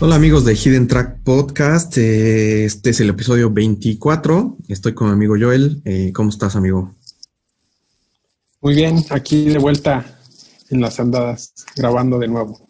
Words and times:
Hola 0.00 0.14
amigos 0.14 0.44
de 0.44 0.54
Hidden 0.54 0.86
Track 0.86 1.24
Podcast, 1.24 1.98
eh, 1.98 2.64
este 2.64 2.90
es 2.90 3.00
el 3.00 3.08
episodio 3.08 3.50
24, 3.50 4.56
estoy 4.68 4.94
con 4.94 5.08
mi 5.08 5.14
amigo 5.14 5.34
Joel, 5.36 5.82
eh, 5.84 6.12
¿cómo 6.14 6.30
estás 6.30 6.54
amigo? 6.54 6.94
Muy 8.60 8.76
bien, 8.76 9.04
aquí 9.10 9.46
de 9.46 9.58
vuelta 9.58 10.06
en 10.70 10.80
las 10.80 11.00
andadas, 11.00 11.52
grabando 11.74 12.16
de 12.20 12.28
nuevo. 12.28 12.60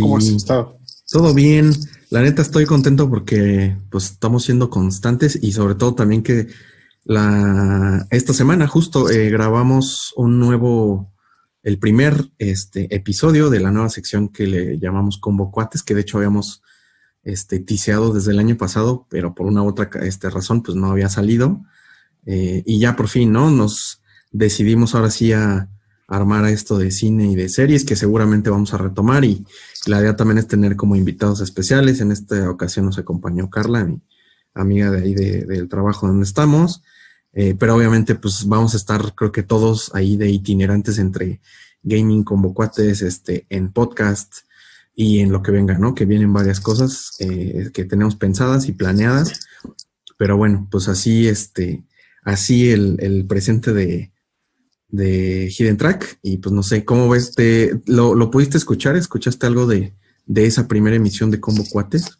¿Cómo 0.00 0.16
has 0.16 0.24
estado? 0.24 0.78
Todo 1.10 1.34
bien, 1.34 1.74
la 2.08 2.22
neta 2.22 2.40
estoy 2.40 2.64
contento 2.64 3.06
porque 3.10 3.76
pues 3.90 4.04
estamos 4.06 4.44
siendo 4.44 4.70
constantes 4.70 5.38
y 5.42 5.52
sobre 5.52 5.74
todo 5.74 5.94
también 5.94 6.22
que 6.22 6.46
la 7.04 8.06
esta 8.10 8.32
semana 8.32 8.66
justo 8.66 9.10
eh, 9.10 9.28
grabamos 9.28 10.14
un 10.16 10.38
nuevo 10.38 11.11
el 11.62 11.78
primer 11.78 12.30
este, 12.38 12.94
episodio 12.94 13.50
de 13.50 13.60
la 13.60 13.70
nueva 13.70 13.88
sección 13.88 14.28
que 14.28 14.46
le 14.46 14.78
llamamos 14.78 15.18
Combo 15.18 15.50
Cuates, 15.50 15.82
que 15.82 15.94
de 15.94 16.00
hecho 16.00 16.18
habíamos 16.18 16.62
este, 17.22 17.60
tiseado 17.60 18.12
desde 18.12 18.32
el 18.32 18.40
año 18.40 18.56
pasado, 18.56 19.06
pero 19.08 19.34
por 19.34 19.46
una 19.46 19.62
u 19.62 19.68
otra 19.68 19.88
este, 20.02 20.28
razón, 20.28 20.62
pues 20.62 20.76
no 20.76 20.90
había 20.90 21.08
salido. 21.08 21.62
Eh, 22.26 22.62
y 22.66 22.80
ya 22.80 22.96
por 22.96 23.08
fin, 23.08 23.32
¿no? 23.32 23.50
Nos 23.50 24.02
decidimos 24.32 24.94
ahora 24.94 25.10
sí 25.10 25.32
a 25.32 25.68
armar 26.08 26.44
esto 26.46 26.78
de 26.78 26.90
cine 26.90 27.30
y 27.30 27.36
de 27.36 27.48
series 27.48 27.84
que 27.84 27.96
seguramente 27.96 28.50
vamos 28.50 28.74
a 28.74 28.78
retomar 28.78 29.24
y 29.24 29.46
la 29.86 30.00
idea 30.00 30.14
también 30.14 30.38
es 30.38 30.46
tener 30.46 30.76
como 30.76 30.96
invitados 30.96 31.40
especiales. 31.40 32.00
En 32.00 32.12
esta 32.12 32.50
ocasión 32.50 32.86
nos 32.86 32.98
acompañó 32.98 33.48
Carla, 33.48 33.84
mi 33.84 34.02
amiga 34.54 34.90
de 34.90 35.02
ahí 35.02 35.14
del 35.14 35.68
trabajo 35.68 36.06
donde 36.06 36.24
estamos. 36.24 36.82
Eh, 37.34 37.54
pero 37.58 37.74
obviamente, 37.74 38.14
pues 38.14 38.46
vamos 38.46 38.74
a 38.74 38.76
estar, 38.76 39.14
creo 39.14 39.32
que 39.32 39.42
todos 39.42 39.90
ahí 39.94 40.16
de 40.16 40.30
itinerantes 40.30 40.98
entre 40.98 41.40
gaming, 41.82 42.24
convocuates, 42.24 43.02
este, 43.02 43.46
en 43.48 43.72
podcast 43.72 44.34
y 44.94 45.20
en 45.20 45.32
lo 45.32 45.42
que 45.42 45.50
venga, 45.50 45.78
¿no? 45.78 45.94
Que 45.94 46.04
vienen 46.04 46.32
varias 46.32 46.60
cosas 46.60 47.12
eh, 47.18 47.70
que 47.72 47.84
tenemos 47.84 48.16
pensadas 48.16 48.68
y 48.68 48.72
planeadas. 48.72 49.40
Pero 50.18 50.36
bueno, 50.36 50.68
pues 50.70 50.88
así, 50.88 51.26
este, 51.26 51.84
así 52.22 52.70
el, 52.70 52.96
el 53.00 53.26
presente 53.26 53.72
de, 53.72 54.12
de 54.88 55.50
Hidden 55.50 55.78
Track. 55.78 56.18
Y 56.22 56.36
pues 56.36 56.52
no 56.52 56.62
sé, 56.62 56.84
¿cómo 56.84 57.08
ves? 57.08 57.34
Te, 57.34 57.80
lo, 57.86 58.14
¿Lo 58.14 58.30
pudiste 58.30 58.58
escuchar? 58.58 58.96
¿Escuchaste 58.96 59.46
algo 59.46 59.66
de, 59.66 59.94
de 60.26 60.46
esa 60.46 60.68
primera 60.68 60.96
emisión 60.96 61.30
de 61.30 61.40
Combo 61.40 61.64
Cuates? 61.68 62.18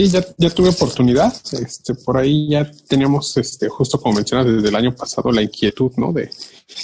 Sí, 0.00 0.08
ya, 0.08 0.24
ya 0.38 0.48
tuve 0.48 0.70
oportunidad. 0.70 1.30
Este, 1.52 1.94
por 1.94 2.16
ahí 2.16 2.48
ya 2.48 2.70
teníamos, 2.88 3.36
este, 3.36 3.68
justo 3.68 4.00
como 4.00 4.14
mencionas 4.14 4.46
desde 4.46 4.68
el 4.70 4.74
año 4.74 4.96
pasado, 4.96 5.30
la 5.30 5.42
inquietud, 5.42 5.92
¿no? 5.98 6.10
De 6.10 6.30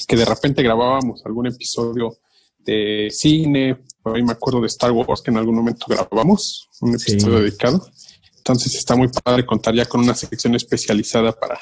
que 0.07 0.17
de 0.17 0.25
repente 0.27 0.63
grabábamos 0.63 1.25
algún 1.25 1.47
episodio 1.47 2.19
de 2.59 3.09
cine. 3.11 3.79
Por 4.03 4.17
ahí 4.17 4.23
me 4.23 4.33
acuerdo 4.33 4.61
de 4.61 4.67
Star 4.67 4.93
Wars 4.93 5.23
que 5.23 5.31
en 5.31 5.39
algún 5.39 5.55
momento 5.55 5.87
grabamos 5.89 6.69
un 6.83 6.95
episodio 6.95 7.41
dedicado. 7.41 7.89
Entonces 8.37 8.75
está 8.75 8.95
muy 8.95 9.09
padre 9.09 9.47
contar 9.47 9.75
ya 9.75 9.87
con 9.87 10.03
una 10.03 10.15
sección 10.15 10.55
especializada 10.55 11.33
para 11.33 11.59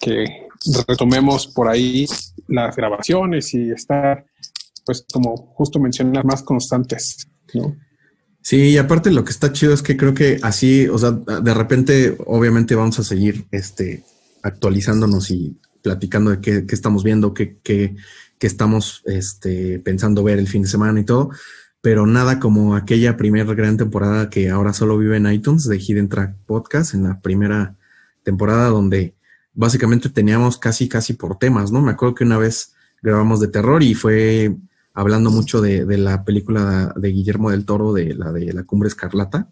que 0.00 0.48
retomemos 0.88 1.46
por 1.46 1.68
ahí 1.68 2.04
las 2.48 2.74
grabaciones 2.74 3.54
y 3.54 3.70
estar, 3.70 4.26
pues 4.84 5.04
como 5.12 5.36
justo 5.54 5.78
mencionar, 5.78 6.24
más 6.24 6.42
constantes, 6.42 7.28
¿no? 7.54 7.76
Sí, 8.48 8.70
y 8.70 8.78
aparte 8.78 9.10
lo 9.10 9.24
que 9.24 9.30
está 9.30 9.52
chido 9.52 9.74
es 9.74 9.82
que 9.82 9.98
creo 9.98 10.14
que 10.14 10.38
así, 10.40 10.88
o 10.88 10.96
sea, 10.96 11.10
de 11.10 11.52
repente, 11.52 12.16
obviamente 12.24 12.74
vamos 12.74 12.98
a 12.98 13.04
seguir 13.04 13.44
este, 13.50 14.04
actualizándonos 14.42 15.30
y 15.30 15.60
platicando 15.82 16.30
de 16.30 16.40
qué, 16.40 16.64
estamos 16.70 17.04
viendo, 17.04 17.34
qué, 17.34 17.58
qué, 17.62 17.94
estamos 18.40 19.02
este, 19.04 19.80
pensando 19.80 20.24
ver 20.24 20.38
el 20.38 20.48
fin 20.48 20.62
de 20.62 20.68
semana 20.68 20.98
y 20.98 21.04
todo, 21.04 21.28
pero 21.82 22.06
nada 22.06 22.40
como 22.40 22.74
aquella 22.74 23.18
primera 23.18 23.52
gran 23.52 23.76
temporada 23.76 24.30
que 24.30 24.48
ahora 24.48 24.72
solo 24.72 24.96
vive 24.96 25.18
en 25.18 25.30
iTunes 25.30 25.68
de 25.68 25.78
Hidden 25.78 26.08
Track 26.08 26.34
Podcast, 26.46 26.94
en 26.94 27.02
la 27.02 27.20
primera 27.20 27.76
temporada 28.22 28.70
donde 28.70 29.14
básicamente 29.52 30.08
teníamos 30.08 30.56
casi, 30.56 30.88
casi 30.88 31.12
por 31.12 31.36
temas, 31.36 31.70
¿no? 31.70 31.82
Me 31.82 31.90
acuerdo 31.90 32.14
que 32.14 32.24
una 32.24 32.38
vez 32.38 32.72
grabamos 33.02 33.40
de 33.40 33.48
terror 33.48 33.82
y 33.82 33.92
fue 33.92 34.56
hablando 34.98 35.30
mucho 35.30 35.60
de, 35.60 35.96
la 35.96 36.24
película 36.24 36.92
de 36.96 37.10
Guillermo 37.10 37.52
del 37.52 37.64
Toro, 37.64 37.92
de 37.92 38.14
la 38.16 38.32
de 38.32 38.52
la 38.52 38.64
Cumbre 38.64 38.88
Escarlata. 38.88 39.48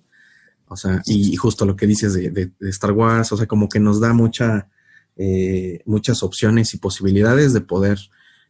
O 0.66 0.76
sea, 0.76 1.00
y, 1.06 1.36
justo 1.36 1.64
lo 1.64 1.76
que 1.76 1.86
dices 1.86 2.14
de, 2.14 2.50
Star 2.62 2.90
Wars, 2.90 3.30
o 3.30 3.36
sea, 3.36 3.46
como 3.46 3.68
que 3.68 3.78
nos 3.78 4.00
da 4.00 4.12
mucha, 4.12 4.68
eh, 5.14 5.82
muchas 5.86 6.24
opciones 6.24 6.74
y 6.74 6.78
posibilidades 6.78 7.52
de 7.52 7.60
poder 7.60 7.96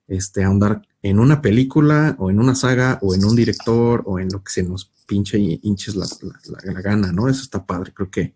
este, 0.09 0.43
ahondar 0.43 0.89
en 1.03 1.19
una 1.19 1.43
película 1.43 2.17
o 2.19 2.31
en 2.31 2.41
una 2.41 2.55
saga 2.55 2.99
o 3.03 3.15
en 3.15 3.27
un 3.27 3.37
director 3.37 4.03
o 4.07 4.19
en 4.19 4.29
lo 4.33 4.43
que 4.43 4.53
se 4.53 4.63
nos 4.63 4.91
pinche 5.07 5.39
y 5.39 5.61
hinches 5.63 5.97
la, 5.97 6.07
la, 6.65 6.81
gana, 6.81 7.13
¿no? 7.13 7.29
Eso 7.29 7.43
está 7.43 7.67
padre, 7.67 7.93
creo 7.93 8.11
que, 8.11 8.35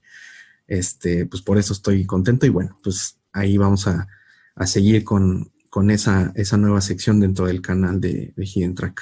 este, 0.69 1.25
pues 1.25 1.41
por 1.41 1.56
eso 1.56 1.72
estoy 1.72 2.04
contento 2.04 2.44
y 2.44 2.50
bueno, 2.50 2.78
pues 2.82 3.16
ahí 3.32 3.56
vamos 3.56 3.87
a, 3.87 4.06
a 4.54 4.66
seguir 4.66 5.03
con, 5.03 5.50
con 5.70 5.91
esa, 5.91 6.32
esa 6.34 6.56
nueva 6.58 6.81
sección 6.82 7.20
dentro 7.20 7.47
del 7.47 7.62
canal 7.62 8.00
de, 8.00 8.34
de 8.36 8.44
Hidden 8.44 8.75
Track. 8.75 9.00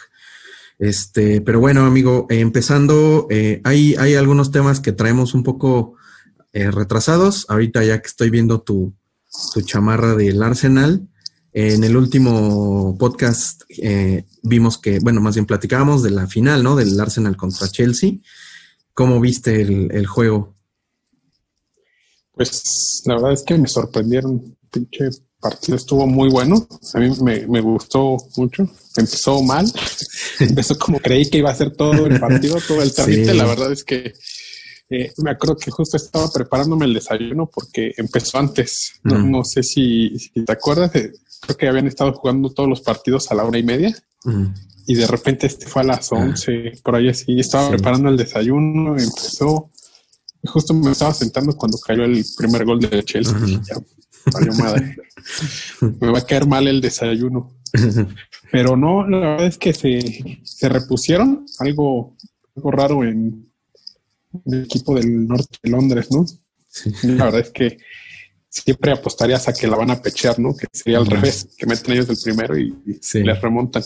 Este, 0.78 1.40
pero 1.40 1.58
bueno, 1.58 1.84
amigo, 1.84 2.26
eh, 2.30 2.38
empezando, 2.38 3.26
eh, 3.30 3.60
hay, 3.64 3.96
hay 3.96 4.14
algunos 4.14 4.52
temas 4.52 4.78
que 4.78 4.92
traemos 4.92 5.34
un 5.34 5.42
poco 5.42 5.96
eh, 6.52 6.70
retrasados. 6.70 7.46
Ahorita 7.48 7.84
ya 7.84 8.00
que 8.00 8.06
estoy 8.06 8.30
viendo 8.30 8.60
tu, 8.60 8.94
tu 9.52 9.62
chamarra 9.62 10.14
del 10.14 10.40
Arsenal, 10.42 11.08
en 11.52 11.82
el 11.82 11.96
último 11.96 12.96
podcast 12.98 13.62
vimos 14.42 14.78
que, 14.78 15.00
bueno, 15.00 15.20
más 15.20 15.34
bien 15.34 15.46
platicábamos 15.46 16.02
de 16.02 16.10
la 16.10 16.28
final, 16.28 16.62
¿no? 16.62 16.76
Del 16.76 17.00
Arsenal 17.00 17.36
contra 17.36 17.66
Chelsea. 17.66 18.12
¿Cómo 18.94 19.18
viste 19.18 19.62
el, 19.62 19.90
el 19.90 20.06
juego? 20.06 20.54
Pues 22.32 23.02
la 23.06 23.14
verdad 23.14 23.32
es 23.32 23.42
que 23.42 23.58
me 23.58 23.66
sorprendieron, 23.66 24.56
pinche 24.70 25.08
partido 25.40 25.76
estuvo 25.76 26.06
muy 26.06 26.28
bueno. 26.28 26.66
A 26.94 26.98
mí 26.98 27.10
me, 27.20 27.60
gustó 27.60 28.16
mucho. 28.36 28.68
Empezó 28.96 29.42
mal. 29.42 29.70
Empezó 30.40 30.78
como 30.78 30.98
creí 30.98 31.28
que 31.28 31.38
iba 31.38 31.50
a 31.50 31.54
ser 31.54 31.72
todo 31.72 32.06
el 32.06 32.18
partido, 32.20 32.58
todo 32.66 32.82
el 32.82 32.92
trámite. 32.94 33.34
La 33.34 33.44
verdad 33.44 33.72
es 33.72 33.84
que 33.84 34.12
eh, 34.90 35.12
me 35.18 35.30
acuerdo 35.30 35.56
que 35.56 35.70
justo 35.70 35.96
estaba 35.96 36.30
preparándome 36.30 36.86
el 36.86 36.94
desayuno 36.94 37.46
porque 37.46 37.92
empezó 37.96 38.38
antes. 38.38 39.00
No, 39.02 39.44
sé 39.44 39.62
si, 39.62 40.16
te 40.34 40.52
acuerdas. 40.52 40.90
creo 40.90 41.56
que 41.56 41.68
habían 41.68 41.86
estado 41.86 42.12
jugando 42.14 42.50
todos 42.50 42.68
los 42.68 42.80
partidos 42.80 43.30
a 43.30 43.34
la 43.34 43.44
hora 43.44 43.58
y 43.58 43.62
media. 43.62 43.94
Y 44.86 44.94
de 44.94 45.06
repente 45.06 45.46
este 45.46 45.66
fue 45.66 45.82
a 45.82 45.84
las 45.84 46.10
11, 46.10 46.72
ah. 46.74 46.78
por 46.82 46.96
ahí 46.96 47.08
así. 47.08 47.38
Estaba 47.38 47.68
preparando 47.70 48.08
el 48.08 48.16
desayuno, 48.16 48.98
empezó. 48.98 49.70
Justo 50.44 50.72
me 50.72 50.92
estaba 50.92 51.12
sentando 51.12 51.54
cuando 51.56 51.78
cayó 51.78 52.04
el 52.04 52.24
primer 52.36 52.64
gol 52.64 52.80
de 52.80 53.04
Chelsea. 53.04 53.34
Madre. 54.58 54.96
Me 56.00 56.10
va 56.10 56.18
a 56.18 56.26
caer 56.26 56.46
mal 56.46 56.66
el 56.66 56.80
desayuno. 56.80 57.58
Pero 58.50 58.76
no, 58.76 59.06
la 59.06 59.18
verdad 59.18 59.46
es 59.46 59.58
que 59.58 59.74
se, 59.74 60.68
repusieron 60.68 61.46
algo, 61.58 62.16
algo 62.56 62.70
raro 62.70 63.04
en, 63.04 63.50
el 64.46 64.64
equipo 64.64 64.94
del 64.94 65.26
norte 65.26 65.58
de 65.62 65.70
Londres, 65.70 66.08
¿no? 66.10 66.24
La 67.02 67.26
verdad 67.26 67.40
es 67.40 67.50
que 67.50 67.78
siempre 68.48 68.92
apostarías 68.92 69.48
a 69.48 69.52
que 69.52 69.66
la 69.66 69.76
van 69.76 69.90
a 69.90 70.00
pechear, 70.00 70.38
¿no? 70.38 70.56
Que 70.56 70.66
sería 70.72 70.98
al 70.98 71.06
revés, 71.06 71.48
que 71.56 71.66
meten 71.66 71.94
ellos 71.94 72.08
el 72.08 72.18
primero 72.22 72.58
y, 72.58 72.74
les 72.86 73.40
remontan. 73.40 73.82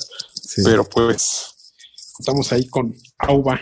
Pero 0.65 0.85
pues 0.85 1.79
estamos 2.19 2.53
ahí 2.53 2.69
con 2.69 2.95
Auba. 3.19 3.61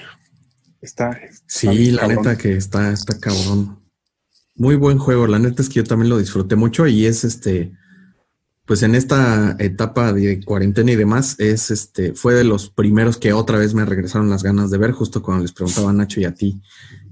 Está. 0.81 1.19
Sí, 1.47 1.91
la 1.91 2.09
neta 2.09 2.37
que 2.37 2.57
está, 2.57 2.93
está 2.93 3.19
cabrón. 3.19 3.80
Muy 4.61 4.77
buen 4.77 4.99
juego, 4.99 5.27
la 5.27 5.39
neta 5.39 5.63
es 5.63 5.71
que 5.71 5.77
yo 5.77 5.85
también 5.85 6.11
lo 6.11 6.19
disfruté 6.19 6.55
mucho 6.55 6.87
y 6.87 7.07
es 7.07 7.25
este, 7.25 7.73
pues 8.67 8.83
en 8.83 8.95
esta 8.95 9.57
etapa 9.59 10.13
de 10.13 10.45
cuarentena 10.45 10.93
y 10.93 10.97
demás, 10.97 11.37
es 11.39 11.71
este, 11.71 12.13
fue 12.13 12.35
de 12.35 12.45
los 12.45 12.69
primeros 12.69 13.17
que 13.17 13.33
otra 13.33 13.57
vez 13.57 13.73
me 13.73 13.87
regresaron 13.87 14.29
las 14.29 14.43
ganas 14.43 14.71
de 14.71 14.77
ver, 14.77 14.93
justo 14.93 15.23
cuando 15.23 15.45
les 15.45 15.53
preguntaba 15.53 15.89
a 15.89 15.93
Nacho 15.95 16.21
y 16.21 16.27
a 16.27 16.35
ti, 16.35 16.61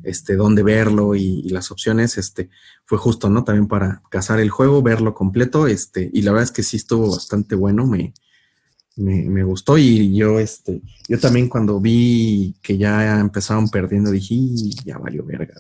este, 0.02 0.37
dónde 0.37 0.62
verlo 0.62 1.14
y, 1.14 1.49
las 1.49 1.70
opciones, 1.70 2.19
este, 2.19 2.50
fue 2.84 2.99
justo, 2.99 3.31
¿no? 3.31 3.44
También 3.44 3.67
para 3.67 4.02
cazar 4.11 4.40
el 4.40 4.50
juego, 4.50 4.82
verlo 4.82 5.14
completo, 5.14 5.67
este, 5.67 6.11
y 6.12 6.20
la 6.20 6.32
verdad 6.32 6.44
es 6.44 6.52
que 6.52 6.62
sí 6.62 6.76
estuvo 6.76 7.11
bastante 7.12 7.55
bueno, 7.55 7.87
me, 7.87 8.12
me, 8.96 9.23
me, 9.31 9.43
gustó 9.43 9.78
y 9.78 10.14
yo, 10.14 10.38
este, 10.38 10.82
yo 11.08 11.19
también 11.19 11.49
cuando 11.49 11.81
vi 11.81 12.56
que 12.61 12.76
ya 12.76 13.19
empezaron 13.19 13.70
perdiendo 13.70 14.11
dije, 14.11 14.37
ya 14.84 14.99
valió 14.99 15.25
verga. 15.25 15.55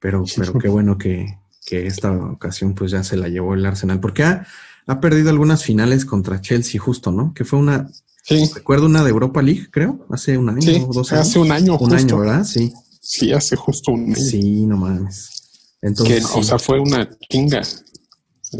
Pero, 0.00 0.24
pero 0.36 0.58
qué 0.58 0.68
bueno 0.68 0.98
que, 0.98 1.38
esta 1.68 2.12
ocasión 2.12 2.74
pues 2.74 2.92
ya 2.92 3.02
se 3.02 3.16
la 3.16 3.28
llevó 3.28 3.54
el 3.54 3.66
Arsenal, 3.66 3.98
porque 3.98 4.22
ha, 4.22 4.46
perdido 5.00 5.30
algunas 5.30 5.64
finales 5.64 6.04
contra 6.04 6.40
Chelsea 6.40 6.80
justo, 6.80 7.10
¿no? 7.10 7.34
Que 7.34 7.44
fue 7.44 7.58
una, 7.58 7.90
sí. 8.22 8.48
recuerdo 8.54 8.86
una 8.86 9.02
de 9.02 9.10
Europa 9.10 9.42
League, 9.42 9.68
creo, 9.70 10.06
hace 10.10 10.38
un 10.38 10.50
año 10.50 10.86
o 10.86 10.92
dos 10.92 11.12
años. 11.12 11.26
Hace 11.26 11.38
un 11.40 11.50
año, 11.50 11.76
Un 11.76 11.92
año, 11.92 12.18
¿verdad? 12.18 12.44
Sí. 12.44 12.72
Sí, 13.00 13.32
hace 13.32 13.54
justo 13.54 13.92
un 13.92 14.06
año. 14.06 14.16
Sí, 14.16 14.66
no 14.66 14.76
mames. 14.76 15.30
Entonces, 15.80 16.24
O 16.34 16.42
sea, 16.42 16.58
fue 16.58 16.80
una 16.80 17.08
chinga. 17.30 17.62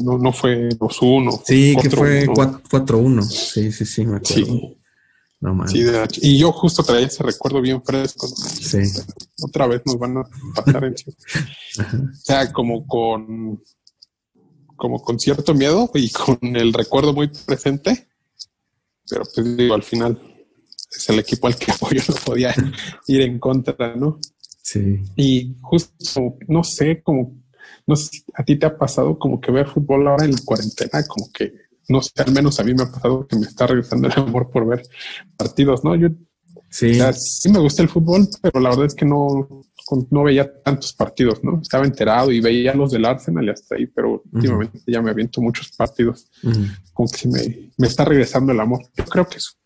No, 0.02 0.18
no 0.18 0.32
fue 0.32 0.68
2-1. 0.68 1.42
Sí, 1.44 1.76
que 1.80 1.90
fue 1.90 2.26
4-1. 2.26 3.22
Sí, 3.22 3.72
sí, 3.72 3.84
sí, 3.84 4.06
me 4.06 4.18
acuerdo. 4.18 4.76
No 5.40 5.54
mames. 5.54 5.72
Sí, 5.72 5.84
y 6.22 6.38
yo 6.38 6.52
justo 6.52 6.82
traía 6.82 7.06
ese 7.06 7.22
recuerdo 7.22 7.60
bien 7.60 7.82
fresco. 7.82 8.26
Sí. 8.26 8.78
Otra 9.42 9.66
vez 9.66 9.82
nos 9.84 9.98
van 9.98 10.18
a 10.18 10.24
pasar 10.54 10.84
encima. 10.84 11.16
o 12.12 12.14
sea, 12.14 12.52
como 12.52 12.86
con 12.86 13.60
como 14.76 15.00
con 15.00 15.18
cierto 15.18 15.54
miedo 15.54 15.90
y 15.94 16.10
con 16.10 16.38
el 16.42 16.72
recuerdo 16.72 17.12
muy 17.12 17.28
presente. 17.28 18.08
Pero 19.08 19.24
pues 19.34 19.56
digo, 19.56 19.74
al 19.74 19.82
final 19.82 20.20
es 20.90 21.08
el 21.08 21.18
equipo 21.18 21.46
al 21.46 21.56
que 21.56 21.72
apoyo, 21.72 22.02
no 22.08 22.14
podía 22.24 22.54
ir 23.06 23.20
en 23.22 23.38
contra, 23.38 23.94
¿no? 23.96 24.18
Sí. 24.62 25.00
Y 25.16 25.56
justo, 25.60 26.36
no 26.48 26.64
sé, 26.64 27.02
como, 27.02 27.40
no 27.86 27.96
sé 27.96 28.08
si 28.08 28.24
a 28.34 28.44
ti 28.44 28.56
te 28.56 28.66
ha 28.66 28.76
pasado 28.76 29.18
como 29.18 29.40
que 29.40 29.52
ver 29.52 29.68
fútbol 29.68 30.08
ahora 30.08 30.24
en 30.24 30.36
cuarentena, 30.38 31.06
como 31.06 31.30
que, 31.32 31.52
no 31.88 32.02
sé, 32.02 32.10
al 32.16 32.32
menos 32.32 32.58
a 32.58 32.64
mí 32.64 32.74
me 32.74 32.84
ha 32.84 32.90
pasado 32.90 33.26
que 33.26 33.36
me 33.36 33.46
está 33.46 33.66
regresando 33.66 34.08
el 34.08 34.14
amor 34.16 34.50
por 34.50 34.66
ver 34.66 34.82
partidos, 35.36 35.84
¿no? 35.84 35.94
Yo 35.94 36.08
sí, 36.70 36.98
sí 37.14 37.48
me 37.48 37.58
gusta 37.58 37.82
el 37.82 37.88
fútbol, 37.88 38.28
pero 38.42 38.60
la 38.60 38.70
verdad 38.70 38.86
es 38.86 38.94
que 38.94 39.04
no, 39.04 39.48
no 40.10 40.24
veía 40.24 40.50
tantos 40.62 40.92
partidos, 40.92 41.42
¿no? 41.42 41.60
Estaba 41.60 41.84
enterado 41.84 42.32
y 42.32 42.40
veía 42.40 42.74
los 42.74 42.92
del 42.92 43.04
Arsenal 43.04 43.44
y 43.44 43.50
hasta 43.50 43.76
ahí, 43.76 43.86
pero 43.86 44.22
últimamente 44.32 44.80
ya 44.86 45.00
me 45.00 45.10
aviento 45.10 45.40
muchos 45.40 45.70
partidos. 45.72 46.28
Como 46.92 47.08
que 47.10 47.28
me, 47.28 47.72
me 47.76 47.86
está 47.86 48.04
regresando 48.04 48.52
el 48.52 48.60
amor. 48.60 48.80
Yo 48.96 49.04
creo 49.04 49.28
que 49.28 49.38
es 49.38 49.56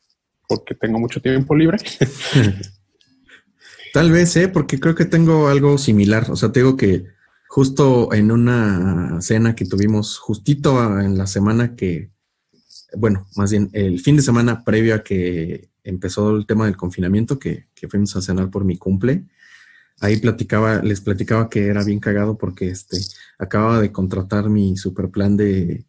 porque 0.51 0.75
tengo 0.75 0.99
mucho 0.99 1.23
tiempo 1.23 1.55
libre. 1.55 1.79
Tal 3.93 4.11
vez, 4.11 4.37
¿eh? 4.37 4.49
Porque 4.49 4.81
creo 4.81 4.97
que 4.97 5.05
tengo 5.05 5.47
algo 5.47 5.79
similar. 5.79 6.29
O 6.29 6.35
sea, 6.35 6.51
te 6.51 6.61
digo 6.61 6.77
que 6.77 7.05
justo 7.51 8.15
en 8.15 8.31
una 8.31 9.21
cena 9.21 9.57
que 9.57 9.65
tuvimos 9.65 10.19
justito 10.19 11.01
en 11.01 11.19
la 11.19 11.27
semana 11.27 11.75
que, 11.75 12.13
bueno, 12.97 13.27
más 13.35 13.51
bien 13.51 13.71
el 13.73 13.99
fin 13.99 14.15
de 14.15 14.23
semana 14.23 14.63
previo 14.63 14.95
a 14.95 15.03
que 15.03 15.69
empezó 15.83 16.37
el 16.37 16.47
tema 16.47 16.67
del 16.67 16.77
confinamiento, 16.77 17.41
que, 17.41 17.67
que 17.75 17.89
fuimos 17.89 18.15
a 18.15 18.23
cenar 18.23 18.53
por 18.53 18.65
mi 18.65 18.79
cumple, 18.79 19.27
ahí 19.99 20.19
platicaba, 20.19 20.81
les 20.81 21.01
platicaba 21.01 21.51
que 21.51 21.67
era 21.67 21.83
bien 21.83 21.99
cagado 21.99 22.39
porque 22.39 22.69
este 22.69 22.99
acababa 23.37 23.81
de 23.81 23.91
contratar 23.91 24.49
mi 24.49 24.77
super 24.77 25.11
plan 25.11 25.37
de, 25.37 25.87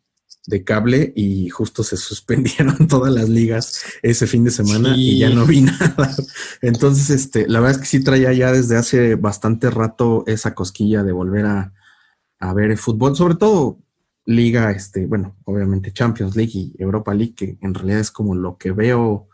cable 0.66 1.14
y 1.16 1.50
justo 1.50 1.84
se 1.84 1.98
suspendieron 1.98 2.88
todas 2.88 3.14
las 3.14 3.30
ligas 3.30 3.84
ese 4.02 4.28
fin 4.28 4.44
de 4.44 4.52
semana 4.52 4.96
y 4.96 5.20
ya 5.20 5.30
no 5.30 5.46
vi 5.46 5.62
nada. 5.62 6.16
Entonces, 6.62 7.10
este, 7.10 7.48
la 7.48 7.60
verdad 7.60 7.78
es 7.78 7.82
que 7.82 7.98
sí 7.98 8.04
traía 8.04 8.34
ya 8.34 8.52
desde 8.52 8.78
hace 8.78 9.16
bastante 9.16 9.70
rato 9.70 10.24
esa 10.28 10.54
cosquilla 10.56 11.04
de 11.04 11.12
volver 11.12 11.46
a, 11.46 11.74
a 12.40 12.54
ver 12.54 12.72
el 12.72 12.78
fútbol, 12.78 13.16
sobre 13.16 13.36
todo 13.36 13.80
liga, 14.26 14.72
este, 14.72 15.08
bueno, 15.08 15.36
obviamente 15.46 15.92
Champions 15.92 16.36
League 16.36 16.52
y 16.54 16.76
Europa 16.78 17.14
League, 17.14 17.34
que 17.36 17.58
en 17.62 17.74
realidad 17.74 18.00
es 18.00 18.12
como 18.12 18.36
lo 18.36 18.58
que 18.58 18.72
veo 18.72 19.28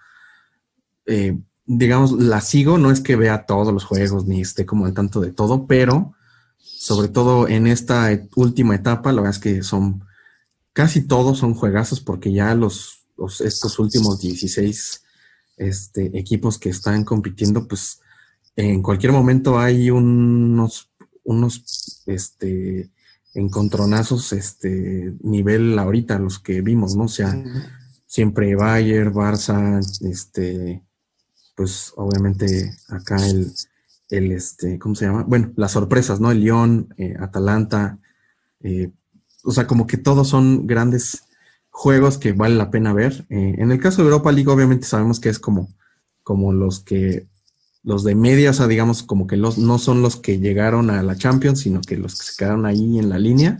eh, 1.07 1.38
digamos, 1.68 2.13
la 2.13 2.42
sigo, 2.42 2.77
no 2.77 2.92
es 2.92 3.01
que 3.01 3.15
vea 3.15 3.45
todos 3.45 3.74
los 3.74 3.83
juegos 3.83 4.25
ni 4.25 4.42
esté 4.42 4.65
como 4.65 4.86
al 4.86 4.94
tanto 4.94 5.19
de 5.19 5.31
todo, 5.31 5.68
pero 5.68 6.13
sobre 6.57 7.10
todo 7.10 7.48
en 7.48 7.68
esta 7.68 8.10
última 8.36 8.75
etapa, 8.75 9.12
la 9.12 9.21
verdad 9.21 9.36
es 9.36 9.42
que 9.42 9.63
son 9.63 10.03
casi 10.77 11.07
todos 11.07 11.39
son 11.39 11.56
juegazos 11.56 12.00
porque 12.00 12.31
ya 12.31 12.53
los, 12.53 13.07
estos 13.39 13.79
últimos 13.79 14.21
16 14.21 15.03
este, 15.57 16.19
equipos 16.19 16.59
que 16.59 16.69
están 16.69 17.03
compitiendo, 17.03 17.68
pues 17.68 18.00
en 18.56 18.83
cualquier 18.83 19.12
momento 19.12 19.57
hay 19.57 19.89
unos, 19.89 20.91
unos 21.24 22.03
este, 22.06 22.91
encontronazos, 23.33 24.33
este, 24.33 25.15
nivel 25.21 25.79
ahorita, 25.79 26.19
los 26.19 26.38
que 26.38 26.62
vimos, 26.62 26.95
¿no? 26.95 27.06
O 27.06 27.07
sea, 27.07 27.35
siempre 28.06 28.53
Bayern, 28.56 29.12
Barça, 29.12 29.79
este, 30.07 30.83
pues 31.56 31.91
obviamente 31.95 32.77
acá 32.89 33.18
el, 33.25 33.51
el, 34.12 34.31
este, 34.31 34.77
¿cómo 34.77 34.94
se 34.94 35.06
llama? 35.06 35.24
Bueno, 35.24 35.51
las 35.56 35.71
sorpresas, 35.71 36.19
¿no? 36.19 36.29
El 36.29 36.41
Lyon, 36.41 36.94
eh, 36.97 37.15
Atalanta, 37.19 37.97
eh, 38.59 38.91
o 39.47 39.51
sea, 39.51 39.65
como 39.65 39.88
que 39.88 39.95
todos 39.95 40.27
son 40.27 40.67
grandes 40.67 41.23
juegos 41.69 42.17
que 42.17 42.33
vale 42.33 42.55
la 42.55 42.69
pena 42.69 42.91
ver. 42.91 43.25
Eh, 43.29 43.55
en 43.57 43.71
el 43.71 43.79
caso 43.79 44.01
de 44.01 44.09
Europa 44.09 44.33
League, 44.33 44.49
obviamente 44.49 44.85
sabemos 44.85 45.21
que 45.21 45.29
es 45.29 45.39
como, 45.39 45.69
como 46.21 46.51
los 46.51 46.81
que, 46.81 47.27
los 47.81 48.03
de 48.03 48.13
media, 48.13 48.49
o 48.49 48.53
sea, 48.53 48.67
digamos, 48.67 49.03
como 49.03 49.25
que 49.25 49.38
los, 49.38 49.57
no 49.57 49.79
son 49.79 50.01
los 50.01 50.17
que 50.17 50.39
llegaron 50.39 50.89
a 50.89 51.01
la 51.01 51.15
Champions, 51.15 51.61
sino 51.61 51.79
que 51.79 51.95
los 51.95 52.19
que 52.19 52.25
se 52.25 52.38
quedaron 52.38 52.65
ahí 52.65 52.99
en 52.99 53.07
la 53.07 53.19
línea. 53.19 53.57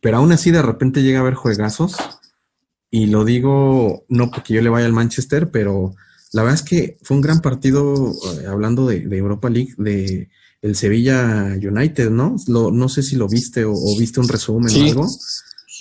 Pero 0.00 0.16
aún 0.16 0.32
así, 0.32 0.50
de 0.50 0.62
repente 0.62 1.02
llega 1.02 1.18
a 1.18 1.20
haber 1.20 1.34
juegazos. 1.34 1.96
Y 2.90 3.08
lo 3.08 3.26
digo 3.26 4.06
no 4.08 4.30
porque 4.30 4.54
yo 4.54 4.62
le 4.62 4.70
vaya 4.70 4.86
al 4.86 4.94
Manchester, 4.94 5.50
pero 5.50 5.94
la 6.32 6.44
verdad 6.44 6.60
es 6.60 6.62
que 6.62 6.96
fue 7.02 7.14
un 7.14 7.20
gran 7.20 7.42
partido, 7.42 8.10
eh, 8.40 8.46
hablando 8.46 8.86
de, 8.86 9.02
Europa 9.18 9.50
League, 9.50 9.74
de 9.76 10.30
el 10.66 10.74
Sevilla 10.74 11.56
United, 11.62 12.10
¿no? 12.10 12.36
no 12.48 12.88
sé 12.88 13.02
si 13.02 13.16
lo 13.16 13.28
viste 13.28 13.64
o, 13.64 13.74
viste 13.98 14.20
un 14.20 14.28
resumen 14.28 14.74
o 14.74 14.84
algo. 14.84 15.08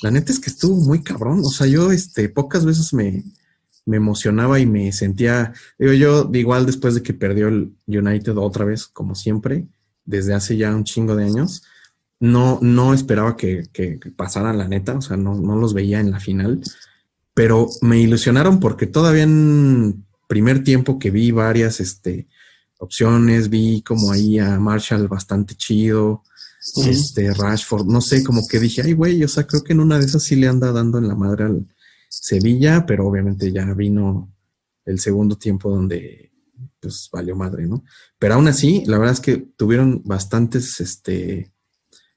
La 0.04 0.12
neta 0.12 0.32
es 0.32 0.40
que 0.40 0.50
estuvo 0.50 0.76
muy 0.76 1.02
cabrón. 1.02 1.42
O 1.44 1.50
sea, 1.50 1.66
yo 1.68 1.92
este, 1.92 2.30
pocas 2.30 2.66
veces 2.66 2.94
me, 2.94 3.24
emocionaba 3.88 4.60
y 4.60 4.66
me 4.66 4.92
sentía, 4.92 5.54
digo 5.80 5.94
yo, 5.94 6.30
igual 6.34 6.66
después 6.66 6.94
de 6.96 7.04
que 7.04 7.14
perdió 7.14 7.48
el 7.48 7.74
United 7.88 8.38
otra 8.38 8.66
vez, 8.66 8.88
como 8.88 9.16
siempre, 9.16 9.66
desde 10.06 10.34
hace 10.34 10.58
ya 10.58 10.76
un 10.76 10.84
chingo 10.84 11.16
de 11.16 11.26
años, 11.26 11.64
no, 12.20 12.60
no 12.62 12.94
esperaba 12.94 13.36
que, 13.36 13.64
que, 13.72 14.00
pasaran 14.16 14.58
la 14.58 14.68
neta, 14.68 14.98
o 14.98 15.02
sea, 15.02 15.18
no, 15.18 15.36
no, 15.36 15.56
los 15.56 15.74
veía 15.74 16.00
en 16.00 16.12
la 16.12 16.20
final, 16.20 16.62
pero 17.34 17.68
me 17.82 18.00
ilusionaron 18.00 18.60
porque 18.60 18.88
todavía 18.88 19.24
en 19.24 20.06
primer 20.28 20.64
tiempo 20.64 20.98
que 20.98 21.12
vi 21.12 21.32
varias 21.32 21.80
este, 21.80 22.28
opciones, 22.86 23.50
vi 23.50 23.82
como 23.82 24.12
ahí 24.12 24.40
a 24.40 24.60
Marshall 24.60 25.08
bastante 25.08 25.56
chido, 25.56 26.24
este 26.88 27.34
Rashford, 27.34 27.86
no 27.86 28.02
sé, 28.02 28.24
como 28.24 28.42
que 28.48 28.60
dije, 28.60 28.82
ay, 28.82 28.94
güey, 28.94 29.24
o 29.24 29.28
sea, 29.28 29.46
creo 29.46 29.64
que 29.64 29.74
en 29.74 29.82
una 29.82 30.00
de 30.00 30.06
esas 30.06 30.24
sí 30.24 30.36
le 30.36 30.48
anda 30.48 30.72
dando 30.72 30.98
en 30.98 31.08
la 31.08 31.16
madre 31.16 31.44
al 31.46 31.68
Sevilla, 32.10 32.86
pero 32.86 33.08
obviamente 33.08 33.52
ya 33.52 33.66
vino 33.74 34.34
el 34.86 35.00
segundo 35.00 35.38
tiempo 35.38 35.70
donde 35.70 36.32
pues 36.80 37.10
valió 37.12 37.36
madre, 37.36 37.68
¿no? 37.68 37.84
Pero 38.18 38.36
aún 38.36 38.48
así, 38.48 38.84
la 38.86 38.98
verdad 38.98 39.14
es 39.14 39.20
que 39.20 39.38
tuvieron 39.38 40.02
bastantes 40.06 40.80
este, 40.80 41.52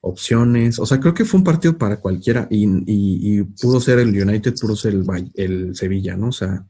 opciones, 0.00 0.78
o 0.78 0.86
sea, 0.86 1.00
creo 1.00 1.14
que 1.14 1.24
fue 1.24 1.38
un 1.38 1.44
partido 1.44 1.76
para 1.76 2.00
cualquiera 2.00 2.46
y, 2.50 3.42
pudo 3.60 3.80
ser 3.80 3.98
el 3.98 4.10
United, 4.10 4.54
pudo 4.60 4.76
ser 4.76 4.94
el, 4.94 5.06
el 5.34 5.76
Sevilla, 5.76 6.16
¿no? 6.16 6.28
O 6.28 6.32
sea, 6.32 6.66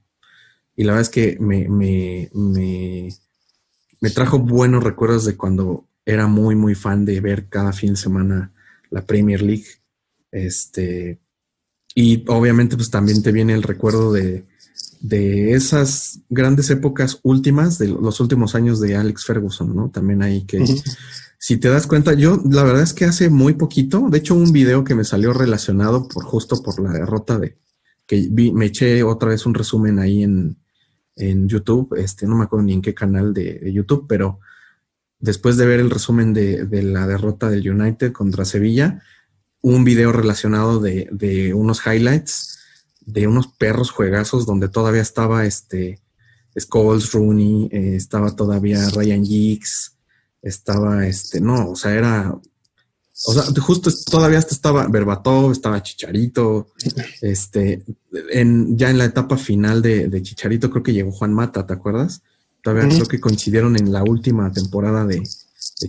y 0.74 0.84
la 0.84 0.92
verdad 0.92 1.02
es 1.02 1.10
que 1.10 1.36
me, 1.40 1.68
me, 1.68 2.30
me, 2.32 3.08
trajo 4.14 4.38
buenos 4.38 4.84
recuerdos 4.84 5.24
de 5.24 5.36
cuando 5.36 5.86
era 6.04 6.26
muy, 6.26 6.54
muy 6.54 6.74
fan 6.74 7.04
de 7.04 7.20
ver 7.20 7.48
cada 7.48 7.72
fin 7.72 7.90
de 7.90 7.96
semana 7.96 8.52
la 8.90 9.04
Premier 9.04 9.42
League. 9.42 9.66
Este, 10.30 11.18
y 11.94 12.24
obviamente 12.28 12.76
pues 12.76 12.90
también 12.90 13.22
te 13.22 13.32
viene 13.32 13.54
el 13.54 13.62
recuerdo 13.62 14.12
de, 14.12 14.44
de 15.00 15.52
esas 15.52 16.20
grandes 16.28 16.70
épocas 16.70 17.20
últimas, 17.22 17.78
de 17.78 17.88
los 17.88 18.20
últimos 18.20 18.54
años 18.54 18.80
de 18.80 18.96
Alex 18.96 19.24
Ferguson, 19.24 19.74
¿no? 19.74 19.90
También 19.90 20.22
hay 20.22 20.44
que, 20.44 20.64
si 21.38 21.56
te 21.56 21.68
das 21.68 21.86
cuenta, 21.86 22.14
yo 22.14 22.40
la 22.50 22.64
verdad 22.64 22.82
es 22.82 22.92
que 22.92 23.04
hace 23.04 23.30
muy 23.30 23.54
poquito, 23.54 24.08
de 24.10 24.18
hecho 24.18 24.34
un 24.34 24.52
video 24.52 24.84
que 24.84 24.94
me 24.94 25.04
salió 25.04 25.32
relacionado 25.32 26.08
por 26.08 26.24
justo 26.24 26.62
por 26.62 26.80
la 26.80 26.92
derrota 26.92 27.38
de, 27.38 27.58
que 28.06 28.28
vi, 28.30 28.52
me 28.52 28.66
eché 28.66 29.02
otra 29.02 29.30
vez 29.30 29.46
un 29.46 29.54
resumen 29.54 29.98
ahí 29.98 30.22
en, 30.22 30.56
en 31.18 31.48
YouTube, 31.48 31.94
este, 31.96 32.26
no 32.26 32.36
me 32.36 32.44
acuerdo 32.44 32.64
ni 32.66 32.74
en 32.74 32.82
qué 32.82 32.94
canal 32.94 33.34
de, 33.34 33.72
YouTube, 33.72 34.06
pero 34.08 34.40
después 35.18 35.56
de 35.56 35.66
ver 35.66 35.80
el 35.80 35.90
resumen 35.90 36.32
de, 36.32 36.66
la 36.82 37.06
derrota 37.06 37.50
del 37.50 37.68
United 37.68 38.12
contra 38.12 38.44
Sevilla, 38.44 39.02
un 39.60 39.84
video 39.84 40.12
relacionado 40.12 40.80
de, 40.80 41.52
unos 41.54 41.82
highlights 41.86 42.58
de 43.00 43.26
unos 43.26 43.48
perros 43.48 43.90
juegazos 43.90 44.44
donde 44.44 44.68
todavía 44.68 45.00
estaba 45.00 45.46
este 45.46 45.98
Scholes 46.56 47.12
Rooney, 47.12 47.68
eh, 47.72 47.96
estaba 47.96 48.36
todavía 48.36 48.88
Ryan 48.90 49.24
Giggs, 49.24 49.96
estaba 50.42 51.06
este, 51.06 51.40
no, 51.40 51.70
o 51.70 51.76
sea, 51.76 51.94
era 51.94 52.38
o 53.26 53.32
sea, 53.32 53.42
justo 53.60 53.90
todavía 54.08 54.38
estaba 54.38 54.86
Berbatov, 54.86 55.50
estaba 55.50 55.82
Chicharito, 55.82 56.68
este, 57.20 57.84
en, 58.30 58.78
ya 58.78 58.90
en 58.90 58.98
la 58.98 59.06
etapa 59.06 59.36
final 59.36 59.82
de, 59.82 60.22
Chicharito 60.22 60.70
creo 60.70 60.82
que 60.84 60.92
llegó 60.92 61.10
Juan 61.10 61.34
Mata, 61.34 61.66
¿te 61.66 61.72
acuerdas? 61.72 62.22
Todavía 62.62 62.88
creo 62.88 63.06
que 63.06 63.20
coincidieron 63.20 63.76
en 63.76 63.92
la 63.92 64.04
última 64.04 64.52
temporada 64.52 65.04
de, 65.04 65.22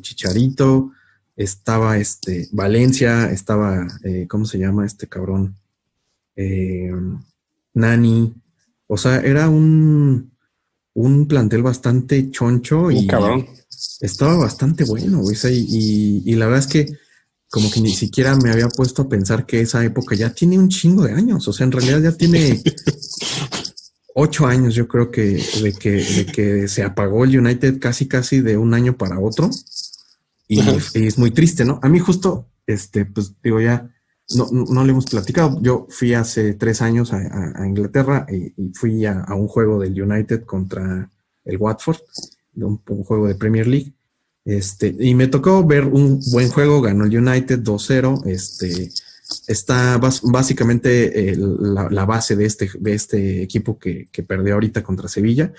Chicharito, 0.01 0.91
estaba 1.35 1.97
este, 1.97 2.47
Valencia, 2.51 3.29
estaba, 3.31 3.87
eh, 4.03 4.25
¿cómo 4.27 4.45
se 4.45 4.57
llama 4.57 4.85
este 4.85 5.07
cabrón? 5.07 5.55
Eh, 6.35 6.91
Nani, 7.75 8.33
o 8.87 8.97
sea, 8.97 9.19
era 9.19 9.49
un, 9.49 10.31
un 10.93 11.27
plantel 11.27 11.61
bastante 11.61 12.31
choncho 12.31 12.89
y 12.89 13.05
cabrón. 13.05 13.45
estaba 14.01 14.35
bastante 14.35 14.83
bueno, 14.83 15.19
güey, 15.19 15.37
y, 15.51 16.23
y 16.25 16.35
la 16.35 16.47
verdad 16.47 16.65
es 16.65 16.67
que 16.67 17.08
como 17.49 17.71
que 17.71 17.81
ni 17.81 17.95
siquiera 17.95 18.35
me 18.35 18.51
había 18.51 18.69
puesto 18.69 19.03
a 19.03 19.09
pensar 19.09 19.45
que 19.45 19.61
esa 19.61 19.83
época 19.83 20.15
ya 20.15 20.33
tiene 20.33 20.57
un 20.57 20.69
chingo 20.69 21.03
de 21.03 21.13
años. 21.13 21.47
O 21.47 21.53
sea, 21.53 21.65
en 21.65 21.71
realidad 21.71 22.01
ya 22.01 22.11
tiene. 22.11 22.61
ocho 24.13 24.45
años, 24.45 24.75
yo 24.75 24.87
creo 24.87 25.11
que 25.11 25.41
de, 25.61 25.73
que 25.73 25.91
de 25.91 26.25
que 26.25 26.67
se 26.67 26.83
apagó 26.83 27.23
el 27.23 27.37
United 27.37 27.79
casi 27.79 28.07
casi 28.07 28.41
de 28.41 28.57
un 28.57 28.73
año 28.73 28.97
para 28.97 29.19
otro. 29.19 29.49
Y, 30.47 30.59
es 30.95 31.17
muy 31.17 31.31
triste, 31.31 31.63
¿no? 31.63 31.79
A 31.83 31.89
mí 31.89 31.99
justo, 31.99 32.47
este, 32.65 33.05
pues 33.05 33.33
digo 33.43 33.61
ya, 33.61 33.91
no, 34.35 34.47
no, 34.51 34.83
le 34.83 34.91
hemos 34.91 35.05
platicado. 35.05 35.59
Yo 35.61 35.87
fui 35.89 36.13
hace 36.13 36.53
tres 36.55 36.81
años 36.81 37.13
a, 37.13 37.65
Inglaterra 37.65 38.25
y, 38.29 38.53
fui 38.73 39.05
a, 39.05 39.25
un 39.29 39.47
juego 39.47 39.79
del 39.79 40.01
United 40.01 40.43
contra 40.43 41.09
el 41.45 41.57
Watford, 41.57 41.99
un, 42.55 42.81
un, 42.87 43.03
juego 43.03 43.27
de 43.27 43.35
Premier 43.35 43.67
League. 43.67 43.93
Este, 44.45 44.95
y 44.99 45.15
me 45.15 45.27
tocó 45.27 45.65
ver 45.65 45.85
un 45.85 46.19
buen 46.31 46.49
juego, 46.49 46.81
ganó 46.81 47.05
el 47.05 47.17
United 47.17 47.59
2-0. 47.59 48.25
Este, 48.25 48.89
está 49.47 49.99
básicamente 50.23 51.31
eh, 51.31 51.37
la, 51.37 52.05
base 52.05 52.35
de 52.35 52.45
este, 52.45 52.69
de 52.79 52.93
este 52.93 53.43
equipo 53.43 53.77
que, 53.77 54.07
perdió 54.27 54.55
ahorita 54.55 54.83
contra 54.83 55.07
Sevilla. 55.07 55.53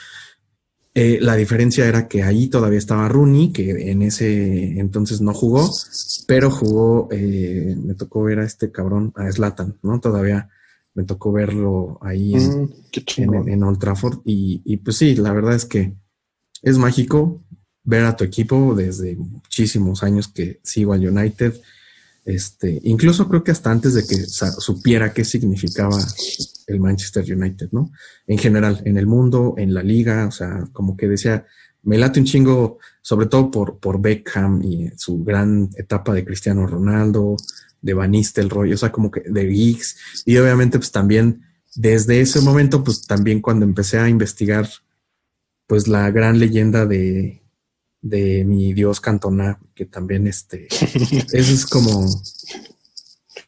Eh, 0.92 1.18
la 1.20 1.37
diferencia 1.37 1.87
era 1.87 2.08
que 2.08 2.25
ahí 2.25 2.49
todavía 2.49 2.78
estaba 2.78 3.08
Rooney, 3.08 3.52
que 3.52 3.90
en 3.90 4.02
ese 4.02 4.80
entonces 4.80 5.20
no 5.20 5.32
jugó, 5.32 5.70
pero 6.26 6.50
jugó, 6.50 7.08
eh, 7.12 7.76
me 7.80 7.94
tocó 7.94 8.25
ver 8.25 8.40
a 8.40 8.44
este 8.44 8.72
cabrón, 8.72 9.12
a 9.14 9.30
Slatan, 9.30 9.78
¿no? 9.82 10.00
Todavía 10.00 10.49
me 10.94 11.04
tocó 11.04 11.30
verlo 11.30 11.99
ahí 12.02 12.34
en, 12.34 12.64
mm, 12.64 13.49
en, 13.49 13.62
Old 13.62 13.78
Trafford. 13.78 14.18
Y, 14.25 14.62
y, 14.64 14.78
pues 14.78 14.96
sí, 14.96 15.14
la 15.14 15.32
verdad 15.32 15.54
es 15.54 15.64
que 15.64 15.94
es 16.62 16.76
mágico 16.76 17.40
ver 17.84 18.04
a 18.04 18.16
tu 18.16 18.25
equipo 18.25 18.75
desde 18.75 19.16
muchísimos 19.16 20.02
años 20.02 20.28
que 20.28 20.60
sigo 20.62 20.92
al 20.92 21.06
United 21.06 21.54
este, 22.25 22.80
incluso 22.84 23.28
creo 23.28 23.42
que 23.42 23.50
hasta 23.50 23.70
antes 23.70 23.94
de 23.94 24.06
que 24.06 24.16
supiera 24.26 25.12
qué 25.12 25.25
significaba 25.25 25.96
el 26.66 26.80
Manchester 26.80 27.25
United, 27.25 27.70
¿no? 27.72 27.90
En 28.26 28.38
general, 28.38 28.82
en 28.84 28.99
el 28.99 29.06
mundo, 29.06 29.54
en 29.56 29.75
la 29.75 29.82
liga, 29.82 30.26
o 30.26 30.30
sea, 30.30 30.68
como 30.72 30.96
que 30.96 31.08
decía, 31.08 31.46
me 31.82 31.99
late 31.99 32.20
un 32.20 32.26
chingo, 32.26 32.78
sobre 33.00 33.26
todo 33.26 33.50
por, 33.50 33.78
por 33.78 34.00
Beckham 34.00 34.62
y 34.62 34.90
su 34.96 35.25
gran 35.25 35.70
etapa 35.76 36.12
de 36.12 36.25
Cristiano 36.25 36.66
Ronaldo, 36.66 37.37
de 37.80 37.94
Van 37.94 38.10
Nistelrooy, 38.10 38.75
o 38.75 38.76
sea, 38.76 38.92
como 38.92 39.10
que 39.10 39.22
de 39.26 39.50
Giggs, 39.50 39.96
y 40.26 40.37
obviamente 40.37 40.78
pues 40.78 40.92
también 40.92 41.42
desde 41.75 42.20
ese 42.20 42.40
momento, 42.42 42.84
pues 42.84 43.06
también 43.06 43.40
cuando 43.40 43.64
empecé 43.64 43.99
a 43.99 44.08
investigar, 44.08 44.68
pues 45.66 45.88
la 45.88 46.10
gran 46.10 46.38
leyenda 46.38 46.84
de, 46.84 47.42
de 48.02 48.45
mi 48.45 48.73
dios 48.73 49.00
Cantona, 49.00 49.59
que 49.75 49.87
también 49.87 50.26
este, 50.26 50.69
eso 51.33 51.54
es 51.54 51.66
como, 51.66 52.09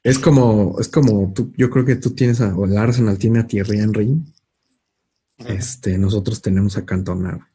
es 0.03 0.19
como, 0.19 0.77
es 0.81 0.89
como, 0.89 1.33
tú, 1.35 1.53
yo 1.57 1.71
creo 1.71 1.85
que 1.85 1.97
tú 1.97 2.11
tienes 2.11 2.41
a, 2.41 2.55
o 2.55 2.65
el 2.67 2.77
Arsenal 2.77 3.19
tiene 3.19 3.41
a 3.41 3.47
Thierry 3.47 3.79
Henry, 3.81 4.21
este, 5.47 5.99
nosotros 5.99 6.41
tenemos 6.43 6.77
a 6.77 6.85
Cantona. 6.85 7.49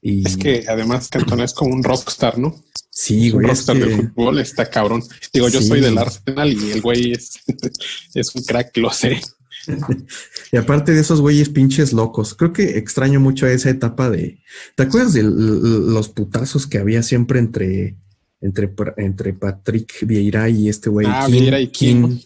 Y, 0.00 0.26
es 0.26 0.36
que 0.36 0.64
además 0.68 1.08
Cantona 1.08 1.44
es 1.44 1.52
como 1.52 1.74
un 1.74 1.82
rockstar, 1.82 2.38
¿no? 2.38 2.62
Sí, 2.90 3.30
güey. 3.30 3.44
Un 3.44 3.50
rockstar 3.50 3.76
fútbol 3.76 4.38
está 4.38 4.70
cabrón. 4.70 5.02
Digo, 5.32 5.48
yo 5.48 5.60
soy 5.60 5.80
del 5.80 5.98
Arsenal 5.98 6.52
y 6.52 6.70
el 6.70 6.80
güey 6.80 7.12
es, 7.12 7.40
es 8.14 8.34
un 8.34 8.42
crack, 8.44 8.76
lo 8.76 8.90
sé. 8.90 9.20
y 10.52 10.56
aparte 10.56 10.92
de 10.92 11.00
esos 11.00 11.20
güeyes 11.20 11.48
pinches 11.48 11.92
locos, 11.92 12.34
creo 12.34 12.52
que 12.52 12.78
extraño 12.78 13.20
mucho 13.20 13.46
esa 13.46 13.70
etapa 13.70 14.10
de. 14.10 14.38
¿Te 14.74 14.84
acuerdas 14.84 15.12
de 15.12 15.22
los 15.22 16.08
putazos 16.08 16.66
que 16.66 16.78
había 16.78 17.02
siempre 17.02 17.38
entre, 17.38 17.96
entre, 18.40 18.72
entre 18.98 19.32
Patrick 19.32 20.06
Vieira 20.06 20.48
y 20.48 20.68
este 20.68 20.90
güey? 20.90 21.06
Ah, 21.08 21.26
Vieira 21.28 21.60
y 21.60 21.68
King. 21.68 22.18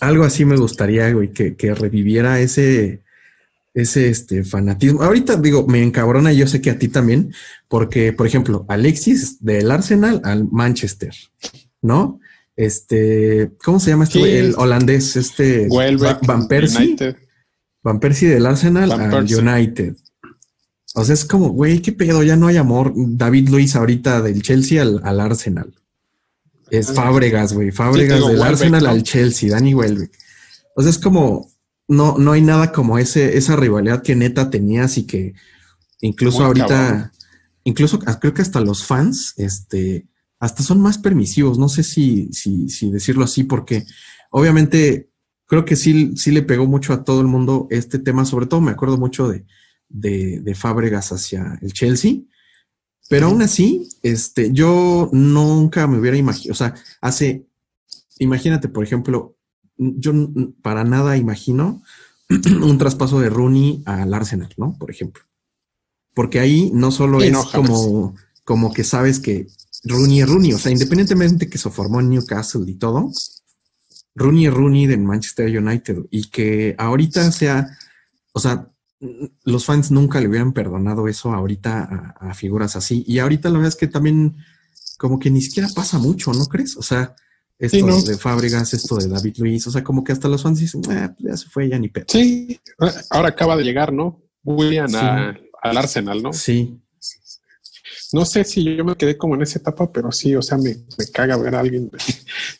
Algo 0.00 0.24
así 0.24 0.44
me 0.44 0.56
gustaría, 0.56 1.12
güey, 1.12 1.32
que, 1.32 1.56
que 1.56 1.74
reviviera 1.74 2.40
ese, 2.40 3.02
ese 3.74 4.08
este, 4.08 4.44
fanatismo. 4.44 5.02
Ahorita 5.02 5.36
digo, 5.36 5.66
me 5.66 5.82
encabrona, 5.82 6.32
yo 6.32 6.46
sé 6.46 6.60
que 6.60 6.70
a 6.70 6.78
ti 6.78 6.88
también, 6.88 7.34
porque, 7.68 8.12
por 8.12 8.26
ejemplo, 8.26 8.64
Alexis 8.68 9.42
del 9.44 9.70
Arsenal 9.70 10.20
al 10.24 10.48
Manchester, 10.50 11.14
¿no? 11.82 12.20
Este, 12.56 13.52
¿cómo 13.62 13.80
se 13.80 13.90
llama 13.90 14.04
este 14.04 14.38
El 14.38 14.54
holandés, 14.56 15.16
este 15.16 15.68
Van 15.68 16.48
Persie. 16.48 16.96
Van 17.82 18.00
Persie 18.00 18.28
del 18.28 18.46
Arsenal 18.46 18.92
al 18.92 19.24
United. 19.24 19.96
O 20.94 21.04
sea, 21.04 21.14
es 21.14 21.24
como, 21.24 21.48
güey, 21.48 21.82
qué 21.82 21.92
pedo, 21.92 22.22
ya 22.22 22.36
no 22.36 22.46
hay 22.46 22.56
amor. 22.56 22.92
David 22.94 23.48
Luis 23.48 23.74
ahorita 23.74 24.22
del 24.22 24.42
Chelsea 24.42 24.80
al, 24.80 25.20
Arsenal. 25.20 25.74
Es 26.70 26.90
ah, 26.90 26.94
Fábregas, 26.94 27.52
güey. 27.52 27.72
Fábregas 27.72 28.26
del 28.26 28.40
Arsenal 28.40 28.86
al 28.86 29.02
Chelsea, 29.02 29.50
Danny 29.50 29.74
Welbeck. 29.74 30.12
O 30.76 30.82
sea, 30.82 30.90
es 30.90 30.98
como, 30.98 31.50
no, 31.88 32.16
no 32.18 32.32
hay 32.32 32.42
nada 32.42 32.72
como 32.72 32.98
ese, 32.98 33.36
esa 33.36 33.56
rivalidad 33.56 34.02
que 34.02 34.14
neta 34.14 34.50
tenías 34.50 34.96
y 34.96 35.04
que 35.04 35.34
incluso 36.00 36.44
ahorita, 36.44 37.12
incluso 37.64 37.98
creo 37.98 38.32
que 38.32 38.42
hasta 38.42 38.60
los 38.60 38.84
fans, 38.84 39.34
este, 39.36 40.06
hasta 40.44 40.62
son 40.62 40.80
más 40.80 40.98
permisivos. 40.98 41.58
No 41.58 41.70
sé 41.70 41.82
si, 41.82 42.28
si, 42.32 42.68
si 42.68 42.90
decirlo 42.90 43.24
así, 43.24 43.44
porque 43.44 43.86
obviamente 44.30 45.08
creo 45.46 45.64
que 45.64 45.74
sí, 45.74 46.12
sí 46.16 46.32
le 46.32 46.42
pegó 46.42 46.66
mucho 46.66 46.92
a 46.92 47.02
todo 47.02 47.22
el 47.22 47.26
mundo 47.26 47.66
este 47.70 47.98
tema. 47.98 48.26
Sobre 48.26 48.44
todo 48.44 48.60
me 48.60 48.72
acuerdo 48.72 48.98
mucho 48.98 49.26
de, 49.26 49.46
de, 49.88 50.54
Fábregas 50.54 51.12
hacia 51.12 51.58
el 51.62 51.72
Chelsea. 51.72 52.16
Pero 53.08 53.26
aún 53.26 53.40
así, 53.40 53.88
este, 54.02 54.52
yo 54.52 55.08
nunca 55.12 55.86
me 55.86 55.98
hubiera 55.98 56.16
imaginado, 56.16 56.52
o 56.52 56.56
sea, 56.56 56.74
hace, 57.00 57.46
imagínate, 58.18 58.68
por 58.68 58.84
ejemplo, 58.84 59.36
yo 59.76 60.12
para 60.62 60.84
nada 60.84 61.16
imagino 61.16 61.82
un 62.28 62.78
traspaso 62.78 63.18
de 63.20 63.30
Rooney 63.30 63.82
al 63.86 64.12
Arsenal, 64.12 64.52
¿no? 64.58 64.76
Por 64.78 64.90
ejemplo. 64.90 65.22
Porque 66.12 66.38
ahí 66.38 66.70
no 66.74 66.90
solo 66.90 67.20
es 67.22 67.34
como, 67.46 68.14
como 68.44 68.72
que 68.72 68.84
sabes 68.84 69.20
que 69.20 69.46
Rooney 69.84 70.24
Rooney. 70.24 70.52
O 70.52 70.58
sea, 70.58 70.72
independientemente 70.72 71.48
que 71.48 71.58
se 71.58 71.70
formó 71.70 72.00
en 72.00 72.10
Newcastle 72.10 72.64
y 72.66 72.74
todo, 72.74 73.10
Rooney 74.14 74.48
Rooney 74.48 74.86
de 74.86 74.96
Manchester 74.96 75.58
United 75.58 75.98
y 76.10 76.30
que 76.30 76.74
ahorita 76.78 77.30
sea, 77.32 77.68
o 78.32 78.40
sea, 78.40 78.68
los 79.44 79.64
fans 79.64 79.90
nunca 79.90 80.20
le 80.20 80.28
hubieran 80.28 80.52
perdonado 80.52 81.08
eso 81.08 81.32
ahorita 81.32 82.14
a, 82.18 82.34
figuras 82.34 82.76
así. 82.76 83.04
Y 83.06 83.18
ahorita 83.18 83.48
la 83.48 83.58
verdad 83.58 83.68
es 83.68 83.76
que 83.76 83.88
también 83.88 84.36
como 84.98 85.18
que 85.18 85.30
ni 85.30 85.42
siquiera 85.42 85.68
pasa 85.74 85.98
mucho, 85.98 86.32
¿no 86.32 86.46
crees? 86.46 86.76
O 86.76 86.82
sea, 86.82 87.14
esto 87.58 88.02
de 88.02 88.16
Fábregas, 88.16 88.72
esto 88.72 88.96
de 88.96 89.08
David 89.08 89.36
Luis, 89.38 89.66
o 89.66 89.70
sea, 89.70 89.84
como 89.84 90.02
que 90.02 90.12
hasta 90.12 90.28
los 90.28 90.42
fans 90.42 90.60
dicen, 90.60 90.80
pues 90.80 90.98
ya 91.18 91.36
se 91.36 91.48
fue, 91.48 91.68
ya 91.68 91.78
ni 91.78 91.88
pedo. 91.88 92.06
Sí, 92.08 92.58
ahora 93.10 93.28
acaba 93.28 93.56
de 93.56 93.64
llegar, 93.64 93.92
¿no? 93.92 94.22
William 94.42 94.94
al 94.94 95.76
Arsenal, 95.76 96.22
¿no? 96.22 96.32
Sí, 96.32 96.80
no 98.14 98.24
sé 98.24 98.44
si 98.44 98.62
yo 98.76 98.84
me 98.84 98.94
quedé 98.94 99.18
como 99.18 99.34
en 99.34 99.42
esa 99.42 99.58
etapa, 99.58 99.90
pero 99.90 100.12
sí, 100.12 100.36
o 100.36 100.40
sea, 100.40 100.56
me, 100.56 100.76
caga 101.12 101.36
ver 101.36 101.56
a 101.56 101.60
alguien 101.60 101.90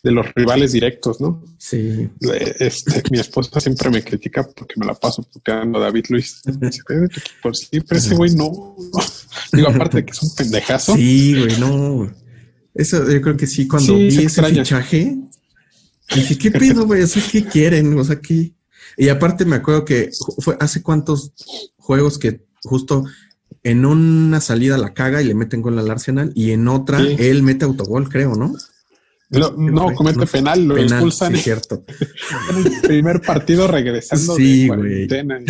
de, 0.02 0.10
los 0.10 0.26
rivales 0.34 0.72
directos, 0.72 1.20
¿no? 1.20 1.44
Sí. 1.58 2.10
Este, 2.58 3.02
mi 3.12 3.20
esposa 3.20 3.60
siempre 3.60 3.88
me 3.88 4.02
critica 4.02 4.44
porque 4.54 4.74
me 4.76 4.84
la 4.84 4.94
paso 4.94 5.22
puteando 5.22 5.78
a 5.78 5.82
David 5.82 6.06
Luis. 6.08 6.42
Por 7.40 7.56
sí, 7.56 7.80
pero 7.80 8.00
ese 8.00 8.16
güey 8.16 8.34
no, 8.34 8.76
Digo, 9.52 9.68
aparte 9.68 9.98
de 9.98 10.04
que 10.06 10.10
es 10.10 10.22
un 10.24 10.34
pendejazo. 10.34 10.96
Sí, 10.96 11.38
güey, 11.38 11.56
no. 11.60 12.12
Eso 12.74 13.08
yo 13.08 13.22
creo 13.22 13.36
que 13.36 13.46
sí, 13.46 13.68
cuando 13.68 13.94
vi 13.94 14.24
ese 14.24 14.42
fichaje, 14.42 15.16
dije, 16.12 16.36
¿qué 16.36 16.50
pedo, 16.50 16.84
güey? 16.84 17.02
O 17.02 17.06
sea, 17.06 17.22
¿qué 17.30 17.44
quieren? 17.44 17.96
O 17.96 18.02
sea, 18.02 18.20
¿qué? 18.20 18.52
Y 18.96 19.08
aparte 19.08 19.44
me 19.44 19.56
acuerdo 19.56 19.84
que 19.84 20.10
fue 20.38 20.56
hace 20.58 20.82
cuántos 20.82 21.32
juegos 21.78 22.18
que 22.18 22.44
justo 22.64 23.04
en 23.62 23.84
una 23.84 24.40
salida 24.40 24.78
la 24.78 24.94
caga 24.94 25.22
y 25.22 25.26
le 25.26 25.34
meten 25.34 25.62
gol 25.62 25.78
al 25.78 25.90
Arsenal 25.90 26.32
y 26.34 26.52
en 26.52 26.68
otra 26.68 27.00
él 27.00 27.42
mete 27.42 27.64
autogol, 27.64 28.08
creo, 28.08 28.34
¿no? 28.34 28.54
No, 29.30 29.94
comete 29.94 30.26
penal, 30.26 30.64
lo 30.64 30.76
expulsan. 30.76 31.34
Sí, 31.34 31.42
cierto. 31.42 31.84
en 32.50 32.56
el 32.66 32.80
primer 32.82 33.20
partido 33.20 33.66
regresando 33.66 34.36
sí, 34.36 34.68
de 34.68 35.44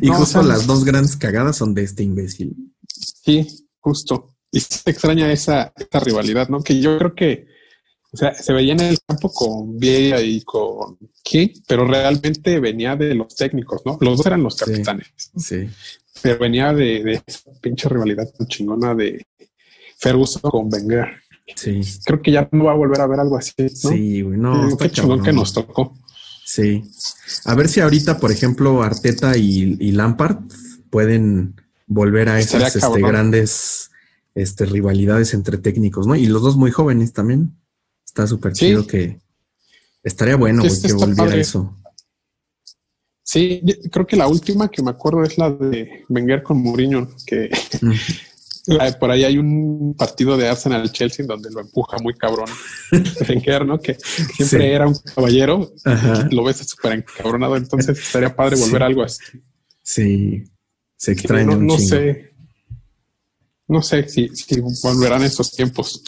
y 0.00 0.08
justo 0.08 0.42
las 0.42 0.66
dos 0.66 0.84
grandes 0.84 1.16
cagadas 1.16 1.56
son 1.56 1.74
de 1.74 1.82
este 1.82 2.02
imbécil. 2.02 2.54
Sí, 2.88 3.46
justo. 3.80 4.34
Y 4.50 4.60
se 4.60 4.90
extraña 4.90 5.30
esa, 5.32 5.72
esta 5.76 6.00
rivalidad, 6.00 6.48
¿no? 6.48 6.62
Que 6.62 6.80
yo 6.80 6.98
creo 6.98 7.14
que 7.14 7.46
o 8.10 8.16
sea, 8.16 8.32
se 8.34 8.52
veía 8.52 8.72
en 8.72 8.80
el 8.80 8.98
campo 9.06 9.30
con 9.30 9.78
Vieira 9.78 10.20
y 10.22 10.40
con 10.40 10.98
King, 11.22 11.48
pero 11.66 11.86
realmente 11.86 12.58
venía 12.58 12.96
de 12.96 13.14
los 13.14 13.34
técnicos, 13.34 13.82
¿no? 13.84 13.98
Los 14.00 14.16
dos 14.18 14.26
eran 14.26 14.42
los 14.42 14.56
capitanes. 14.56 15.08
Sí. 15.36 15.68
Pero 16.22 16.38
venía 16.38 16.72
de, 16.72 17.02
de 17.02 17.22
esa 17.26 17.50
pinche 17.60 17.88
rivalidad 17.88 18.28
tan 18.36 18.46
chingona 18.46 18.94
de 18.94 19.26
Ferguson 19.98 20.42
con 20.42 20.72
Wenger. 20.72 21.08
Sí. 21.56 21.80
Creo 22.04 22.20
que 22.22 22.32
ya 22.32 22.48
no 22.52 22.64
va 22.64 22.72
a 22.72 22.76
volver 22.76 23.00
a 23.00 23.06
ver 23.06 23.20
algo 23.20 23.36
así. 23.36 23.52
¿no? 23.58 23.68
Sí, 23.68 24.22
güey, 24.22 24.38
no. 24.38 24.76
Qué 24.76 24.90
chingón 24.90 25.22
que 25.22 25.32
nos 25.32 25.52
tocó. 25.52 25.96
Sí. 26.44 26.82
A 27.44 27.54
ver 27.54 27.68
si 27.68 27.80
ahorita, 27.80 28.18
por 28.18 28.32
ejemplo, 28.32 28.82
Arteta 28.82 29.36
y, 29.36 29.76
y 29.80 29.92
Lampard 29.92 30.38
pueden 30.90 31.60
volver 31.86 32.28
a 32.28 32.38
esas 32.38 32.76
este, 32.76 33.00
grandes 33.00 33.90
este, 34.34 34.66
rivalidades 34.66 35.34
entre 35.34 35.58
técnicos, 35.58 36.06
¿no? 36.06 36.16
Y 36.16 36.26
los 36.26 36.42
dos 36.42 36.56
muy 36.56 36.70
jóvenes 36.70 37.12
también. 37.12 37.54
Está 38.04 38.26
súper 38.26 38.52
chido 38.52 38.86
que 38.86 39.20
estaría 40.02 40.36
bueno 40.36 40.62
que 40.62 40.92
volviera 40.92 41.36
eso. 41.36 41.76
Sí, 43.30 43.60
creo 43.92 44.06
que 44.06 44.16
la 44.16 44.26
última 44.26 44.70
que 44.70 44.82
me 44.82 44.88
acuerdo 44.88 45.22
es 45.22 45.36
la 45.36 45.50
de 45.50 46.02
Wenger 46.08 46.42
con 46.42 46.62
Mourinho, 46.62 47.10
que 47.26 47.50
por 48.98 49.10
ahí 49.10 49.24
hay 49.24 49.36
un 49.36 49.94
partido 49.98 50.38
de 50.38 50.48
Arsenal 50.48 50.90
Chelsea 50.90 51.26
donde 51.26 51.50
lo 51.50 51.60
empuja 51.60 51.98
muy 51.98 52.14
cabrón 52.14 52.48
Wenger, 53.28 53.66
¿no? 53.66 53.78
Que 53.80 53.98
siempre 54.34 54.72
era 54.72 54.88
un 54.88 54.94
caballero, 54.94 55.74
lo 56.30 56.42
ves 56.42 56.66
súper 56.66 56.92
encabronado, 56.92 57.56
entonces 57.56 57.98
estaría 57.98 58.34
padre 58.34 58.56
volver 58.56 58.82
a 58.82 58.86
algo 58.86 59.02
así. 59.02 59.22
Sí, 59.82 60.44
se 60.96 61.12
extraña. 61.12 61.54
No, 61.54 61.76
sé, 61.76 62.32
no 63.66 63.82
sé 63.82 64.08
si, 64.08 64.30
si 64.34 64.58
volverán 64.82 65.22
esos 65.22 65.50
tiempos. 65.52 66.02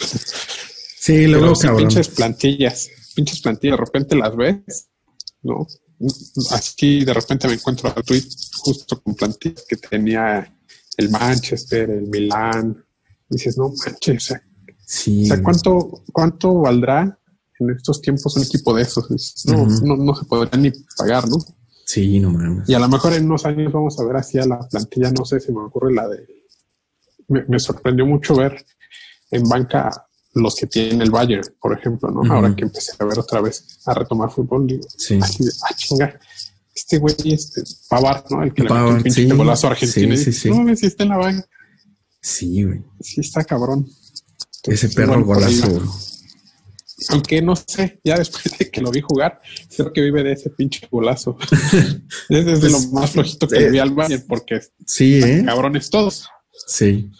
Sí, 0.99 1.27
luego 1.27 1.53
pinches 1.77 2.09
plantillas, 2.09 2.89
pinches 3.15 3.43
plantillas, 3.43 3.77
de 3.77 3.85
repente 3.85 4.17
las 4.17 4.35
ves, 4.35 4.89
¿no? 5.43 5.67
Así 6.50 7.04
de 7.04 7.12
repente 7.12 7.47
me 7.47 7.54
encuentro 7.54 7.88
a 7.88 7.95
tweet 7.95 8.25
justo 8.57 9.00
con 9.02 9.14
plantillas 9.14 9.64
que 9.69 9.76
tenía 9.76 10.57
el 10.97 11.11
Manchester, 11.11 11.90
el 11.90 12.09
Milán. 12.09 12.85
dices, 13.28 13.59
no 13.59 13.69
manches, 13.69 14.16
o 14.16 14.21
sea, 14.21 14.42
sí. 14.78 15.25
o 15.25 15.26
sea 15.26 15.42
¿cuánto, 15.42 16.02
¿cuánto 16.12 16.54
valdrá 16.61 17.19
en 17.59 17.71
estos 17.71 18.00
tiempos 18.00 18.37
un 18.37 18.45
equipo 18.45 18.75
de 18.75 18.83
esos? 18.83 19.45
No, 19.47 19.66
no, 19.66 19.97
no, 19.97 20.14
se 20.14 20.25
podría 20.25 20.59
ni 20.59 20.73
pagar, 20.97 21.28
¿no? 21.28 21.37
Sí, 21.85 22.19
no 22.19 22.30
mames. 22.30 22.69
Y 22.69 22.75
a 22.75 22.78
lo 22.78 22.88
mejor 22.88 23.12
en 23.12 23.26
unos 23.26 23.45
años 23.45 23.73
vamos 23.73 23.99
a 23.99 24.04
ver 24.04 24.16
así 24.16 24.38
a 24.38 24.47
la 24.47 24.59
plantilla, 24.61 25.11
no 25.11 25.25
sé 25.25 25.38
si 25.40 25.52
me 25.52 25.61
ocurre 25.61 25.92
la 25.92 26.09
de. 26.09 26.26
Me, 27.28 27.45
me 27.47 27.61
sorprendió 27.61 28.07
mucho 28.07 28.35
ver 28.35 28.64
en 29.30 29.42
banca 29.42 30.09
los 30.34 30.54
que 30.54 30.66
tienen 30.66 31.02
el 31.02 31.10
Bayern, 31.10 31.42
por 31.60 31.76
ejemplo, 31.76 32.10
¿no? 32.10 32.32
Ahora 32.32 32.54
que 32.54 32.62
empecé 32.62 32.92
a 32.99 33.04
ver 33.04 33.18
otra 33.18 33.40
vez 33.40 33.64
a 33.87 33.94
retomar 33.94 34.30
fútbol, 34.30 34.66
digo, 34.66 34.87
sí. 34.96 35.18
así 35.20 35.44
de, 35.44 35.50
ah, 35.62 35.75
chinga, 35.76 36.20
este 36.75 36.99
güey, 36.99 37.14
este 37.25 37.62
Pavar, 37.88 38.25
¿no? 38.30 38.42
El 38.42 38.54
que 38.54 38.62
le 38.62 38.70
metió 38.70 38.88
un 38.88 39.02
pinche 39.02 39.22
sí, 39.22 39.30
golazo 39.30 39.66
a 39.66 39.70
Argentina. 39.70 40.16
Sí, 40.16 40.25
sí, 40.25 40.32
sí. 40.32 40.50
No, 40.50 40.76
si 40.76 40.87
está 40.87 41.02
en 41.02 41.08
la 41.08 41.16
banca. 41.16 41.49
Sí, 42.20 42.64
güey. 42.64 42.82
Sí, 43.00 43.20
está 43.20 43.44
cabrón. 43.44 43.88
Ese 44.64 44.88
perro 44.90 45.25
golazo. 45.25 45.82
Aunque 47.08 47.40
no 47.40 47.56
sé, 47.56 48.00
ya 48.04 48.16
después 48.18 48.44
de 48.58 48.70
que 48.70 48.80
lo 48.80 48.90
vi 48.90 49.00
jugar, 49.00 49.40
creo 49.75 49.92
que 49.92 50.02
vive 50.02 50.22
de 50.22 50.32
ese 50.32 50.50
pinche 50.50 50.87
golazo. 50.90 51.37
es 52.28 52.46
desde 52.46 52.70
lo 52.70 52.78
pues, 52.78 52.92
más 52.92 53.10
flojito 53.10 53.49
que 53.49 53.64
eh, 53.64 53.70
vi 53.70 53.78
al 53.78 53.90
Bayern, 53.90 54.25
porque 54.28 54.60
sí, 54.87 55.20
¿eh? 55.22 55.42
cabrones 55.44 55.90
todos. 55.90 56.28
Sí. 56.66 57.10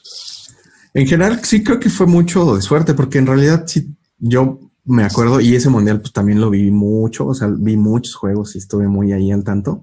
En 0.95 1.07
general, 1.07 1.45
sí 1.45 1.63
creo 1.63 1.79
que 1.79 1.91
fue 1.91 2.07
mucho 2.07 2.57
de 2.57 2.63
suerte, 2.63 2.95
porque 2.95 3.19
en 3.19 3.27
realidad 3.27 3.65
sí, 3.67 3.95
yo 4.19 4.61
me 4.85 5.05
acuerdo, 5.05 5.41
y 5.41 5.55
ese 5.55 5.69
mundial 5.69 6.01
pues 6.01 6.13
también 6.13 6.41
lo 6.41 6.51
vi 6.51 6.71
mucho, 6.71 7.27
o 7.27 7.35
sea, 7.35 7.49
vi 7.49 7.77
muchos 7.77 8.15
juegos 8.15 8.55
y 8.55 8.59
estuve 8.59 8.89
muy 8.89 9.13
ahí 9.13 9.31
al 9.31 9.45
tanto. 9.45 9.83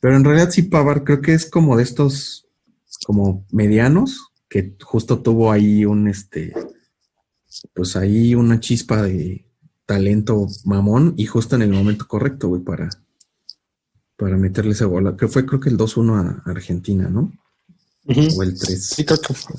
Pero 0.00 0.16
en 0.16 0.24
realidad 0.24 0.50
sí, 0.50 0.62
Pavar 0.62 1.04
creo 1.04 1.20
que 1.20 1.34
es 1.34 1.50
como 1.50 1.76
de 1.76 1.82
estos 1.82 2.46
como 3.04 3.46
medianos, 3.50 4.32
que 4.48 4.76
justo 4.82 5.20
tuvo 5.20 5.52
ahí 5.52 5.84
un 5.84 6.08
este, 6.08 6.54
pues 7.74 7.96
ahí 7.96 8.34
una 8.34 8.60
chispa 8.60 9.02
de 9.02 9.46
talento 9.86 10.46
mamón 10.64 11.14
y 11.16 11.26
justo 11.26 11.56
en 11.56 11.62
el 11.62 11.70
momento 11.70 12.06
correcto, 12.06 12.48
güey, 12.48 12.62
para, 12.62 12.88
para 14.16 14.36
meterle 14.36 14.72
esa 14.72 14.86
bola. 14.86 15.16
Que 15.16 15.28
fue 15.28 15.44
creo 15.46 15.60
que 15.60 15.70
el 15.70 15.78
2-1 15.78 16.42
a 16.44 16.50
Argentina, 16.50 17.08
¿no? 17.08 17.32
O 18.06 18.42
el 18.42 18.58
3. 18.58 18.84
Sí, 18.84 19.04
creo 19.04 19.20
que 19.20 19.34
fue. 19.34 19.54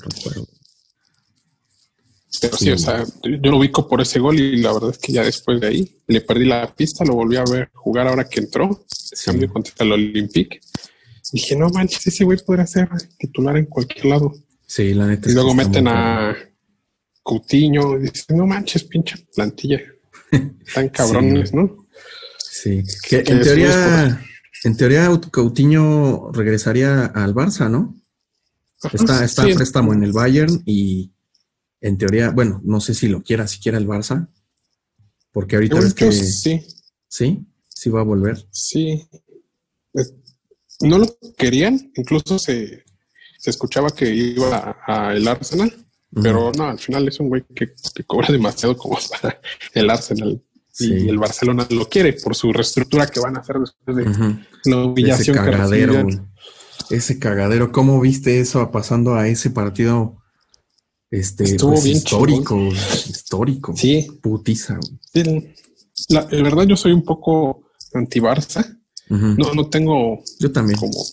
Pero 2.40 2.56
sí, 2.56 2.70
o 2.70 2.78
sea, 2.78 3.04
yo 3.24 3.50
lo 3.50 3.58
ubico 3.58 3.88
por 3.88 4.00
ese 4.00 4.20
gol 4.20 4.38
y 4.38 4.58
la 4.58 4.72
verdad 4.72 4.90
es 4.90 4.98
que 4.98 5.12
ya 5.12 5.24
después 5.24 5.60
de 5.60 5.66
ahí 5.66 5.96
le 6.06 6.20
perdí 6.20 6.44
la 6.44 6.72
pista, 6.72 7.04
lo 7.04 7.14
volví 7.14 7.36
a 7.36 7.44
ver 7.44 7.70
jugar 7.74 8.06
ahora 8.06 8.28
que 8.28 8.40
entró, 8.40 8.84
cambio 9.24 9.52
contra 9.52 9.74
el 9.78 9.92
Olympique. 9.92 10.60
Dije, 11.32 11.56
no 11.56 11.68
manches, 11.70 12.06
ese 12.06 12.24
güey 12.24 12.38
podría 12.38 12.66
ser 12.66 12.88
titular 13.18 13.56
en 13.56 13.66
cualquier 13.66 14.06
lado. 14.06 14.34
Sí, 14.66 14.94
la 14.94 15.06
neta. 15.06 15.28
Y 15.28 15.34
luego 15.34 15.54
meten 15.54 15.88
a 15.88 16.36
Coutinho 17.22 17.98
y 17.98 18.02
dicen, 18.02 18.36
no 18.36 18.46
manches, 18.46 18.84
pinche 18.84 19.16
plantilla. 19.34 19.80
Tan 20.74 20.88
cabrones, 20.88 21.52
¿no? 21.52 21.86
Sí, 22.38 22.82
que, 23.08 23.18
en 23.18 23.40
teoría, 23.40 24.22
en 24.64 24.76
teoría 24.76 25.08
Coutinho 25.30 26.30
regresaría 26.32 27.06
al 27.06 27.34
Barça, 27.34 27.70
¿no? 27.70 27.96
Está, 28.92 29.24
está 29.24 29.42
préstamo 29.42 29.92
en 29.92 30.04
el 30.04 30.12
Bayern 30.12 30.62
y 30.64 31.12
en 31.80 31.96
teoría, 31.96 32.30
bueno, 32.30 32.60
no 32.64 32.80
sé 32.80 32.94
si 32.94 33.08
lo 33.08 33.22
quiera 33.22 33.46
siquiera 33.46 33.78
el 33.78 33.86
Barça, 33.86 34.28
porque 35.32 35.56
ahorita 35.56 35.78
es 35.78 35.94
que 35.94 36.12
sí. 36.12 36.66
Sí, 37.08 37.44
sí 37.68 37.90
va 37.90 38.00
a 38.00 38.04
volver. 38.04 38.46
Sí. 38.52 39.08
No 40.80 40.98
lo 40.98 41.06
querían, 41.36 41.92
incluso 41.96 42.38
se, 42.38 42.84
escuchaba 43.44 43.90
que 43.90 44.14
iba 44.14 44.76
a, 44.86 45.14
el 45.14 45.26
Arsenal, 45.26 45.74
pero 46.22 46.52
no, 46.56 46.64
al 46.64 46.78
final 46.78 47.08
es 47.08 47.18
un 47.20 47.28
güey 47.28 47.44
que, 47.54 47.72
cobra 48.06 48.28
demasiado 48.30 48.76
como 48.76 48.98
para 49.22 49.40
el 49.74 49.90
Arsenal. 49.90 50.42
Y 50.78 51.08
el 51.08 51.18
Barcelona 51.18 51.66
lo 51.70 51.88
quiere 51.88 52.14
por 52.14 52.34
su 52.34 52.52
reestructura 52.52 53.06
que 53.06 53.20
van 53.20 53.36
a 53.36 53.40
hacer 53.40 53.56
después 53.58 53.96
de 53.96 54.70
la 54.70 54.84
humillación 54.84 55.36
ese 55.36 55.44
cagadero, 55.44 56.06
Ese 56.88 57.18
cagadero, 57.18 57.72
¿cómo 57.72 58.00
viste 58.00 58.40
eso 58.40 58.70
pasando 58.70 59.14
a 59.14 59.28
ese 59.28 59.50
partido 59.50 60.19
este, 61.10 61.44
Estuvo 61.44 61.72
pues, 61.72 61.84
bien 61.84 61.96
histórico, 61.96 62.56
histórico. 63.08 63.76
Sí. 63.76 64.06
Putiza. 64.22 64.78
la, 66.08 66.24
verdad, 66.26 66.64
yo 66.64 66.76
soy 66.76 66.92
un 66.92 67.02
poco 67.02 67.64
anti-Barça. 67.92 68.78
No, 69.08 69.54
no 69.54 69.68
tengo. 69.68 70.22
Yo 70.38 70.52
también. 70.52 70.78
Como. 70.78 71.04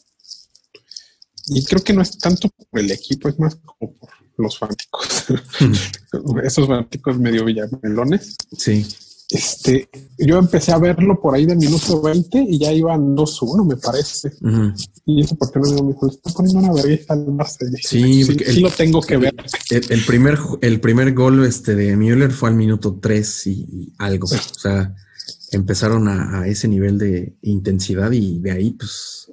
Y 1.48 1.64
creo 1.64 1.84
que 1.84 1.94
no 1.94 2.02
es 2.02 2.18
tanto 2.18 2.50
por 2.50 2.80
el 2.80 2.92
equipo, 2.92 3.30
es 3.30 3.40
más 3.40 3.56
como 3.56 3.94
por 3.94 4.10
los 4.38 4.58
fanáticos. 4.58 5.26
Esos 6.44 6.68
fanáticos 6.68 7.18
medio 7.18 7.46
villamelones. 7.46 8.36
Sí. 8.56 8.86
Este, 9.30 9.90
yo 10.18 10.38
empecé 10.40 10.72
a 10.72 10.78
verlo 10.78 11.20
por 11.20 11.36
ahí 11.36 11.46
del 11.46 11.58
minuto 11.58 12.02
20 12.02 12.46
y 12.48 12.60
ya 12.60 12.72
iban 12.72 13.14
2-1, 13.14 13.68
me 13.68 13.76
parece. 13.76 14.32
Y 15.06 15.22
eso 15.22 15.36
porque 15.36 15.60
no 15.60 15.84
mi 15.84 15.92
hijo, 15.92 16.08
está 16.08 16.32
poniendo 16.32 16.60
una 16.60 16.74
vergüenza 16.74 17.14
al 17.14 17.26
Barça. 17.28 17.78
Sí, 17.84 18.24
sí, 18.24 18.62
lo 18.62 18.70
tengo 18.70 19.02
que 19.02 19.18
ver. 19.18 19.36
El, 19.70 20.06
primer, 20.06 20.40
el 20.62 20.80
primer 20.80 21.14
gol 21.14 21.46
este 21.46 21.76
de 21.76 21.98
Müller 21.98 22.32
fue 22.32 22.50
al 22.50 22.56
minuto 22.56 23.00
3 23.02 23.48
y, 23.48 23.94
algo. 23.98 24.28
O 24.28 24.60
sea, 24.60 24.96
empezaron 25.52 26.08
a, 26.08 26.48
ese 26.48 26.70
nivel 26.70 26.98
de 26.98 27.36
intensidad 27.42 28.12
y 28.12 28.40
de 28.40 28.52
ahí, 28.52 28.72
pues, 28.72 29.30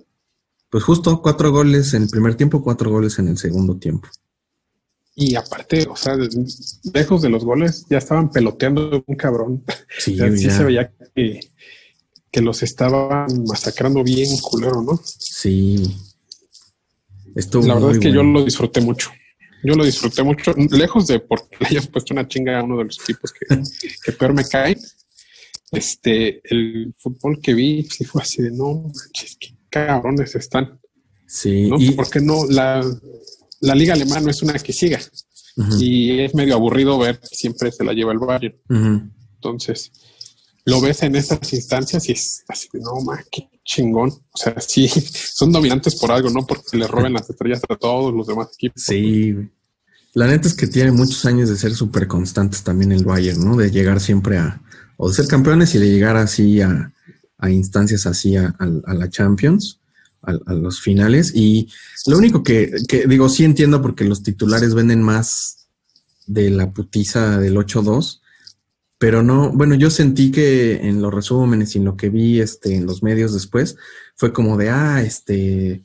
pues 0.71 0.83
justo 0.83 1.23
cuatro 1.23 1.53
goles 1.53 1.95
en 1.95 2.03
el 2.03 2.09
primer 2.09 2.35
tiempo, 2.35 2.65
cuatro 2.65 2.91
goles 2.91 3.21
en 3.21 3.29
el 3.29 3.39
segundo 3.39 3.77
tiempo. 3.77 4.09
Y 5.17 5.37
aparte, 5.37 5.87
o 5.89 5.97
sea, 5.97 6.17
lejos 6.93 7.23
de 7.23 7.29
los 7.29 7.45
goles, 7.45 7.87
ya 7.89 7.99
estaban 7.99 8.31
peloteando 8.31 9.05
un 9.07 9.17
cabrón. 9.17 9.65
Sí, 9.99 10.17
se 10.37 10.65
veía 10.65 10.93
que, 11.15 11.41
que, 12.33 12.41
los 12.41 12.63
estaban 12.63 13.27
masacrando 13.47 14.03
bien 14.03 14.37
culero, 14.39 14.83
¿no? 14.83 15.01
Sí. 15.05 15.97
Estuvo 17.37 17.67
La 17.67 17.75
verdad 17.75 17.93
es 17.93 17.99
que 17.99 18.13
yo 18.13 18.23
lo 18.23 18.45
disfruté 18.45 18.81
mucho. 18.81 19.11
Yo 19.63 19.75
lo 19.75 19.85
disfruté 19.85 20.23
mucho, 20.23 20.53
lejos 20.71 21.07
de 21.07 21.21
porque 21.21 21.57
le 21.61 21.67
hayas 21.71 21.87
puesto 21.87 22.13
una 22.13 22.29
chinga 22.29 22.59
a 22.59 22.63
uno 22.63 22.77
de 22.79 22.85
los 22.85 23.01
equipos 23.01 23.33
que, 23.33 23.47
que 24.05 24.13
peor 24.13 24.35
me 24.35 24.47
cae. 24.47 24.77
Este, 25.73 26.41
el 26.45 26.95
fútbol 26.99 27.41
que 27.41 27.55
vi 27.55 27.85
sí 27.85 28.05
fue 28.05 28.23
así 28.23 28.43
de 28.43 28.51
no 28.51 28.83
manches, 28.83 29.37
qué 29.41 29.57
cabrones 29.71 30.35
están. 30.35 30.79
Sí. 31.27 31.69
¿no? 31.69 31.77
Porque 31.97 32.21
no, 32.21 32.45
la, 32.49 32.85
la 33.65 33.75
liga 33.75 33.95
alemana 33.95 34.23
no 34.23 34.31
es 34.31 34.43
una 34.43 34.55
que 34.55 34.73
siga 34.73 35.01
y 35.79 36.21
es 36.21 36.35
medio 36.35 36.55
aburrido 36.55 36.99
ver 36.99 37.19
que 37.21 37.35
siempre 37.35 37.71
se 37.71 37.85
la 37.85 37.93
lleva 37.93 38.13
el 38.13 38.19
Bayern. 38.19 38.57
Entonces, 39.37 39.93
lo 40.65 40.81
ves 40.81 41.03
en 41.03 41.17
estas 41.17 41.53
instancias 41.53 42.09
y 42.09 42.13
es 42.13 42.45
así, 42.49 42.69
no, 42.75 43.01
ma, 43.03 43.23
qué 43.31 43.49
chingón. 43.65 44.11
O 44.11 44.37
sea, 44.37 44.61
sí, 44.61 44.89
son 45.35 45.53
dominantes 45.53 45.97
por 45.97 46.13
algo, 46.13 46.31
no 46.31 46.47
porque 46.47 46.77
le 46.77 46.87
roben 46.87 47.13
las 47.13 47.29
estrellas 47.29 47.63
a 47.69 47.77
todos 47.77 48.15
los 48.15 48.27
demás 48.27 48.49
equipos. 48.55 48.83
Sí, 48.83 49.35
la 50.15 50.27
neta 50.27 50.49
es 50.49 50.55
que 50.55 50.67
tiene 50.67 50.93
muchos 50.93 51.25
años 51.25 51.49
de 51.49 51.57
ser 51.57 51.75
súper 51.75 52.07
constantes 52.07 52.63
también 52.63 52.93
el 52.93 53.05
Bayern, 53.05 53.45
¿no? 53.45 53.57
De 53.57 53.71
llegar 53.71 54.01
siempre 54.01 54.39
a, 54.39 54.63
o 54.97 55.09
de 55.09 55.15
ser 55.15 55.27
campeones 55.27 55.75
y 55.75 55.79
de 55.79 55.91
llegar 55.91 56.17
así 56.17 56.61
a, 56.61 56.91
instancias 57.49 58.07
así 58.07 58.37
a, 58.37 58.55
la 58.59 59.11
Champions 59.11 59.81
a, 60.27 60.55
los 60.55 60.81
finales. 60.81 61.33
Y 61.35 61.69
lo 62.07 62.19
único 62.19 62.43
que, 62.43 62.73
digo, 63.09 63.29
sí 63.29 63.45
entiendo 63.45 63.83
porque 63.83 64.05
los 64.05 64.23
titulares 64.23 64.75
venden 64.75 65.03
más 65.03 65.69
de 66.27 66.51
la 66.51 66.71
putiza 66.71 67.39
del 67.39 67.57
8-2, 67.57 68.21
pero 68.99 69.23
no, 69.23 69.53
bueno, 69.53 69.75
yo 69.75 69.91
sentí 69.91 70.31
que 70.31 70.77
en 70.77 71.03
los 71.03 71.13
resúmenes 71.13 71.75
y 71.75 71.79
en 71.79 71.85
lo 71.85 71.97
que 71.97 72.09
vi 72.09 72.41
este, 72.41 72.75
en 72.75 72.87
los 72.87 73.03
medios 73.03 73.35
después, 73.35 73.77
fue 74.17 74.33
como 74.33 74.57
de, 74.57 74.71
ah, 74.71 75.03
este, 75.03 75.85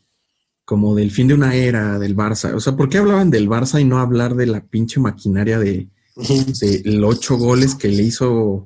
como 0.63 0.95
del 0.95 1.11
fin 1.11 1.27
de 1.27 1.33
una 1.33 1.55
era 1.55 1.97
del 1.97 2.15
Barça. 2.15 2.53
O 2.53 2.59
sea, 2.59 2.75
¿por 2.75 2.89
qué 2.89 2.99
hablaban 2.99 3.31
del 3.31 3.49
Barça 3.49 3.81
y 3.81 3.85
no 3.85 3.99
hablar 3.99 4.35
de 4.35 4.45
la 4.45 4.63
pinche 4.65 4.99
maquinaria 4.99 5.59
de, 5.59 5.89
de 6.15 6.81
los 6.85 7.15
ocho 7.15 7.37
goles 7.37 7.75
que 7.75 7.87
le 7.87 8.03
hizo 8.03 8.65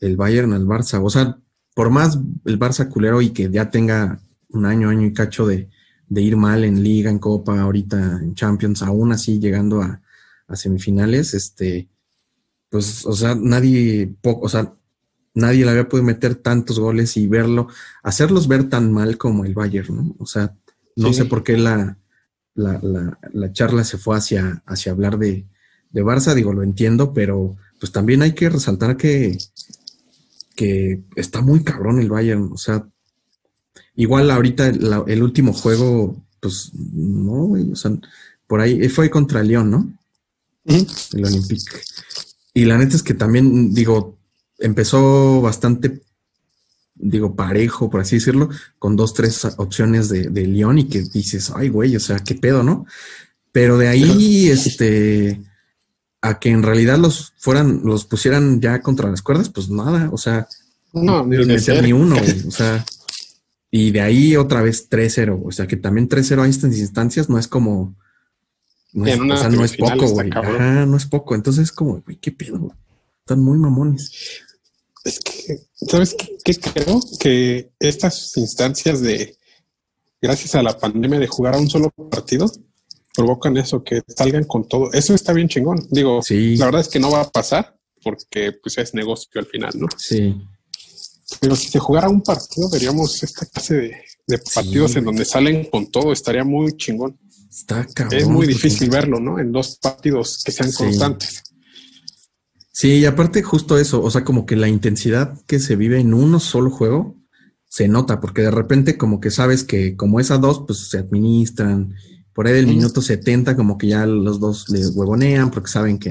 el 0.00 0.16
Bayern 0.16 0.54
al 0.54 0.66
Barça? 0.66 1.04
O 1.04 1.10
sea, 1.10 1.38
por 1.74 1.90
más 1.90 2.18
el 2.46 2.58
Barça 2.58 2.88
culero 2.88 3.22
y 3.22 3.30
que 3.30 3.50
ya 3.50 3.70
tenga 3.70 4.20
un 4.50 4.66
año, 4.66 4.88
año 4.88 5.06
y 5.06 5.12
cacho 5.12 5.46
de, 5.46 5.68
de 6.08 6.22
ir 6.22 6.36
mal 6.36 6.64
en 6.64 6.82
liga, 6.82 7.10
en 7.10 7.18
copa, 7.18 7.60
ahorita 7.60 8.20
en 8.22 8.34
Champions, 8.34 8.82
aún 8.82 9.12
así 9.12 9.38
llegando 9.38 9.82
a, 9.82 10.00
a 10.46 10.56
semifinales, 10.56 11.34
este, 11.34 11.88
pues, 12.70 13.04
o 13.06 13.12
sea, 13.12 13.34
nadie, 13.34 14.14
o 14.22 14.48
sea, 14.48 14.74
nadie 15.34 15.64
le 15.64 15.70
había 15.70 15.88
podido 15.88 16.06
meter 16.06 16.34
tantos 16.36 16.78
goles 16.78 17.16
y 17.16 17.26
verlo, 17.26 17.68
hacerlos 18.02 18.48
ver 18.48 18.68
tan 18.68 18.92
mal 18.92 19.18
como 19.18 19.44
el 19.44 19.54
Bayern, 19.54 19.96
¿no? 19.96 20.16
O 20.18 20.26
sea, 20.26 20.56
no 20.96 21.12
sé 21.12 21.26
por 21.26 21.44
qué 21.44 21.56
la, 21.56 21.96
la, 22.54 22.80
la, 23.32 23.52
charla 23.52 23.84
se 23.84 23.98
fue 23.98 24.16
hacia, 24.16 24.62
hacia 24.66 24.90
hablar 24.90 25.16
de, 25.18 25.46
de, 25.90 26.02
Barça, 26.02 26.34
digo, 26.34 26.52
lo 26.52 26.64
entiendo, 26.64 27.12
pero 27.12 27.56
pues 27.78 27.92
también 27.92 28.22
hay 28.22 28.32
que 28.32 28.48
resaltar 28.48 28.96
que, 28.96 29.38
que 30.56 31.04
está 31.14 31.40
muy 31.40 31.62
cabrón 31.62 32.00
el 32.00 32.08
Bayern, 32.08 32.50
o 32.52 32.56
sea, 32.56 32.88
igual 33.98 34.30
ahorita 34.30 34.68
el 34.68 35.22
último 35.22 35.52
juego, 35.52 36.16
pues 36.40 36.70
no, 36.72 37.50
o 37.50 37.76
sea, 37.76 37.90
por 38.46 38.60
ahí 38.60 38.88
fue 38.88 39.10
contra 39.10 39.40
el 39.40 39.48
León, 39.48 39.70
¿no? 39.72 39.92
El 40.64 41.24
Olympique. 41.24 41.80
Y 42.54 42.64
la 42.64 42.78
neta 42.78 42.94
es 42.94 43.02
que 43.02 43.14
también, 43.14 43.74
digo, 43.74 44.16
empezó 44.58 45.40
bastante, 45.40 46.00
digo, 46.94 47.34
parejo, 47.34 47.90
por 47.90 48.00
así 48.00 48.16
decirlo, 48.16 48.48
con 48.78 48.94
dos, 48.94 49.14
tres 49.14 49.44
opciones 49.56 50.08
de, 50.08 50.30
de 50.30 50.46
León 50.46 50.78
y 50.78 50.84
que 50.84 51.02
dices, 51.02 51.50
ay, 51.56 51.68
güey, 51.68 51.96
o 51.96 52.00
sea, 52.00 52.20
qué 52.20 52.36
pedo, 52.36 52.62
¿no? 52.62 52.86
Pero 53.50 53.78
de 53.78 53.88
ahí, 53.88 54.48
este, 54.48 55.40
a 56.20 56.38
que 56.38 56.50
en 56.50 56.62
realidad 56.62 56.98
los 56.98 57.32
fueran, 57.36 57.80
los 57.82 58.04
pusieran 58.04 58.60
ya 58.60 58.80
contra 58.80 59.10
las 59.10 59.22
cuerdas, 59.22 59.48
pues 59.48 59.70
nada, 59.70 60.08
o 60.12 60.18
sea, 60.18 60.46
no, 60.92 61.26
ni, 61.26 61.36
ni 61.82 61.92
uno, 61.92 62.16
o 62.46 62.50
sea, 62.52 62.84
y 63.70 63.90
de 63.90 64.00
ahí 64.00 64.36
otra 64.36 64.62
vez 64.62 64.88
3-0, 64.90 65.42
o 65.44 65.52
sea, 65.52 65.66
que 65.66 65.76
también 65.76 66.08
3-0 66.08 66.42
a 66.42 66.48
estas 66.48 66.76
instancias 66.78 67.28
no 67.28 67.38
es 67.38 67.48
como, 67.48 67.96
no 68.92 69.06
es, 69.06 69.18
o 69.18 69.36
sea, 69.36 69.48
no 69.48 69.64
es 69.64 69.76
poco, 69.76 70.08
güey, 70.08 70.30
ajá, 70.32 70.86
no 70.86 70.96
es 70.96 71.06
poco, 71.06 71.34
entonces 71.34 71.64
es 71.64 71.72
como, 71.72 72.00
güey, 72.00 72.16
qué 72.16 72.32
pedo, 72.32 72.74
están 73.20 73.42
muy 73.42 73.58
mamones. 73.58 74.12
Es 75.04 75.20
que, 75.20 75.60
¿sabes 75.72 76.14
qué, 76.44 76.54
creo? 76.54 77.00
Que 77.20 77.70
estas 77.78 78.36
instancias 78.36 79.00
de, 79.00 79.36
gracias 80.20 80.54
a 80.54 80.62
la 80.62 80.78
pandemia, 80.78 81.18
de 81.18 81.26
jugar 81.26 81.54
a 81.54 81.58
un 81.58 81.70
solo 81.70 81.90
partido, 82.10 82.50
provocan 83.14 83.56
eso, 83.56 83.82
que 83.82 84.02
salgan 84.06 84.44
con 84.44 84.68
todo. 84.68 84.92
Eso 84.92 85.14
está 85.14 85.32
bien 85.32 85.48
chingón. 85.48 85.86
Digo, 85.90 86.20
la 86.28 86.64
verdad 86.66 86.80
es 86.82 86.88
que 86.88 87.00
no 87.00 87.10
va 87.10 87.22
a 87.22 87.30
pasar 87.30 87.76
porque 88.02 88.52
pues 88.52 88.78
es 88.78 88.94
negocio 88.94 89.28
al 89.40 89.46
final, 89.46 89.72
¿no? 89.76 89.88
Sí. 89.96 90.40
Pero 91.40 91.56
si 91.56 91.68
se 91.68 91.78
jugara 91.78 92.08
un 92.08 92.22
partido, 92.22 92.70
veríamos 92.70 93.22
esta 93.22 93.46
clase 93.46 93.92
de, 94.26 94.38
partidos 94.54 94.96
en 94.96 95.04
donde 95.04 95.24
salen 95.24 95.64
con 95.70 95.90
todo. 95.90 96.12
Estaría 96.12 96.44
muy 96.44 96.76
chingón. 96.76 97.18
Está 97.50 97.86
cabrón. 97.86 98.18
Es 98.18 98.28
muy 98.28 98.46
difícil 98.46 98.90
verlo, 98.90 99.20
¿no? 99.20 99.38
En 99.38 99.52
dos 99.52 99.78
partidos 99.80 100.42
que 100.44 100.52
sean 100.52 100.72
constantes. 100.72 101.42
Sí, 102.72 102.98
y 102.98 103.06
aparte 103.06 103.42
justo 103.42 103.76
eso, 103.76 104.00
o 104.02 104.10
sea, 104.10 104.22
como 104.22 104.46
que 104.46 104.54
la 104.54 104.68
intensidad 104.68 105.36
que 105.46 105.58
se 105.58 105.74
vive 105.74 105.98
en 105.98 106.14
uno 106.14 106.38
solo 106.38 106.70
juego 106.70 107.16
se 107.68 107.88
nota, 107.88 108.20
porque 108.20 108.42
de 108.42 108.50
repente 108.50 108.96
como 108.96 109.20
que 109.20 109.30
sabes 109.30 109.64
que 109.64 109.96
como 109.96 110.20
es 110.20 110.30
a 110.30 110.38
dos, 110.38 110.62
pues 110.66 110.88
se 110.88 110.98
administran. 110.98 111.94
Por 112.32 112.46
ahí 112.46 112.54
del 112.54 112.68
minuto 112.68 113.02
70 113.02 113.56
como 113.56 113.78
que 113.78 113.88
ya 113.88 114.06
los 114.06 114.38
dos 114.38 114.68
le 114.68 114.86
huevonean 114.86 115.50
porque 115.50 115.70
saben 115.70 115.98
que 115.98 116.10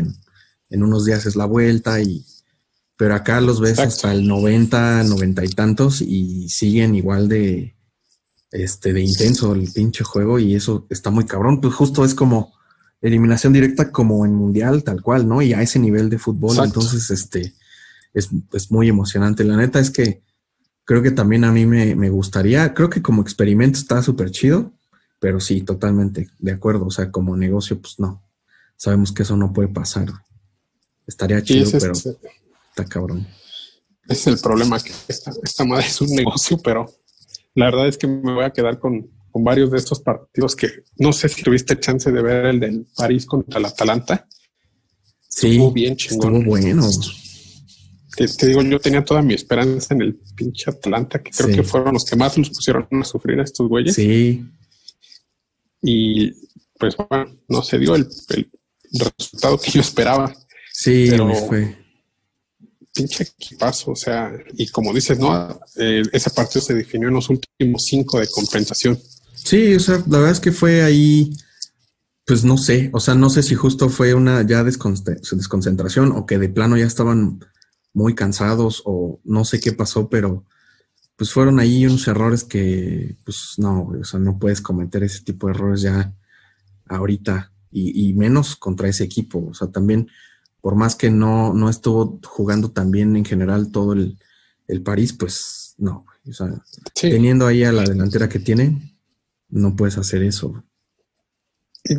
en, 0.69 0.84
unos 0.84 1.06
días 1.06 1.25
es 1.25 1.36
la 1.38 1.45
vuelta 1.45 2.01
y... 2.01 2.25
Pero 2.97 3.13
acá 3.13 3.39
los 3.41 3.62
ves 3.62 3.79
hasta 3.79 4.12
el 4.12 4.27
90, 4.27 5.03
90 5.03 5.45
y 5.45 5.49
tantos 5.49 6.01
y 6.01 6.49
siguen 6.49 6.95
igual 6.95 7.29
de, 7.29 7.75
este, 8.51 8.91
de 8.91 9.01
intenso 9.01 9.53
el 9.53 9.71
pinche 9.71 10.03
juego 10.03 10.39
y 10.39 10.55
eso 10.55 10.88
está 10.89 11.12
muy 11.12 11.25
cabrón. 11.25 11.62
Pues 11.62 11.75
justo 11.75 12.03
es 12.03 12.15
como 12.15 12.53
eliminación 13.01 13.53
directa 13.53 13.91
como 13.91 14.25
en 14.25 14.33
mundial, 14.33 14.83
tal 14.83 15.01
cual, 15.01 15.27
¿no? 15.27 15.41
Y 15.41 15.53
a 15.53 15.62
ese 15.62 15.79
nivel 15.79 16.10
de 16.10 16.17
fútbol, 16.17 16.57
entonces, 16.63 17.10
este, 17.12 17.53
es, 18.13 18.29
es, 18.53 18.71
muy 18.71 18.89
emocionante. 18.89 19.43
La 19.43 19.57
neta 19.57 19.79
es 19.79 19.91
que 19.91 20.23
creo 20.83 21.03
que 21.03 21.12
también 21.12 21.43
a 21.43 21.51
mí 21.51 21.65
me, 21.65 21.95
me 21.95 22.10
gustaría, 22.10 22.73
creo 22.73 22.89
que 22.89 23.03
como 23.03 23.21
experimento 23.21 23.77
está 23.77 24.01
súper 24.01 24.31
chido, 24.31 24.73
pero 25.19 25.39
sí, 25.39 25.62
totalmente 25.62 26.29
de 26.39 26.51
acuerdo. 26.51 26.86
O 26.86 26.91
sea, 26.91 27.12
como 27.12 27.38
negocio, 27.38 27.79
pues 27.79 27.99
no. 27.99 28.23
Sabemos 28.75 29.12
que 29.12 29.23
eso 29.23 29.36
no 29.36 29.53
puede 29.53 29.69
pasar. 29.69 30.07
Estaría 31.05 31.41
chido, 31.41 31.69
pero 31.79 31.93
está 32.77 32.85
cabrón. 32.85 33.27
Ese 34.07 34.29
es 34.29 34.37
el 34.37 34.39
problema, 34.39 34.79
que 34.79 34.91
esta, 35.07 35.31
esta 35.43 35.65
madre 35.65 35.87
es 35.87 35.99
un 35.99 36.09
negocio, 36.09 36.57
pero 36.63 36.89
la 37.55 37.65
verdad 37.65 37.87
es 37.87 37.97
que 37.97 38.07
me 38.07 38.33
voy 38.33 38.45
a 38.45 38.51
quedar 38.51 38.79
con, 38.79 39.09
con 39.31 39.43
varios 39.43 39.71
de 39.71 39.77
estos 39.77 39.99
partidos 39.99 40.55
que 40.55 40.83
no 40.97 41.11
sé 41.11 41.27
si 41.27 41.43
tuviste 41.43 41.79
chance 41.79 42.11
de 42.11 42.21
ver 42.21 42.45
el 42.45 42.59
del 42.59 42.87
París 42.95 43.25
contra 43.25 43.59
el 43.59 43.65
Atalanta. 43.65 44.27
Sí, 45.27 45.51
estuvo 45.51 45.71
bien 45.71 45.95
chingón. 45.95 46.35
Estuvo 46.35 46.49
bueno. 46.49 46.87
Te, 48.15 48.47
digo, 48.47 48.63
yo 48.63 48.79
tenía 48.79 49.03
toda 49.03 49.21
mi 49.21 49.35
esperanza 49.35 49.93
en 49.93 50.01
el 50.01 50.19
pinche 50.35 50.71
Atalanta, 50.71 51.21
que 51.21 51.29
creo 51.29 51.55
que 51.55 51.63
fueron 51.63 51.93
los 51.93 52.05
que 52.05 52.15
más 52.15 52.35
los 52.37 52.49
pusieron 52.49 52.87
a 52.91 53.03
sufrir 53.03 53.39
a 53.39 53.43
estos 53.43 53.67
güeyes. 53.67 53.93
Sí. 53.93 54.43
Y 55.83 56.31
pues 56.79 56.95
bueno, 56.97 57.31
no 57.47 57.61
se 57.61 57.77
dio 57.77 57.93
el, 57.95 58.07
resultado 58.91 59.59
que 59.59 59.69
yo 59.69 59.81
esperaba. 59.81 60.33
Sí, 60.71 61.07
pero 61.09 61.33
fue. 61.35 61.87
Pinche 62.97 63.23
equipazo, 63.23 63.91
o 63.91 63.95
sea, 63.95 64.31
y 64.53 64.67
como 64.69 64.93
dices, 64.93 65.19
no, 65.19 65.60
eh, 65.75 66.03
ese 66.12 66.29
partido 66.31 66.62
se 66.62 66.73
definió 66.73 67.07
en 67.07 67.13
los 67.13 67.29
últimos 67.29 67.86
cinco 67.86 68.19
de 68.19 68.27
compensación. 68.27 68.99
Sí, 69.33 69.75
o 69.75 69.79
sea, 69.79 70.03
la 70.07 70.17
verdad 70.17 70.31
es 70.31 70.39
que 70.39 70.51
fue 70.51 70.81
ahí, 70.81 71.31
pues 72.25 72.43
no 72.43 72.57
sé, 72.57 72.89
o 72.93 72.99
sea, 72.99 73.15
no 73.15 73.29
sé 73.29 73.43
si 73.43 73.55
justo 73.55 73.89
fue 73.89 74.13
una 74.13 74.45
ya 74.45 74.63
desconcentración 74.63 76.12
o 76.12 76.25
que 76.25 76.38
de 76.38 76.49
plano 76.49 76.75
ya 76.75 76.86
estaban 76.86 77.39
muy 77.93 78.15
cansados 78.15 78.81
o 78.86 79.19
no 79.23 79.45
sé 79.45 79.60
qué 79.60 79.73
pasó, 79.73 80.10
pero 80.10 80.45
pues 81.15 81.31
fueron 81.31 81.60
ahí 81.60 81.86
unos 81.86 82.07
errores 82.07 82.43
que, 82.43 83.15
pues 83.25 83.55
no, 83.57 83.89
o 83.99 84.03
sea, 84.03 84.19
no 84.19 84.38
puedes 84.38 84.62
cometer 84.62 85.03
ese 85.03 85.23
tipo 85.23 85.47
de 85.47 85.53
errores 85.53 85.81
ya 85.81 86.13
ahorita 86.88 87.51
y, 87.71 88.13
menos 88.13 88.55
contra 88.55 88.88
ese 88.88 89.03
equipo. 89.03 89.47
O 89.49 89.53
sea, 89.53 89.67
también, 89.69 90.10
por 90.61 90.75
más 90.75 90.95
que 90.95 91.09
no, 91.09 91.53
no 91.53 91.69
estuvo 91.69 92.19
jugando 92.25 92.71
tan 92.71 92.91
bien 92.91 93.15
en 93.15 93.25
general 93.25 93.71
todo 93.71 93.93
el, 93.93 94.17
el 94.67 94.81
París, 94.81 95.13
pues 95.13 95.75
no, 95.77 96.05
o 96.27 96.33
sea, 96.33 96.47
teniendo 96.93 97.45
ahí 97.45 97.63
a 97.63 97.71
la 97.71 97.83
delantera 97.83 98.27
que 98.27 98.39
tiene, 98.39 98.97
no 99.49 99.75
puedes 99.75 99.97
hacer 99.97 100.23
eso. 100.23 100.63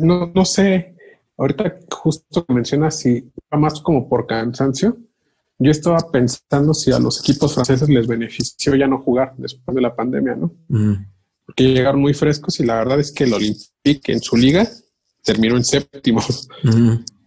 No, 0.01 0.31
no 0.33 0.45
sé, 0.45 0.95
ahorita 1.37 1.79
justo 1.89 2.45
mencionas 2.49 2.99
si 2.99 3.31
va 3.51 3.57
más 3.57 3.81
como 3.81 4.07
por 4.07 4.27
cansancio. 4.27 4.97
Yo 5.57 5.71
estaba 5.71 5.99
pensando 6.11 6.73
si 6.73 6.91
a 6.91 6.99
los 6.99 7.19
equipos 7.19 7.53
franceses 7.53 7.89
les 7.89 8.07
benefició 8.07 8.75
ya 8.75 8.87
no 8.87 8.99
jugar 8.99 9.33
después 9.37 9.75
de 9.75 9.81
la 9.81 9.93
pandemia, 9.93 10.35
¿no? 10.35 10.53
Porque 11.45 11.73
llegaron 11.73 11.99
muy 11.99 12.13
frescos 12.13 12.59
y 12.59 12.65
la 12.65 12.75
verdad 12.75 12.99
es 12.99 13.11
que 13.11 13.25
el 13.25 13.33
Olympique 13.33 14.13
en 14.13 14.21
su 14.21 14.37
liga 14.37 14.69
terminó 15.23 15.57
en 15.57 15.65
séptimo 15.65 16.21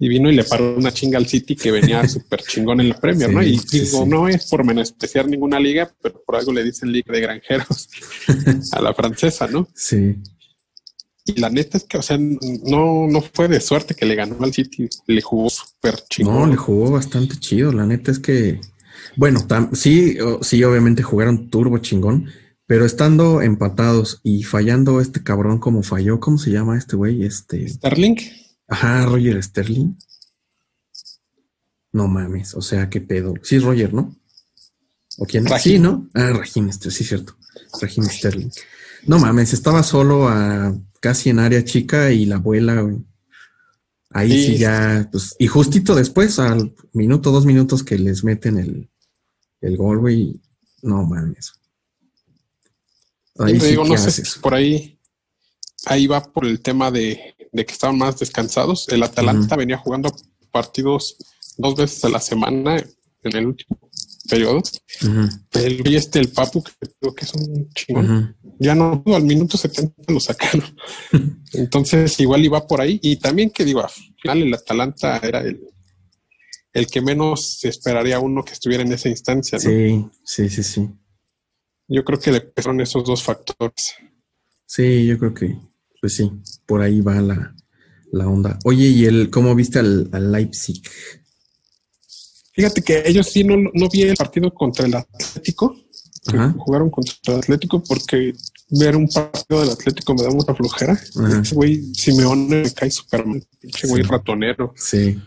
y 0.03 0.09
vino 0.09 0.29
y 0.29 0.35
le 0.35 0.43
paró 0.43 0.75
una 0.75 0.91
chinga 0.91 1.17
al 1.17 1.29
City 1.29 1.55
que 1.55 1.71
venía 1.71 2.09
súper 2.09 2.43
chingón 2.43 2.81
en 2.81 2.89
la 2.89 2.99
Premier, 2.99 3.33
¿no? 3.33 3.41
Y 3.41 3.57
digo, 3.71 4.05
no 4.05 4.27
es 4.27 4.47
por 4.47 4.65
menospreciar 4.65 5.29
ninguna 5.29 5.61
liga, 5.61 5.95
pero 6.03 6.21
por 6.25 6.35
algo 6.35 6.53
le 6.53 6.65
dicen 6.65 6.91
liga 6.91 7.13
de 7.13 7.21
granjeros 7.21 7.89
a 8.73 8.83
la 8.83 8.93
francesa, 8.95 9.47
¿no? 9.47 9.69
Sí. 9.77 10.17
Y 11.25 11.39
la 11.39 11.51
neta 11.51 11.79
es 11.79 11.85
que, 11.85 11.99
o 11.99 12.03
sea, 12.03 12.19
no, 12.19 13.07
no 13.07 13.23
fue 13.33 13.47
de 13.47 13.61
suerte 13.61 13.95
que 13.95 14.05
le 14.05 14.17
ganó 14.17 14.43
al 14.43 14.53
City, 14.53 14.89
le 15.07 15.23
jugó 15.23 15.49
súper 15.49 15.95
chingón. 16.11 16.35
No, 16.35 16.47
le 16.49 16.57
jugó 16.57 16.91
bastante 16.91 17.39
chido, 17.39 17.71
la 17.71 17.87
neta 17.87 18.11
es 18.11 18.19
que, 18.19 18.61
bueno, 19.15 19.39
sí, 19.73 20.17
sí, 20.41 20.65
obviamente 20.65 21.05
jugaron 21.05 21.49
turbo 21.49 21.79
chingón, 21.79 22.27
pero 22.67 22.85
estando 22.85 23.41
empatados 23.41 24.19
y 24.25 24.43
fallando 24.43 25.01
este 25.01 25.23
cabrón 25.23 25.61
como 25.61 25.85
falló, 25.85 26.19
¿cómo 26.19 26.39
se 26.39 26.51
llama 26.51 26.77
este 26.77 26.97
güey? 26.97 27.25
Este. 27.25 27.69
Sterling. 27.69 28.17
Ajá, 28.73 29.05
Roger 29.05 29.43
Sterling. 29.43 29.95
No 31.93 32.09
mames, 32.09 32.55
o 32.55 32.63
sea, 32.63 32.89
qué 32.89 33.03
pedo. 33.03 33.35
Sí 33.43 33.57
es 33.57 33.65
Roger, 33.65 33.93
¿no? 33.93 34.17
¿O 35.19 35.27
quién? 35.27 35.47
Sí, 35.61 35.79
¿no? 35.79 36.09
Ah, 36.15 36.33
Raheem, 36.33 36.73
sí, 36.73 37.05
cierto. 37.05 37.37
Raheem 37.79 38.09
Sterling. 38.09 38.51
No 39.07 39.19
mames, 39.19 39.53
estaba 39.53 39.83
solo 39.83 40.27
a 40.27 40.75
casi 41.01 41.29
en 41.29 41.41
área 41.41 41.63
chica 41.67 42.13
y 42.13 42.25
la 42.25 42.37
abuela, 42.37 42.81
güey. 42.81 42.97
Ahí 44.09 44.47
sí. 44.47 44.57
ya, 44.57 45.07
pues, 45.13 45.37
y 45.39 45.49
justito 45.49 45.95
después, 45.95 46.39
al 46.39 46.75
minuto, 46.95 47.31
dos 47.31 47.45
minutos 47.45 47.85
que 47.85 47.99
les 47.99 48.25
meten 48.25 48.57
el, 48.57 48.89
el 49.61 49.77
gol, 49.77 49.99
güey, 49.99 50.41
no 50.81 51.05
mames. 51.05 51.53
Ahí 53.39 53.61
sí 53.61 53.67
digo, 53.67 53.85
no 53.85 53.99
sé 53.99 54.23
por 54.41 54.55
ahí, 54.55 54.99
ahí 55.85 56.07
va 56.07 56.23
por 56.23 56.47
el 56.47 56.61
tema 56.61 56.91
de, 56.91 57.35
que 57.53 57.73
estaban 57.73 57.99
más 57.99 58.19
descansados. 58.19 58.89
El 58.89 59.03
Atalanta 59.03 59.57
venía 59.57 59.77
jugando 59.77 60.15
partidos 60.51 61.17
dos 61.57 61.77
veces 61.77 62.05
a 62.05 62.09
la 62.09 62.21
semana 62.21 62.77
en 62.77 63.37
el 63.37 63.47
último 63.47 63.79
periodo. 64.29 64.63
Pero 65.51 65.91
y 65.91 65.97
este, 65.97 66.19
el 66.19 66.29
Papu, 66.29 66.63
que 66.63 66.73
creo 66.99 67.15
que 67.15 67.25
es 67.25 67.35
un 67.35 67.69
chingón. 67.71 68.37
Ya 68.59 68.75
no, 68.75 69.03
al 69.07 69.25
minuto 69.25 69.57
70 69.57 70.13
lo 70.13 70.21
sacaron. 70.21 70.65
Entonces, 71.53 72.19
igual 72.21 72.45
iba 72.45 72.67
por 72.67 72.81
ahí. 72.81 72.99
Y 73.03 73.17
también 73.17 73.51
que 73.51 73.65
digo, 73.65 73.81
al 73.81 73.91
final 73.91 74.43
el 74.43 74.55
Atalanta 74.55 75.19
era 75.19 75.41
el, 75.41 75.61
el 76.73 76.87
que 76.87 77.01
menos 77.01 77.65
esperaría 77.65 78.21
uno 78.21 78.45
que 78.45 78.53
estuviera 78.53 78.83
en 78.83 78.93
esa 78.93 79.09
instancia. 79.09 79.59
Sí, 79.59 80.05
sí, 80.25 80.49
sí, 80.49 80.63
sí. 80.63 80.89
Yo 81.89 82.05
creo 82.05 82.19
que 82.19 82.33
le 82.33 82.41
pesaron 82.41 82.81
esos 82.81 83.05
dos 83.05 83.23
factores. 83.23 83.95
Sí, 84.65 85.07
yo 85.07 85.19
creo 85.19 85.35
que, 85.35 85.59
pues 86.01 86.17
sí, 86.17 86.31
por 86.73 86.81
ahí 86.81 87.03
va 87.03 87.21
la, 87.21 88.27
onda. 88.27 88.59
Oye, 88.65 88.87
¿y 88.87 89.05
el 89.05 89.29
cómo 89.29 89.55
viste 89.55 89.79
al, 89.79 90.33
Leipzig? 90.33 90.83
Fíjate 92.55 92.81
que 92.81 93.03
ellos 93.05 93.27
sí 93.27 93.45
no, 93.45 93.59
no 93.75 93.91
vi 93.91 94.05
el 94.05 94.17
partido 94.17 94.55
contra 94.55 94.87
el 94.87 94.95
Atlético. 94.95 95.77
Jugaron 96.57 96.89
contra 96.89 97.15
el 97.27 97.41
Atlético 97.41 97.85
porque 97.85 98.33
ver 98.71 98.97
un 98.97 99.07
partido 99.07 99.61
del 99.61 99.69
Atlético 99.69 100.15
me 100.15 100.23
da 100.23 100.31
mucha 100.31 100.55
flojera. 100.55 100.99
Ese 101.43 101.55
güey 101.55 101.93
Simeone 101.93 102.63
me 102.63 102.71
cae 102.71 102.91
súper 102.91 103.27
mal. 103.27 103.47
Ese 103.61 103.87
güey 103.87 104.03
ratonero. 104.03 104.73
Sí. 104.75 105.21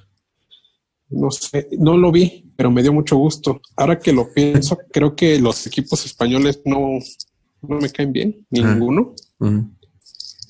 No 1.09 1.29
sé, 1.29 1.67
no 1.77 1.95
lo 1.95 2.11
vi, 2.11 2.51
pero 2.57 2.71
me 2.71 2.81
dio 2.81 2.91
mucho 2.91 3.17
gusto. 3.17 3.61
Ahora 3.75 3.99
que 3.99 4.11
lo 4.13 4.33
pienso, 4.33 4.79
creo 4.91 5.15
que 5.15 5.37
los 5.37 5.67
equipos 5.67 6.03
españoles 6.07 6.61
no, 6.65 6.97
no 7.61 7.77
me 7.77 7.91
caen 7.91 8.11
bien, 8.11 8.47
ninguno. 8.49 9.13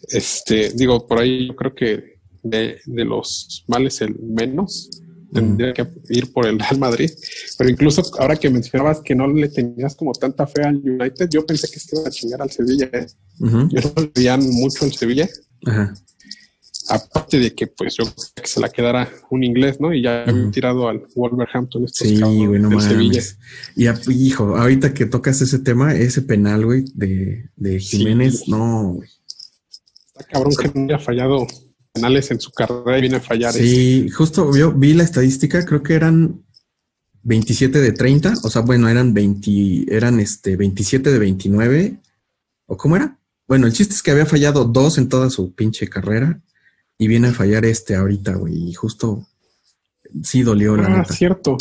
Este, 0.10 0.72
digo, 0.72 1.08
por 1.08 1.20
ahí 1.20 1.48
yo 1.48 1.56
creo 1.56 1.74
que 1.76 2.20
de, 2.44 2.80
los 2.86 3.64
males 3.68 4.02
el 4.02 4.16
menos. 4.20 4.90
Tendría 5.34 5.74
que 5.74 5.86
ir 6.12 6.32
por 6.32 6.48
el 6.48 6.58
Real 6.58 6.80
Madrid. 6.80 7.12
Pero 7.58 7.70
incluso 7.70 8.02
ahora 8.20 8.38
que 8.38 8.50
mencionabas 8.50 9.02
que 9.02 9.16
no 9.16 9.28
le 9.28 9.50
tenías 9.50 9.94
como 9.94 10.14
tanta 10.14 10.48
fe 10.48 10.64
al 10.64 10.78
United, 10.78 11.28
yo 11.30 11.46
pensé 11.46 11.68
que 11.70 11.78
se 11.78 11.98
iba 11.98 12.08
a 12.08 12.12
chingar 12.12 12.42
al 12.42 12.52
Sevilla. 12.52 12.90
¿eh? 12.94 13.06
Yo 13.40 13.82
no 13.82 14.12
veían 14.16 14.40
mucho 14.50 14.86
al 14.86 14.94
Sevilla. 14.94 15.28
Ajá 15.66 15.94
aparte 16.90 17.40
de 17.40 17.54
que 17.54 17.68
pues 17.68 17.96
yo 17.98 18.06
que 18.36 18.48
se 18.48 18.60
la 18.60 18.70
quedara 18.70 19.10
un 19.30 19.44
inglés, 19.44 19.80
¿no? 19.80 19.94
Y 19.94 20.04
ya 20.04 20.24
habían 20.24 20.52
tirado 20.52 20.88
al 20.88 21.04
Wolverhampton 21.16 21.86
estos 21.86 22.08
sí, 22.08 22.20
güey, 22.20 22.60
no 22.60 22.80
Sevilla. 22.80 23.22
Y 23.76 23.88
hijo, 24.12 24.56
ahorita 24.56 24.94
que 24.94 25.06
tocas 25.06 25.42
ese 25.42 25.60
tema, 25.60 25.96
ese 25.96 26.22
penal, 26.22 26.66
güey, 26.66 26.86
de, 26.94 27.50
de 27.56 27.80
Jiménez, 27.80 28.48
no, 28.48 28.94
güey. 28.96 29.10
Está 30.16 30.30
cabrón 30.32 30.54
que 30.60 30.72
no 30.74 30.86
haya 30.86 31.00
fallado 31.00 31.48
penales 31.94 32.32
en 32.32 32.40
su 32.40 32.52
carrera 32.52 32.98
y 32.98 33.02
viene 33.02 33.18
a 33.18 33.22
fallar. 33.22 33.54
Sí, 33.54 34.10
justo 34.10 34.56
yo 34.56 34.72
vi 34.72 34.94
la 34.94 35.04
estadística, 35.04 35.66
creo 35.66 35.84
que 35.84 35.94
eran 35.94 36.42
27 37.24 37.80
de 37.80 37.92
30, 37.92 38.34
o 38.44 38.50
sea, 38.50 38.62
bueno, 38.62 38.88
eran 38.88 39.14
20, 39.14 39.86
eran 39.90 40.20
este 40.20 40.56
27 40.56 41.12
de 41.12 41.20
29, 41.20 41.98
¿o 42.68 42.78
cómo 42.78 42.96
era? 42.96 43.18
Bueno, 43.48 43.68
el 43.68 43.74
chiste 43.74 43.94
es 43.94 44.02
que 44.04 44.12
había 44.12 44.26
fallado 44.26 44.66
dos 44.66 44.98
en 44.98 45.10
toda 45.10 45.30
su 45.30 45.54
pinche 45.54 45.88
carrera 45.90 46.42
y 46.98 47.08
viene 47.08 47.30
a 47.30 47.34
fallar 47.34 47.66
este 47.66 47.96
ahorita, 47.96 48.36
güey. 48.36 48.70
Y 48.70 48.74
justo 48.74 49.28
sí 50.24 50.44
dolió 50.44 50.76
la 50.76 51.02
Ah, 51.02 51.06
cierto. 51.06 51.58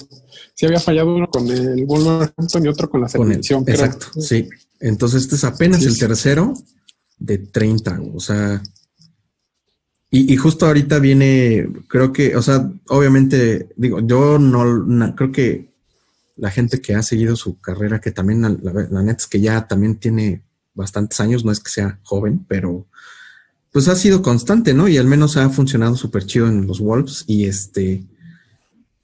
Sí 0.54 0.66
había 0.66 0.80
fallado 0.80 1.14
uno 1.14 1.28
con 1.28 1.48
el 1.48 1.84
Wolverhampton 1.84 2.64
y 2.64 2.68
otro 2.68 2.88
con 2.88 3.00
la 3.00 3.08
selección. 3.08 3.64
exacto, 3.66 4.20
sí. 4.20 4.48
Entonces 4.80 5.22
este 5.22 5.36
es 5.36 5.44
apenas 5.44 5.82
el 5.82 5.98
tercero 5.98 6.54
de 7.18 7.38
30, 7.38 8.00
o 8.14 8.20
sea... 8.20 8.62
Y, 10.10 10.36
justo 10.36 10.66
ahorita 10.66 11.00
viene, 11.00 11.68
creo 11.88 12.12
que, 12.12 12.36
o 12.36 12.42
sea, 12.42 12.70
obviamente, 12.86 13.70
digo, 13.74 13.98
yo 13.98 14.38
no, 14.38 15.16
creo 15.16 15.32
que 15.32 15.74
la 16.36 16.52
gente 16.52 16.80
que 16.80 16.94
ha 16.94 17.02
seguido 17.02 17.34
su 17.34 17.60
carrera, 17.60 18.00
que 18.00 18.12
también, 18.12 18.42
la, 18.42 18.50
la 18.52 19.02
neta 19.02 19.18
es 19.18 19.26
que 19.26 19.40
ya 19.40 19.66
también 19.66 19.96
tiene 19.96 20.44
bastantes 20.72 21.18
años, 21.18 21.44
no 21.44 21.50
es 21.50 21.58
que 21.58 21.70
sea 21.70 21.98
joven, 22.04 22.44
pero 22.46 22.86
pues 23.74 23.88
ha 23.88 23.96
sido 23.96 24.22
constante, 24.22 24.72
¿no? 24.72 24.86
Y 24.86 24.98
al 24.98 25.08
menos 25.08 25.36
ha 25.36 25.50
funcionado 25.50 25.96
súper 25.96 26.26
chido 26.26 26.46
en 26.46 26.64
los 26.64 26.78
Wolves. 26.78 27.24
Y 27.26 27.46
este, 27.46 28.04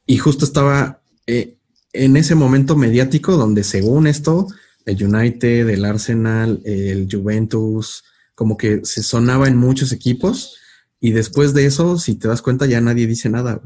y 0.07 0.17
justo 0.19 0.45
estaba 0.45 1.01
eh, 1.27 1.57
en 1.93 2.17
ese 2.17 2.37
momento 2.37 2.77
mediático 2.77 3.37
donde 3.37 3.65
según 3.65 4.07
esto, 4.07 4.47
el 4.91 5.03
United, 5.03 5.69
el 5.69 5.85
Arsenal, 5.85 6.61
el 6.65 7.09
Juventus, 7.11 8.05
como 8.35 8.57
que 8.57 8.81
se 8.85 9.03
sonaba 9.03 9.49
en 9.49 9.57
muchos 9.57 9.93
equipos. 9.93 10.57
Y 11.01 11.13
después 11.13 11.55
de 11.55 11.67
eso, 11.67 11.99
si 11.99 12.15
te 12.17 12.29
das 12.29 12.43
cuenta, 12.43 12.67
ya 12.67 12.81
nadie 12.81 13.07
dice 13.07 13.29
nada. 13.29 13.61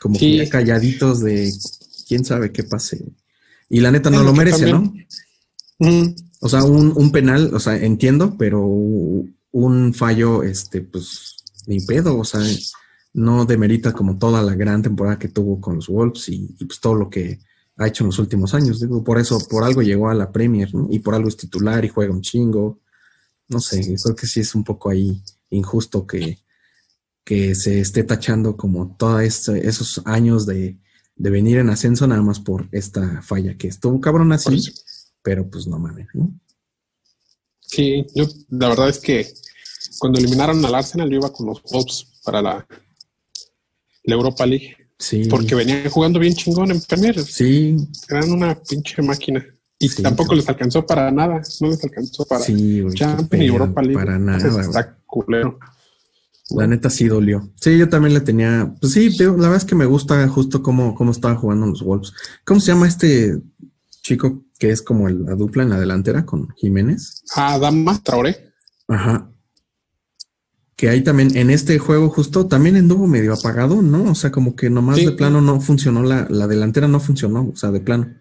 Como 0.00 0.18
que 0.18 0.36
ya 0.36 0.48
calladitos 0.48 1.20
de 1.20 1.52
quién 2.06 2.24
sabe 2.24 2.52
qué 2.52 2.64
pase. 2.64 3.04
Y 3.68 3.80
la 3.80 3.90
neta 3.90 4.10
no 4.10 4.22
lo 4.22 4.34
merece, 4.34 4.70
¿no? 4.70 4.92
O 6.40 6.48
sea, 6.48 6.64
un, 6.64 6.92
un, 6.94 7.10
penal, 7.10 7.54
o 7.54 7.58
sea, 7.58 7.76
entiendo, 7.76 8.36
pero 8.38 8.62
un 9.54 9.94
fallo, 9.94 10.42
este, 10.42 10.82
pues, 10.82 11.36
ni 11.66 11.80
pedo, 11.80 12.18
o 12.18 12.24
sea, 12.24 12.40
no 13.14 13.46
demerita 13.46 13.92
como 13.92 14.18
toda 14.18 14.42
la 14.42 14.54
gran 14.54 14.82
temporada 14.82 15.18
que 15.18 15.28
tuvo 15.28 15.60
con 15.60 15.76
los 15.76 15.88
Wolves 15.88 16.28
y, 16.28 16.48
pues 16.66 16.80
todo 16.80 16.94
lo 16.94 17.08
que 17.08 17.38
ha 17.76 17.86
hecho 17.86 18.04
en 18.04 18.08
los 18.08 18.18
últimos 18.18 18.54
años. 18.54 18.80
Digo, 18.80 19.02
por 19.02 19.18
eso, 19.18 19.38
por 19.48 19.64
algo 19.64 19.82
llegó 19.82 20.08
a 20.08 20.14
la 20.14 20.32
Premier, 20.32 20.74
¿no? 20.74 20.88
Y 20.90 21.00
por 21.00 21.14
algo 21.14 21.28
es 21.28 21.36
titular 21.36 21.84
y 21.84 21.88
juega 21.88 22.12
un 22.12 22.22
chingo. 22.22 22.80
No 23.48 23.60
sé, 23.60 23.96
creo 24.02 24.16
que 24.16 24.26
sí 24.26 24.40
es 24.40 24.54
un 24.54 24.64
poco 24.64 24.90
ahí 24.90 25.22
injusto 25.50 26.06
que, 26.06 26.38
que 27.24 27.54
se 27.54 27.80
esté 27.80 28.04
tachando 28.04 28.56
como 28.56 28.96
todos 28.96 29.22
este, 29.22 29.68
esos 29.68 30.00
años 30.04 30.46
de, 30.46 30.78
de, 31.16 31.30
venir 31.30 31.58
en 31.58 31.70
ascenso 31.70 32.06
nada 32.06 32.22
más 32.22 32.40
por 32.40 32.68
esta 32.72 33.22
falla 33.22 33.56
que 33.56 33.68
estuvo 33.68 34.00
cabrón 34.00 34.32
así, 34.32 34.72
pero 35.22 35.48
pues 35.48 35.66
no 35.66 35.78
mames, 35.78 36.08
¿no? 36.14 36.32
Sí, 37.60 38.06
yo 38.14 38.24
la 38.50 38.68
verdad 38.68 38.88
es 38.88 38.98
que 38.98 39.26
cuando 39.98 40.20
eliminaron 40.20 40.64
al 40.64 40.74
Arsenal 40.74 41.10
yo 41.10 41.16
iba 41.16 41.32
con 41.32 41.46
los 41.46 41.62
Wolves 41.62 42.20
para 42.24 42.42
la, 42.42 42.66
Europa 44.04 44.46
League. 44.46 44.76
Sí. 45.04 45.26
Porque 45.28 45.54
venían 45.54 45.88
jugando 45.90 46.18
bien 46.18 46.34
chingón 46.34 46.70
en 46.70 46.80
Premier. 46.80 47.22
Sí. 47.22 47.76
Eran 48.08 48.32
una 48.32 48.54
pinche 48.54 49.02
máquina. 49.02 49.44
Y 49.78 49.90
tampoco 50.02 50.34
les 50.34 50.48
alcanzó 50.48 50.86
para 50.86 51.10
nada. 51.10 51.42
No 51.60 51.68
les 51.68 51.84
alcanzó 51.84 52.24
para 52.24 52.44
Champions 52.44 53.44
y 53.44 53.46
Europa 53.46 53.82
League. 53.82 53.94
Para 53.94 54.18
nada. 54.18 54.60
está 54.60 54.96
culero. 55.04 55.58
La 56.50 56.66
neta 56.66 56.88
sí 56.88 57.08
dolió. 57.08 57.50
Sí, 57.60 57.76
yo 57.76 57.88
también 57.88 58.14
le 58.14 58.20
tenía. 58.20 58.72
Pues 58.80 58.92
sí, 58.92 59.10
la 59.18 59.32
verdad 59.32 59.56
es 59.56 59.64
que 59.64 59.74
me 59.74 59.86
gusta 59.86 60.26
justo 60.28 60.62
cómo, 60.62 60.94
cómo 60.94 61.10
estaba 61.10 61.34
jugando 61.34 61.66
los 61.66 61.82
Wolves. 61.82 62.12
¿Cómo 62.44 62.60
se 62.60 62.68
llama 62.72 62.86
este 62.86 63.40
chico 64.04 64.44
que 64.58 64.70
es 64.70 64.82
como 64.82 65.08
la 65.08 65.34
dupla 65.34 65.62
en 65.62 65.70
la 65.70 65.80
delantera 65.80 66.24
con 66.24 66.48
Jiménez. 66.56 67.24
Ah, 67.34 67.58
Dama 67.58 68.00
Traoré. 68.02 68.52
Ajá. 68.86 69.30
Que 70.76 70.88
ahí 70.88 71.02
también, 71.02 71.36
en 71.36 71.50
este 71.50 71.78
juego 71.78 72.10
justo, 72.10 72.46
también 72.46 72.76
anduvo 72.76 73.06
medio 73.06 73.32
apagado, 73.32 73.80
¿no? 73.80 74.10
O 74.10 74.14
sea, 74.14 74.32
como 74.32 74.56
que 74.56 74.70
nomás 74.70 74.96
de 74.96 75.12
plano 75.12 75.40
no 75.40 75.60
funcionó, 75.60 76.02
la, 76.02 76.26
la 76.28 76.46
delantera 76.46 76.88
no 76.88 76.98
funcionó, 76.98 77.50
o 77.52 77.56
sea, 77.56 77.70
de 77.70 77.80
plano. 77.80 78.12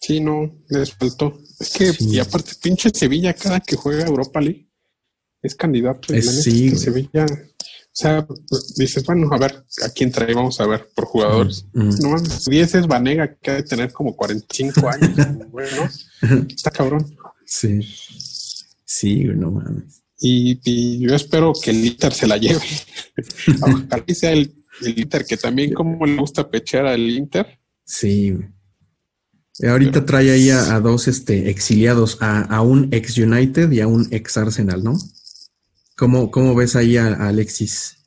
Sí, 0.00 0.20
no, 0.20 0.52
les 0.68 0.92
faltó. 0.92 1.38
Es 1.60 1.70
que, 1.70 1.92
y 2.00 2.18
aparte, 2.18 2.52
pinche 2.60 2.90
Sevilla, 2.90 3.32
cada 3.32 3.60
que 3.60 3.76
juega 3.76 4.04
Europa 4.04 4.40
League, 4.40 4.68
es 5.40 5.54
candidato. 5.54 6.12
Es, 6.12 6.42
sí. 6.42 6.74
Sevilla 6.76 7.26
o 7.94 7.96
sea, 7.96 8.26
dices, 8.76 9.06
bueno, 9.06 9.28
a 9.30 9.38
ver, 9.38 9.64
¿a 9.84 9.88
quién 9.90 10.10
trae? 10.10 10.34
Vamos 10.34 10.60
a 10.60 10.66
ver 10.66 10.90
por 10.96 11.04
jugadores. 11.04 11.64
No 11.72 12.10
mames, 12.10 12.44
10 12.44 12.74
es 12.74 12.86
Vanega, 12.88 13.36
que 13.36 13.52
ha 13.52 13.54
de 13.54 13.62
tener 13.62 13.92
como 13.92 14.16
45 14.16 14.88
años. 14.88 15.16
bueno, 15.52 15.88
está 16.48 16.72
cabrón. 16.72 17.16
Sí. 17.46 17.82
Sí, 18.84 19.22
no 19.26 19.52
mames. 19.52 20.02
Y, 20.26 21.00
yo 21.00 21.14
espero 21.14 21.52
que 21.52 21.70
el 21.70 21.84
Inter 21.84 22.14
se 22.14 22.26
la 22.26 22.38
lleve. 22.38 22.62
Ojalá 23.60 24.04
sea 24.08 24.32
el, 24.32 24.54
el, 24.80 24.98
Inter, 24.98 25.26
que 25.26 25.36
también 25.36 25.74
como 25.74 26.06
le 26.06 26.16
gusta 26.16 26.48
pechar 26.48 26.86
al 26.86 27.00
Inter. 27.10 27.60
Sí. 27.84 28.34
Ahorita 29.62 30.06
trae 30.06 30.30
ahí 30.30 30.48
a, 30.48 30.80
dos 30.80 31.08
este, 31.08 31.50
exiliados, 31.50 32.16
a, 32.22 32.40
a 32.40 32.62
un 32.62 32.88
ex 32.92 33.18
United 33.18 33.70
y 33.70 33.80
a 33.80 33.86
un 33.86 34.08
ex 34.12 34.38
Arsenal, 34.38 34.82
¿no? 34.82 34.96
¿Cómo, 35.94 36.30
cómo 36.30 36.54
ves 36.54 36.74
ahí 36.74 36.96
a, 36.96 37.28
Alexis? 37.28 37.98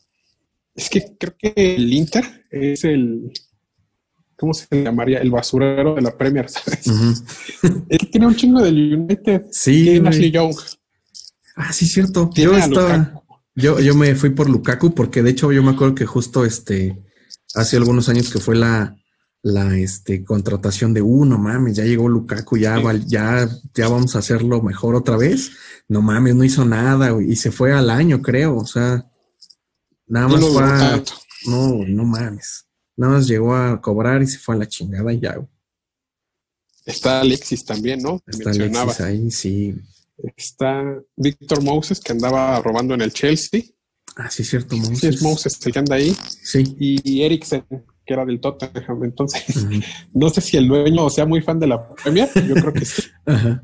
Es 0.74 0.90
que 0.90 1.16
creo 1.20 1.36
que 1.38 1.54
el 1.56 1.94
Inter 1.94 2.46
es 2.50 2.84
el, 2.84 3.32
¿cómo 4.36 4.56
se 4.56 4.84
llamaría? 4.84 5.20
El 5.20 5.30
basurero 5.30 5.94
de 5.94 6.02
la 6.02 6.18
Premier, 6.18 6.50
¿sabes? 6.50 6.88
Él 7.90 8.10
tiene 8.12 8.26
un 8.26 8.36
chingo 8.36 8.62
del 8.62 8.96
United. 8.96 9.46
Sí. 9.52 9.84
Tiene 9.84 10.10
Ashley 10.10 10.32
Young. 10.32 10.56
Ah, 11.58 11.74
sí, 11.74 11.86
cierto. 11.86 12.30
Yo 12.34 12.56
estaba, 12.56 13.24
yo, 13.56 13.80
yo 13.80 13.96
me 13.96 14.15
fui 14.15 14.30
por 14.30 14.50
Lukaku 14.50 14.93
porque 14.93 15.22
de 15.22 15.32
hecho 15.32 15.52
yo 15.52 15.62
me 15.62 15.72
acuerdo 15.72 15.96
que 15.96 16.06
justo 16.06 16.46
este, 16.46 17.04
hace 17.56 17.76
algunos 17.76 18.08
años 18.08 18.32
que 18.32 18.39
fue 18.39 18.56
la, 18.56 18.96
la 19.41 19.76
este, 19.78 20.24
contratación 20.24 20.93
de 20.93 21.02
uno, 21.02 21.36
uh, 21.36 21.39
mames, 21.39 21.76
ya 21.76 21.84
llegó 21.84 22.08
Lukaku, 22.08 22.58
ya, 22.58 22.80
ya, 23.08 23.50
ya 23.74 23.89
vamos 23.89 24.15
a 24.15 24.20
hacerlo 24.20 24.62
mejor 24.62 24.96
otra 24.96 25.17
vez 25.17 25.52
no 25.88 26.02
mames, 26.02 26.36
no 26.36 26.43
hizo 26.43 26.65
nada, 26.65 27.15
y 27.22 27.36
se 27.36 27.52
fue 27.52 27.74
al 27.74 27.89
año, 27.89 28.22
creo, 28.22 28.58
o 28.58 28.65
sea, 28.65 29.10
nada 30.06 30.28
más 30.28 30.41
fue 30.41 30.63
no, 31.48 31.86
no 31.88 32.04
mames, 32.04 32.65
nada 32.96 33.13
más 33.13 33.28
llegó 33.28 33.56
a 33.56 33.80
cobrar 33.82 34.22
y 34.22 34.28
se 34.28 34.38
fue 34.38 34.56
a 34.56 34.60
la 34.60 34.67
chingada 34.67 35.13
y 35.13 35.20
ya, 35.20 35.38
Está 36.86 37.20
Alexis 37.20 37.65
también, 37.65 38.02
¿no? 38.02 38.22
Está 38.26 38.52
Alexis 38.52 39.02
ahí, 39.02 39.30
sí. 39.30 39.76
Está 40.36 40.84
Víctor 41.16 41.64
Moses, 41.64 42.00
que 42.00 42.12
andaba 42.12 42.60
robando 42.62 42.94
en 42.94 43.02
el 43.02 43.14
Chelsea. 43.14 43.62
Ah, 44.16 44.30
sí, 44.30 44.44
cierto, 44.44 44.76
Moses. 44.76 45.00
Sí, 45.00 45.08
es 45.08 45.22
Moses 45.22 45.60
el 45.66 45.74
que 45.74 45.80
anda 45.80 45.96
ahí. 45.96 46.16
Sí. 46.44 46.76
Y 46.80 47.22
Eriksen, 47.22 47.66
que 48.06 48.14
era 48.14 48.26
del 48.26 48.40
Tottenham. 48.40 49.04
Entonces, 49.04 49.46
no 50.14 50.30
sé 50.30 50.42
si 50.42 50.58
el 50.58 50.68
dueño 50.68 51.10
sea 51.10 51.26
muy 51.26 51.42
fan 51.42 51.60
de 51.60 51.68
la 51.68 51.88
Premier, 51.90 52.30
yo 52.48 52.56
creo 52.56 52.74
que 52.74 52.86
sí. 52.86 53.04
Ajá. 53.26 53.64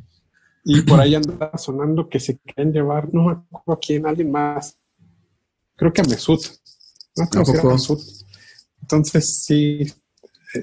Y 0.65 0.81
por 0.81 0.99
ahí 0.99 1.15
anda 1.15 1.51
sonando 1.57 2.07
que 2.07 2.19
se 2.19 2.37
quieren 2.39 2.71
llevar, 2.71 3.13
no 3.13 3.25
me 3.25 3.31
acuerdo 3.33 3.73
a 3.73 3.79
quién, 3.79 4.05
alguien 4.05 4.31
más. 4.31 4.77
Creo 5.75 5.91
que 5.91 6.01
a 6.01 6.05
Mesut. 6.05 6.41
No 7.17 7.27
creo 7.27 7.43
que 7.43 7.59
a 7.59 7.63
Mesut. 7.63 7.99
Entonces, 8.81 9.43
sí, 9.43 9.79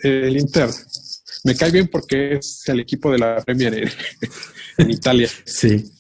el 0.03 0.39
Inter 0.39 0.71
me 1.45 1.55
cae 1.55 1.71
bien 1.71 1.89
porque 1.89 2.35
es 2.35 2.63
el 2.69 2.81
equipo 2.81 3.11
de 3.11 3.19
la 3.19 3.43
Premier 3.43 3.75
en, 4.79 4.91
Italia. 4.91 5.29
Sí. 5.45 5.93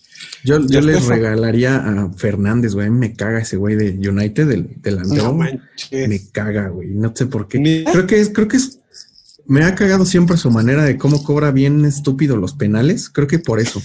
Yo, 0.44 0.64
yo 0.66 0.80
le 0.80 0.98
regalaría 0.98 1.76
a 1.76 2.12
Fernández, 2.12 2.74
güey. 2.74 2.90
Me 2.90 3.14
caga 3.14 3.40
ese 3.40 3.56
güey 3.56 3.76
de 3.76 4.09
United, 4.09 4.48
del, 4.48 4.80
del 4.80 5.02
no 5.02 5.35
Me 5.35 6.22
caga, 6.33 6.68
güey. 6.68 6.90
No 6.90 7.12
sé 7.14 7.26
por 7.26 7.48
qué. 7.48 7.85
Creo 7.90 8.06
que 8.06 8.20
es, 8.20 8.30
creo 8.30 8.48
que 8.48 8.56
es. 8.56 8.78
Me 9.46 9.64
ha 9.64 9.74
cagado 9.74 10.06
siempre 10.06 10.37
su 10.37 10.50
manera 10.50 10.85
de 10.85 10.96
cómo 10.96 11.24
cobra 11.24 11.50
bien 11.50 11.85
estúpido 11.85 12.37
los 12.37 12.54
penales. 12.54 13.11
Creo 13.11 13.26
que 13.26 13.38
por 13.38 13.61
eso. 13.61 13.83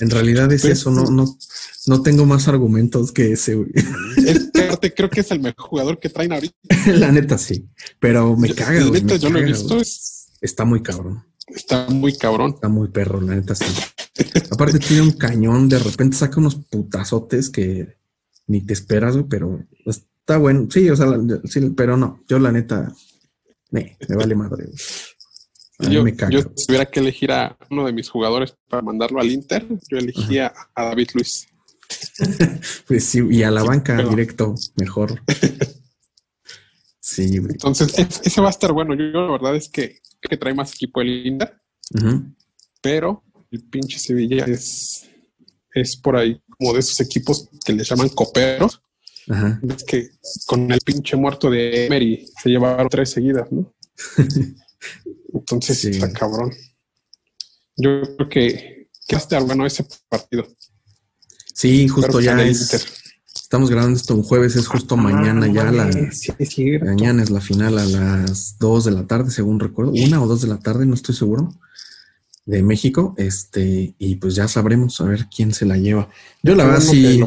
En 0.00 0.10
realidad 0.10 0.50
es 0.52 0.64
eso, 0.64 0.90
no, 0.90 1.04
no, 1.04 1.38
no 1.86 2.02
tengo 2.02 2.24
más 2.24 2.48
argumentos 2.48 3.12
que 3.12 3.32
ese, 3.32 3.54
güey. 3.54 3.70
creo 4.96 5.10
que 5.10 5.20
es 5.20 5.30
el 5.30 5.40
mejor 5.40 5.68
jugador 5.68 5.98
que 6.00 6.08
traen 6.08 6.32
ahorita. 6.32 6.56
la 6.94 7.12
neta, 7.12 7.38
sí. 7.38 7.68
Pero 8.00 8.36
me 8.36 8.54
caga, 8.54 8.82
güey. 8.84 9.04
yo 9.18 9.30
lo 9.30 9.38
he 9.38 9.44
visto, 9.44 9.80
es 9.80 10.28
Está 10.40 10.64
muy 10.64 10.82
cabrón. 10.82 11.24
Está 11.46 11.86
muy 11.88 12.16
cabrón. 12.16 12.52
Está 12.54 12.68
muy 12.68 12.88
perro, 12.88 13.20
la 13.20 13.34
neta 13.34 13.54
sí. 13.54 13.64
Aparte 14.50 14.78
tiene 14.78 15.02
un 15.02 15.12
cañón, 15.12 15.68
de 15.68 15.78
repente 15.78 16.16
saca 16.16 16.40
unos 16.40 16.56
putazotes 16.56 17.50
que 17.50 17.96
ni 18.46 18.60
te 18.60 18.72
esperas, 18.72 19.16
pero 19.28 19.62
está 19.84 20.38
bueno. 20.38 20.68
Sí, 20.70 20.88
o 20.90 20.96
sea, 20.96 21.06
sí, 21.44 21.72
pero 21.76 21.96
no, 21.96 22.20
yo 22.28 22.38
la 22.38 22.52
neta 22.52 22.92
me, 23.70 23.96
me 24.08 24.16
vale 24.16 24.34
madre. 24.34 24.68
yo, 25.78 26.02
me 26.02 26.14
yo 26.30 26.40
si 26.54 26.66
tuviera 26.66 26.86
que 26.86 27.00
elegir 27.00 27.32
a 27.32 27.56
uno 27.70 27.86
de 27.86 27.92
mis 27.92 28.08
jugadores 28.08 28.54
para 28.68 28.82
mandarlo 28.82 29.20
al 29.20 29.30
Inter, 29.30 29.66
yo 29.88 29.98
elegía 29.98 30.52
a 30.74 30.84
David 30.84 31.10
Luis. 31.14 31.48
pues 32.88 33.04
sí, 33.04 33.20
y 33.30 33.42
a 33.42 33.50
la 33.50 33.62
banca 33.62 33.96
directo, 34.02 34.54
mejor. 34.76 35.20
Sí, 37.08 37.36
Entonces, 37.36 37.94
ese 38.24 38.40
va 38.40 38.48
a 38.48 38.50
estar 38.50 38.72
bueno. 38.72 38.92
Yo, 38.96 39.26
la 39.26 39.32
verdad 39.32 39.54
es 39.54 39.68
que, 39.68 40.00
que 40.20 40.36
trae 40.36 40.54
más 40.54 40.74
equipo 40.74 41.00
el 41.00 41.26
Inter, 41.26 41.56
pero 42.80 43.22
el 43.50 43.62
pinche 43.64 43.98
Sevilla 43.98 44.44
es, 44.44 45.06
es 45.74 45.96
por 45.96 46.16
ahí 46.16 46.40
como 46.58 46.72
de 46.72 46.80
esos 46.80 47.00
equipos 47.00 47.48
que 47.64 47.72
le 47.72 47.84
llaman 47.84 48.08
coperos. 48.10 48.80
Es 49.68 49.84
que 49.84 50.10
con 50.46 50.70
el 50.70 50.80
pinche 50.80 51.16
muerto 51.16 51.50
de 51.50 51.86
Emery 51.86 52.28
se 52.42 52.48
llevaron 52.48 52.88
tres 52.88 53.10
seguidas, 53.10 53.50
¿no? 53.50 53.74
Entonces 55.34 55.84
está 55.84 56.12
cabrón. 56.12 56.52
Yo 57.76 58.02
creo 58.16 58.28
que, 58.28 58.88
que 59.06 59.16
va 59.16 59.18
a 59.18 59.22
estar 59.22 59.42
bueno 59.42 59.66
ese 59.66 59.84
partido. 60.08 60.46
Sí, 61.52 61.88
justo 61.88 62.20
ya 62.20 62.40
es. 62.42 62.95
Estamos 63.46 63.70
grabando 63.70 63.96
esto 63.96 64.16
un 64.16 64.24
jueves, 64.24 64.56
es 64.56 64.66
justo 64.66 64.96
ah, 64.96 65.02
mañana 65.02 65.46
ya. 65.46 65.70
La, 65.70 65.88
mañana 66.84 67.22
es 67.22 67.30
la 67.30 67.40
final 67.40 67.78
a 67.78 67.84
las 67.84 68.58
2 68.58 68.84
de 68.86 68.90
la 68.90 69.06
tarde, 69.06 69.30
según 69.30 69.60
recuerdo. 69.60 69.92
Una 69.92 70.20
o 70.20 70.26
dos 70.26 70.40
de 70.40 70.48
la 70.48 70.58
tarde, 70.58 70.84
no 70.84 70.94
estoy 70.94 71.14
seguro. 71.14 71.54
De 72.44 72.64
México. 72.64 73.14
Este, 73.16 73.94
y 74.00 74.16
pues 74.16 74.34
ya 74.34 74.48
sabremos 74.48 75.00
a 75.00 75.04
ver 75.04 75.28
quién 75.28 75.54
se 75.54 75.64
la 75.64 75.76
lleva. 75.76 76.08
Yo 76.42 76.56
la 76.56 76.64
verdad 76.64 76.80
sí. 76.80 77.20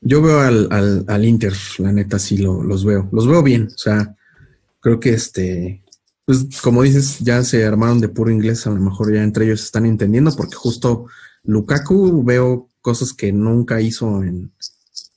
Yo 0.00 0.22
veo 0.22 0.40
al, 0.40 1.04
al, 1.06 1.24
Inter, 1.26 1.52
la 1.76 1.92
neta, 1.92 2.18
sí 2.18 2.38
lo, 2.38 2.62
los 2.62 2.86
veo. 2.86 3.06
Los 3.12 3.28
veo 3.28 3.42
bien. 3.42 3.66
O 3.66 3.78
sea, 3.78 4.16
creo 4.80 4.98
que 4.98 5.10
este. 5.10 5.82
Pues 6.24 6.46
como 6.62 6.84
dices, 6.84 7.18
ya 7.18 7.44
se 7.44 7.66
armaron 7.66 8.00
de 8.00 8.08
puro 8.08 8.30
inglés, 8.30 8.66
a 8.66 8.70
lo 8.70 8.80
mejor 8.80 9.12
ya 9.12 9.22
entre 9.22 9.44
ellos 9.44 9.62
están 9.62 9.84
entendiendo, 9.84 10.34
porque 10.34 10.56
justo 10.56 11.04
Lukaku 11.44 12.24
veo 12.24 12.70
cosas 12.80 13.12
que 13.12 13.30
nunca 13.30 13.82
hizo 13.82 14.22
en, 14.22 14.52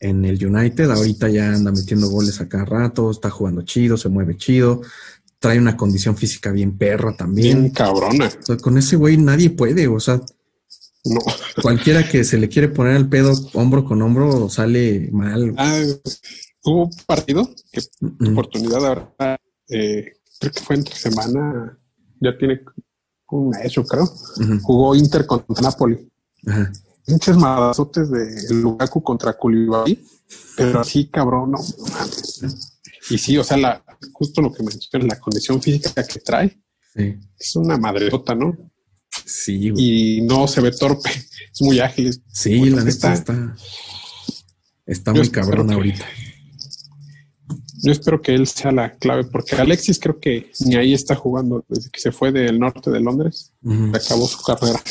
en 0.02 0.26
el 0.26 0.44
United. 0.44 0.90
Ahorita 0.90 1.30
ya 1.30 1.54
anda 1.54 1.72
metiendo 1.72 2.10
goles 2.10 2.42
a 2.42 2.50
cada 2.50 2.66
rato, 2.66 3.12
está 3.12 3.30
jugando 3.30 3.62
chido, 3.62 3.96
se 3.96 4.10
mueve 4.10 4.36
chido, 4.36 4.82
trae 5.40 5.60
una 5.60 5.78
condición 5.78 6.18
física 6.18 6.52
bien 6.52 6.78
perra 6.78 7.16
también. 7.16 7.62
Bien 7.62 7.74
cabrona. 7.74 8.30
con 8.62 8.78
ese 8.78 8.98
güey 8.98 9.18
nadie 9.18 9.52
puede, 9.52 9.88
o 9.88 10.00
sea, 10.00 10.22
no. 11.06 11.20
cualquiera 11.62 12.08
que 12.08 12.24
se 12.24 12.38
le 12.38 12.50
quiere 12.50 12.68
poner 12.68 12.96
al 12.96 13.08
pedo 13.08 13.34
hombro 13.54 13.86
con 13.86 14.02
hombro 14.02 14.50
sale 14.50 15.10
mal. 15.12 15.54
Ah, 15.58 15.82
hubo 16.64 16.86
un 16.86 16.92
partido 17.06 17.50
que 17.72 17.82
oportunidad 18.30 18.86
ahora, 18.86 19.40
eh, 19.70 20.14
creo 20.40 20.52
que 20.52 20.62
fue 20.62 20.76
entre 20.76 20.96
semana, 20.96 21.78
ya 22.20 22.38
tiene 22.38 22.62
un 23.30 23.50
mes, 23.50 23.72
yo 23.72 23.86
creo. 23.86 24.06
Jugó 24.64 24.96
Inter 24.96 25.26
contra 25.26 25.62
Napoli. 25.62 26.10
Ajá 26.46 26.72
pinches 27.06 27.38
madazotes 27.38 28.10
de 28.10 28.54
Lukaku 28.56 29.02
contra 29.02 29.34
Koulibaly, 29.34 30.04
pero 30.56 30.80
así 30.80 31.08
cabrón, 31.08 31.52
no. 31.52 31.60
Y 33.10 33.18
sí, 33.18 33.38
o 33.38 33.44
sea, 33.44 33.58
la, 33.58 33.84
justo 34.14 34.42
lo 34.42 34.54
que 34.54 34.64
mencionas, 34.64 35.08
la 35.08 35.20
condición 35.20 35.62
física 35.62 36.04
que 36.04 36.20
trae, 36.20 36.62
es 36.96 37.56
una 37.56 37.78
madrota, 37.78 38.36
¿no? 38.36 38.56
Sí. 39.26 39.72
Y 39.76 40.22
no 40.22 40.48
se 40.48 40.62
ve 40.62 40.72
torpe, 40.72 41.10
es 41.10 41.62
muy 41.62 41.80
ágil. 41.80 42.22
Sí, 42.28 42.70
la 42.70 42.84
neta 42.84 43.14
está, 43.14 43.56
está, 44.86 45.14
muy 45.14 45.30
cabrón 45.30 45.72
ahorita. 45.72 46.06
Yo 47.84 47.92
espero 47.92 48.22
que 48.22 48.36
él 48.36 48.46
sea 48.48 48.72
la 48.72 48.96
clave, 48.96 49.24
porque 49.24 49.56
Alexis 49.56 50.00
creo 50.00 50.20
que 50.20 50.52
ni 50.60 50.76
ahí 50.76 50.94
está 50.94 51.16
jugando 51.16 51.66
desde 51.68 51.90
que 51.90 52.00
se 52.00 52.12
fue 52.12 52.32
del 52.32 52.60
norte 52.60 52.92
de 52.92 53.00
Londres, 53.00 53.54
acabó 53.94 54.28
su 54.28 54.42
carrera 54.44 54.82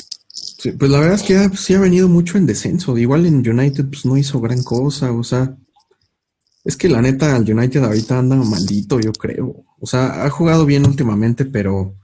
pues 0.62 0.90
la 0.90 1.00
verdad 1.00 1.14
es 1.14 1.22
que 1.22 1.56
sí 1.56 1.74
ha 1.74 1.80
venido 1.80 2.08
mucho 2.08 2.36
en 2.36 2.46
descenso. 2.46 2.96
Igual 2.98 3.26
en 3.26 3.48
United 3.48 3.86
pues 3.86 4.04
no 4.04 4.16
hizo 4.16 4.40
gran 4.40 4.62
cosa, 4.62 5.12
o 5.12 5.22
sea, 5.22 5.56
es 6.64 6.76
que 6.76 6.88
la 6.88 7.00
neta 7.00 7.34
al 7.34 7.50
United 7.50 7.82
ahorita 7.82 8.18
anda 8.18 8.36
maldito, 8.36 9.00
yo 9.00 9.12
creo. 9.12 9.64
O 9.78 9.86
sea, 9.86 10.24
ha 10.24 10.30
jugado 10.30 10.66
bien 10.66 10.86
últimamente, 10.86 11.44
pero 11.44 11.96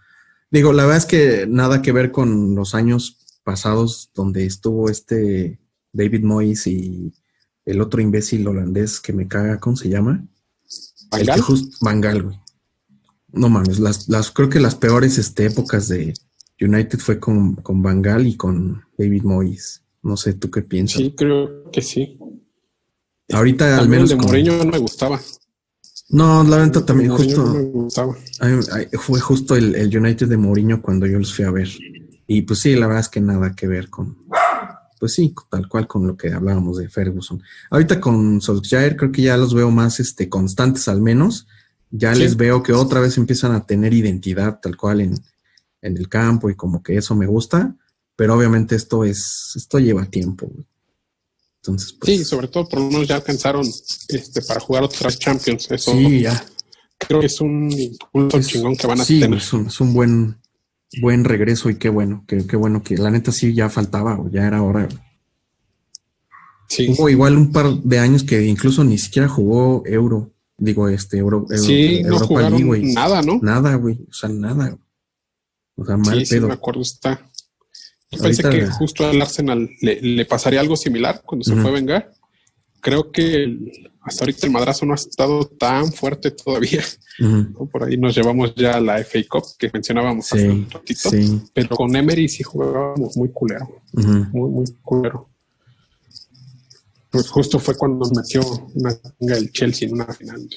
digo, 0.51 0.73
la 0.73 0.85
verdad 0.85 0.99
es 0.99 1.07
que 1.07 1.47
nada 1.49 1.83
que 1.83 1.93
ver 1.93 2.11
con 2.11 2.55
los 2.55 2.75
años 2.75 3.19
pasados 3.45 4.11
donde 4.15 4.47
estuvo 4.47 4.89
este 4.89 5.61
David 5.93 6.25
Moyes 6.25 6.67
y 6.67 7.13
el 7.65 7.81
otro 7.81 8.01
imbécil 8.01 8.47
holandés 8.49 9.01
que 9.01 9.13
me 9.13 9.29
caga, 9.29 9.61
¿cómo 9.61 9.77
se 9.77 9.89
llama? 9.89 10.27
¿Mangal? 11.81 12.23
güey. 12.23 12.41
No 13.33 13.49
mames, 13.51 13.79
las, 13.79 14.09
las, 14.09 14.31
creo 14.31 14.49
que 14.49 14.61
las 14.61 14.75
peores 14.75 15.19
este, 15.19 15.47
épocas 15.47 15.89
de, 15.89 16.15
United 16.61 16.99
fue 16.99 17.21
con, 17.21 17.57
con 17.57 17.83
Van 17.83 18.03
y 18.27 18.37
con 18.37 18.83
David 18.97 19.23
Moyes. 19.23 19.83
No 20.03 20.17
sé, 20.17 20.35
¿tú 20.35 20.51
qué 20.51 20.63
piensas? 20.63 21.03
Sí, 21.03 21.15
creo 21.17 21.71
que 21.71 21.83
sí. 21.83 22.19
Ahorita 23.33 23.79
al 23.79 23.89
menos. 23.89 24.11
El 24.11 24.19
de 24.19 24.25
Mourinho 24.25 24.57
no 24.59 24.65
me 24.65 24.79
gustaba. 24.79 25.21
No, 26.09 26.45
la 26.45 26.59
venta 26.59 26.87
también 26.87 27.11
justo. 27.11 27.45
No 27.45 27.55
me 27.55 27.63
gustaba. 27.63 28.17
fue 28.93 29.21
justo 29.21 29.57
el, 29.57 29.75
United 29.75 30.29
de 30.29 30.37
Mourinho 30.37 30.81
cuando 30.81 31.07
yo 31.07 31.19
los 31.19 31.35
fui 31.35 31.45
a 31.45 31.51
ver. 31.51 31.69
Y 32.29 32.43
pues 32.43 32.61
sí, 32.61 32.75
la 32.77 32.87
verdad 32.87 33.03
es 33.03 33.09
que 33.09 33.21
nada 33.21 33.55
que 33.55 33.67
ver 33.67 33.91
con. 33.91 34.17
Pues 34.99 35.15
sí, 35.15 35.35
tal 35.51 35.69
cual 35.69 35.87
con 35.87 36.07
lo 36.07 36.17
que 36.17 36.33
hablábamos 36.33 36.79
de 36.79 36.89
Ferguson. 36.89 37.43
Ahorita 37.71 38.01
con 38.01 38.41
Solskjaer 38.41 38.97
creo 38.97 39.13
que 39.13 39.23
ya 39.23 39.37
los 39.37 39.53
veo 39.53 39.71
más 39.71 40.01
este, 40.01 40.29
constantes 40.29 40.89
al 40.89 41.03
menos. 41.03 41.47
Ya 41.91 42.15
les 42.15 42.37
veo 42.37 42.63
que 42.63 42.73
otra 42.73 43.01
vez 43.01 43.17
empiezan 43.17 43.53
a 43.53 43.67
tener 43.67 43.95
identidad 43.95 44.59
tal 44.61 44.77
cual 44.77 45.01
en, 45.01 45.15
en 45.87 45.97
el 45.97 46.09
campo 46.09 46.51
y 46.51 46.55
como 46.55 46.83
que 46.83 46.97
eso 46.97 47.15
me 47.15 47.27
gusta, 47.27 47.77
pero 48.15 48.35
obviamente 48.35 48.77
esto 48.77 49.05
es, 49.05 49.53
esto 49.55 49.79
lleva 49.79 50.07
tiempo. 50.07 50.51
Entonces, 51.57 51.93
pues, 51.93 52.19
sí, 52.19 52.25
sobre 52.25 52.49
todo 52.49 52.69
por 52.69 52.81
lo 52.81 52.87
menos 52.91 53.09
ya 53.09 53.17
alcanzaron 53.17 53.67
este, 54.09 54.43
para 54.43 54.61
jugar 54.61 54.85
otras 54.85 55.19
Champions. 55.19 55.71
Eso 55.71 55.93
sí, 55.93 56.23
ya. 56.23 56.45
Creo 56.99 57.21
que 57.21 57.27
es 57.27 57.41
un 57.41 57.71
impulso 57.71 58.41
chingón 58.41 58.77
que 58.77 58.87
van 58.87 59.01
a 59.01 59.05
sí, 59.05 59.21
tener. 59.21 59.39
Es 59.39 59.53
un, 59.53 59.67
es 59.67 59.81
un 59.81 59.93
buen, 59.93 60.39
buen 61.01 61.25
regreso 61.25 61.69
y 61.69 61.77
qué 61.77 61.89
bueno, 61.89 62.25
qué, 62.27 62.47
qué 62.47 62.57
bueno 62.57 62.83
que 62.83 62.97
la 62.97 63.11
neta 63.11 63.33
sí 63.33 63.53
ya 63.53 63.69
faltaba, 63.69 64.19
ya 64.31 64.47
era 64.47 64.63
hora. 64.63 64.89
Sí. 66.69 66.89
Hubo 66.89 67.09
igual 67.09 67.37
un 67.37 67.53
par 67.53 67.71
de 67.83 67.99
años 67.99 68.25
que 68.25 68.45
incluso 68.45 68.83
ni 68.83 68.99
siquiera 68.99 69.29
jugó 69.29 69.83
Euro. 69.87 70.33
Digo, 70.59 70.89
este, 70.89 71.19
Euro, 71.19 71.47
sí, 71.55 72.03
no 72.03 72.19
jugaron 72.19 72.93
Nada, 72.95 73.21
¿no? 73.23 73.39
Nada, 73.43 73.75
güey. 73.75 74.07
O 74.09 74.13
sea, 74.13 74.31
nada. 74.31 74.77
O 75.77 75.85
sea, 75.85 75.97
mal 75.97 76.19
sí, 76.21 76.27
Sí, 76.27 76.41
me 76.41 76.53
acuerdo, 76.53 76.83
está. 76.83 77.21
Yo 78.11 78.23
pensé 78.23 78.43
que 78.49 78.67
justo 78.67 79.07
al 79.07 79.21
Arsenal 79.21 79.69
le, 79.81 80.25
pasaría 80.27 80.61
algo 80.61 80.77
similar 80.77 81.23
cuando 81.25 81.45
se 81.45 81.55
fue 81.57 81.71
a 81.71 81.73
vengar. 81.73 82.13
creo 82.81 83.11
que 83.11 83.59
hasta 84.03 84.23
ahorita 84.23 84.47
el 84.47 84.53
madrazo 84.53 84.87
no 84.87 84.93
ha 84.93 84.97
estado 84.97 85.45
tan 85.47 85.93
fuerte 85.93 86.31
todavía. 86.31 86.85
Por 87.73 87.85
ahí 87.85 87.97
nos 87.97 88.15
llevamos 88.15 88.55
ya 88.55 88.77
a 88.77 88.81
la 88.81 88.99
FA 88.99 89.19
Cup 89.29 89.45
que 89.59 89.71
mencionábamos 89.73 90.33
hace 90.33 90.49
un 90.49 90.71
ratito, 90.71 91.11
pero 91.53 91.77
con 91.77 91.95
Emery 91.97 92.29
sí 92.29 92.43
jugábamos 92.43 93.17
muy 93.17 93.31
culero, 93.31 93.83
muy, 93.93 94.51
muy 94.51 94.67
culero. 94.83 95.29
Pues 97.11 97.29
justo 97.29 97.59
fue 97.59 97.75
cuando 97.75 97.99
nos 97.99 98.13
metió 98.13 98.43
una 98.75 98.95
el 99.35 99.51
Chelsea 99.51 99.89
en 99.89 99.95
una 99.95 100.07
final. 100.07 100.49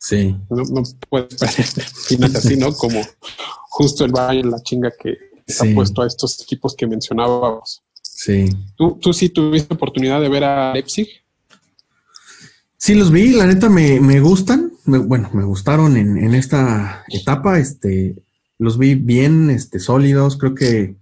Sí. 0.00 0.34
No, 0.48 0.62
no 0.64 0.82
puedes 1.08 1.34
perder 1.34 1.66
finales 2.06 2.36
así, 2.36 2.56
¿no? 2.56 2.72
Como 2.72 3.00
justo 3.68 4.04
el 4.04 4.12
Bayern, 4.12 4.50
la 4.50 4.62
chinga 4.62 4.90
que 4.98 5.16
se 5.46 5.70
ha 5.70 5.74
puesto 5.74 6.02
a 6.02 6.06
estos 6.06 6.40
equipos 6.42 6.74
que 6.74 6.86
mencionábamos. 6.86 7.82
Sí. 8.02 8.48
¿Tú, 8.76 8.98
¿Tú 9.00 9.12
sí 9.12 9.28
tuviste 9.28 9.74
oportunidad 9.74 10.20
de 10.20 10.28
ver 10.28 10.44
a 10.44 10.72
Leipzig? 10.72 11.08
Sí, 12.78 12.94
los 12.94 13.10
vi, 13.10 13.32
la 13.32 13.46
neta 13.46 13.68
me, 13.68 14.00
me 14.00 14.20
gustan. 14.20 14.72
bueno, 14.86 15.30
me 15.34 15.44
gustaron 15.44 15.98
en, 15.98 16.16
en, 16.16 16.34
esta 16.34 17.04
etapa. 17.08 17.58
Este, 17.58 18.16
los 18.58 18.78
vi 18.78 18.94
bien, 18.94 19.50
este, 19.50 19.78
sólidos. 19.80 20.38
Creo 20.38 20.54
que 20.54 20.96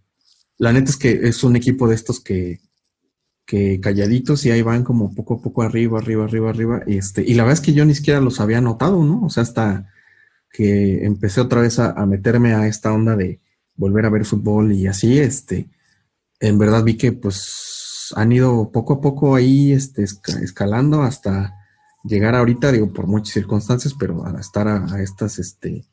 la 0.58 0.72
neta 0.72 0.90
es 0.90 0.96
que 0.96 1.20
es 1.28 1.44
un 1.44 1.54
equipo 1.54 1.86
de 1.86 1.94
estos 1.94 2.18
que, 2.18 2.60
que 3.48 3.80
calladitos 3.80 4.44
y 4.44 4.50
ahí 4.50 4.60
van 4.60 4.84
como 4.84 5.14
poco 5.14 5.36
a 5.36 5.40
poco 5.40 5.62
arriba, 5.62 5.98
arriba, 5.98 6.26
arriba, 6.26 6.50
arriba. 6.50 6.82
Y 6.86 6.98
este, 6.98 7.22
y 7.26 7.32
la 7.32 7.44
verdad 7.44 7.60
es 7.60 7.64
que 7.64 7.72
yo 7.72 7.86
ni 7.86 7.94
siquiera 7.94 8.20
los 8.20 8.40
había 8.40 8.60
notado, 8.60 9.02
¿no? 9.04 9.24
O 9.24 9.30
sea, 9.30 9.42
hasta 9.42 9.90
que 10.52 11.06
empecé 11.06 11.40
otra 11.40 11.62
vez 11.62 11.78
a, 11.78 11.92
a 11.92 12.04
meterme 12.04 12.52
a 12.52 12.66
esta 12.66 12.92
onda 12.92 13.16
de 13.16 13.40
volver 13.74 14.04
a 14.04 14.10
ver 14.10 14.26
fútbol 14.26 14.72
y 14.72 14.86
así, 14.86 15.18
este, 15.18 15.70
en 16.40 16.58
verdad 16.58 16.84
vi 16.84 16.98
que 16.98 17.12
pues 17.12 18.12
han 18.16 18.32
ido 18.32 18.70
poco 18.70 18.94
a 18.94 19.00
poco 19.00 19.34
ahí 19.34 19.72
este, 19.72 20.02
escalando 20.02 21.02
hasta 21.02 21.54
llegar 22.04 22.34
ahorita, 22.34 22.70
digo, 22.70 22.92
por 22.92 23.06
muchas 23.06 23.32
circunstancias, 23.32 23.94
pero 23.98 24.26
a 24.26 24.38
estar 24.38 24.68
a, 24.68 25.02
estas, 25.02 25.38
este, 25.38 25.86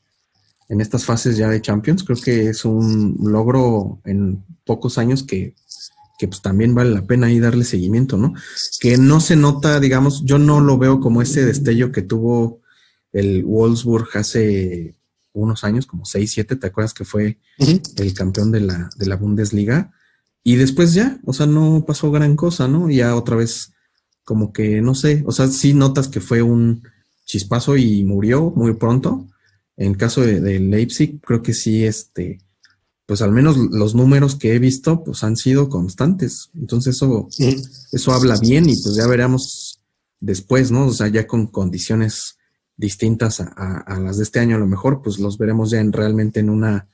en 0.68 0.80
estas 0.82 1.06
fases 1.06 1.38
ya 1.38 1.48
de 1.48 1.62
Champions, 1.62 2.04
creo 2.04 2.18
que 2.22 2.48
es 2.50 2.66
un 2.66 3.16
logro 3.22 4.00
en 4.04 4.44
pocos 4.64 4.98
años 4.98 5.22
que, 5.22 5.54
que 6.18 6.28
pues 6.28 6.42
también 6.42 6.74
vale 6.74 6.90
la 6.90 7.06
pena 7.06 7.26
ahí 7.26 7.40
darle 7.40 7.64
seguimiento, 7.64 8.16
¿no? 8.16 8.34
Que 8.80 8.96
no 8.96 9.20
se 9.20 9.36
nota, 9.36 9.80
digamos, 9.80 10.24
yo 10.24 10.38
no 10.38 10.60
lo 10.60 10.78
veo 10.78 11.00
como 11.00 11.22
ese 11.22 11.44
destello 11.44 11.92
que 11.92 12.02
tuvo 12.02 12.60
el 13.12 13.44
Wolfsburg 13.44 14.08
hace 14.14 14.96
unos 15.32 15.64
años, 15.64 15.86
como 15.86 16.04
6, 16.04 16.30
7, 16.32 16.56
¿te 16.56 16.66
acuerdas 16.66 16.94
que 16.94 17.04
fue 17.04 17.38
el 17.58 18.14
campeón 18.14 18.50
de 18.50 18.60
la, 18.60 18.90
de 18.96 19.06
la 19.06 19.16
Bundesliga? 19.16 19.92
Y 20.42 20.56
después 20.56 20.94
ya, 20.94 21.18
o 21.24 21.32
sea, 21.32 21.46
no 21.46 21.84
pasó 21.86 22.10
gran 22.10 22.36
cosa, 22.36 22.68
¿no? 22.68 22.88
Ya 22.88 23.16
otra 23.16 23.36
vez 23.36 23.72
como 24.24 24.52
que, 24.52 24.80
no 24.80 24.94
sé, 24.94 25.22
o 25.26 25.32
sea, 25.32 25.48
sí 25.48 25.74
notas 25.74 26.08
que 26.08 26.20
fue 26.20 26.42
un 26.42 26.82
chispazo 27.24 27.76
y 27.76 28.04
murió 28.04 28.52
muy 28.56 28.74
pronto. 28.74 29.26
En 29.76 29.94
caso 29.94 30.22
de, 30.22 30.58
Leipzig, 30.58 31.20
creo 31.20 31.42
que 31.42 31.52
sí, 31.52 31.84
este, 31.84 32.38
pues 33.06 33.22
al 33.22 33.32
menos 33.32 33.56
los 33.56 33.94
números 33.94 34.34
que 34.34 34.54
he 34.54 34.58
visto, 34.58 35.04
pues 35.04 35.22
han 35.22 35.36
sido 35.36 35.68
constantes. 35.68 36.50
Entonces 36.54 36.96
eso, 36.96 37.28
eso 37.92 38.12
habla 38.12 38.36
bien 38.40 38.68
y 38.68 38.74
pues 38.82 38.96
ya 38.96 39.06
veremos 39.06 39.80
después, 40.20 40.70
¿no? 40.70 40.86
O 40.86 40.92
sea, 40.92 41.08
ya 41.08 41.26
con 41.26 41.46
condiciones 41.46 42.36
distintas 42.76 43.40
a, 43.40 43.98
las 44.00 44.18
de 44.18 44.24
este 44.24 44.40
año, 44.40 44.56
a 44.56 44.60
lo 44.60 44.66
mejor, 44.66 45.02
pues 45.02 45.18
los 45.18 45.38
veremos 45.38 45.70
ya 45.70 45.80
en 45.80 45.92
realmente 45.92 46.40
en 46.40 46.50
una 46.50 46.88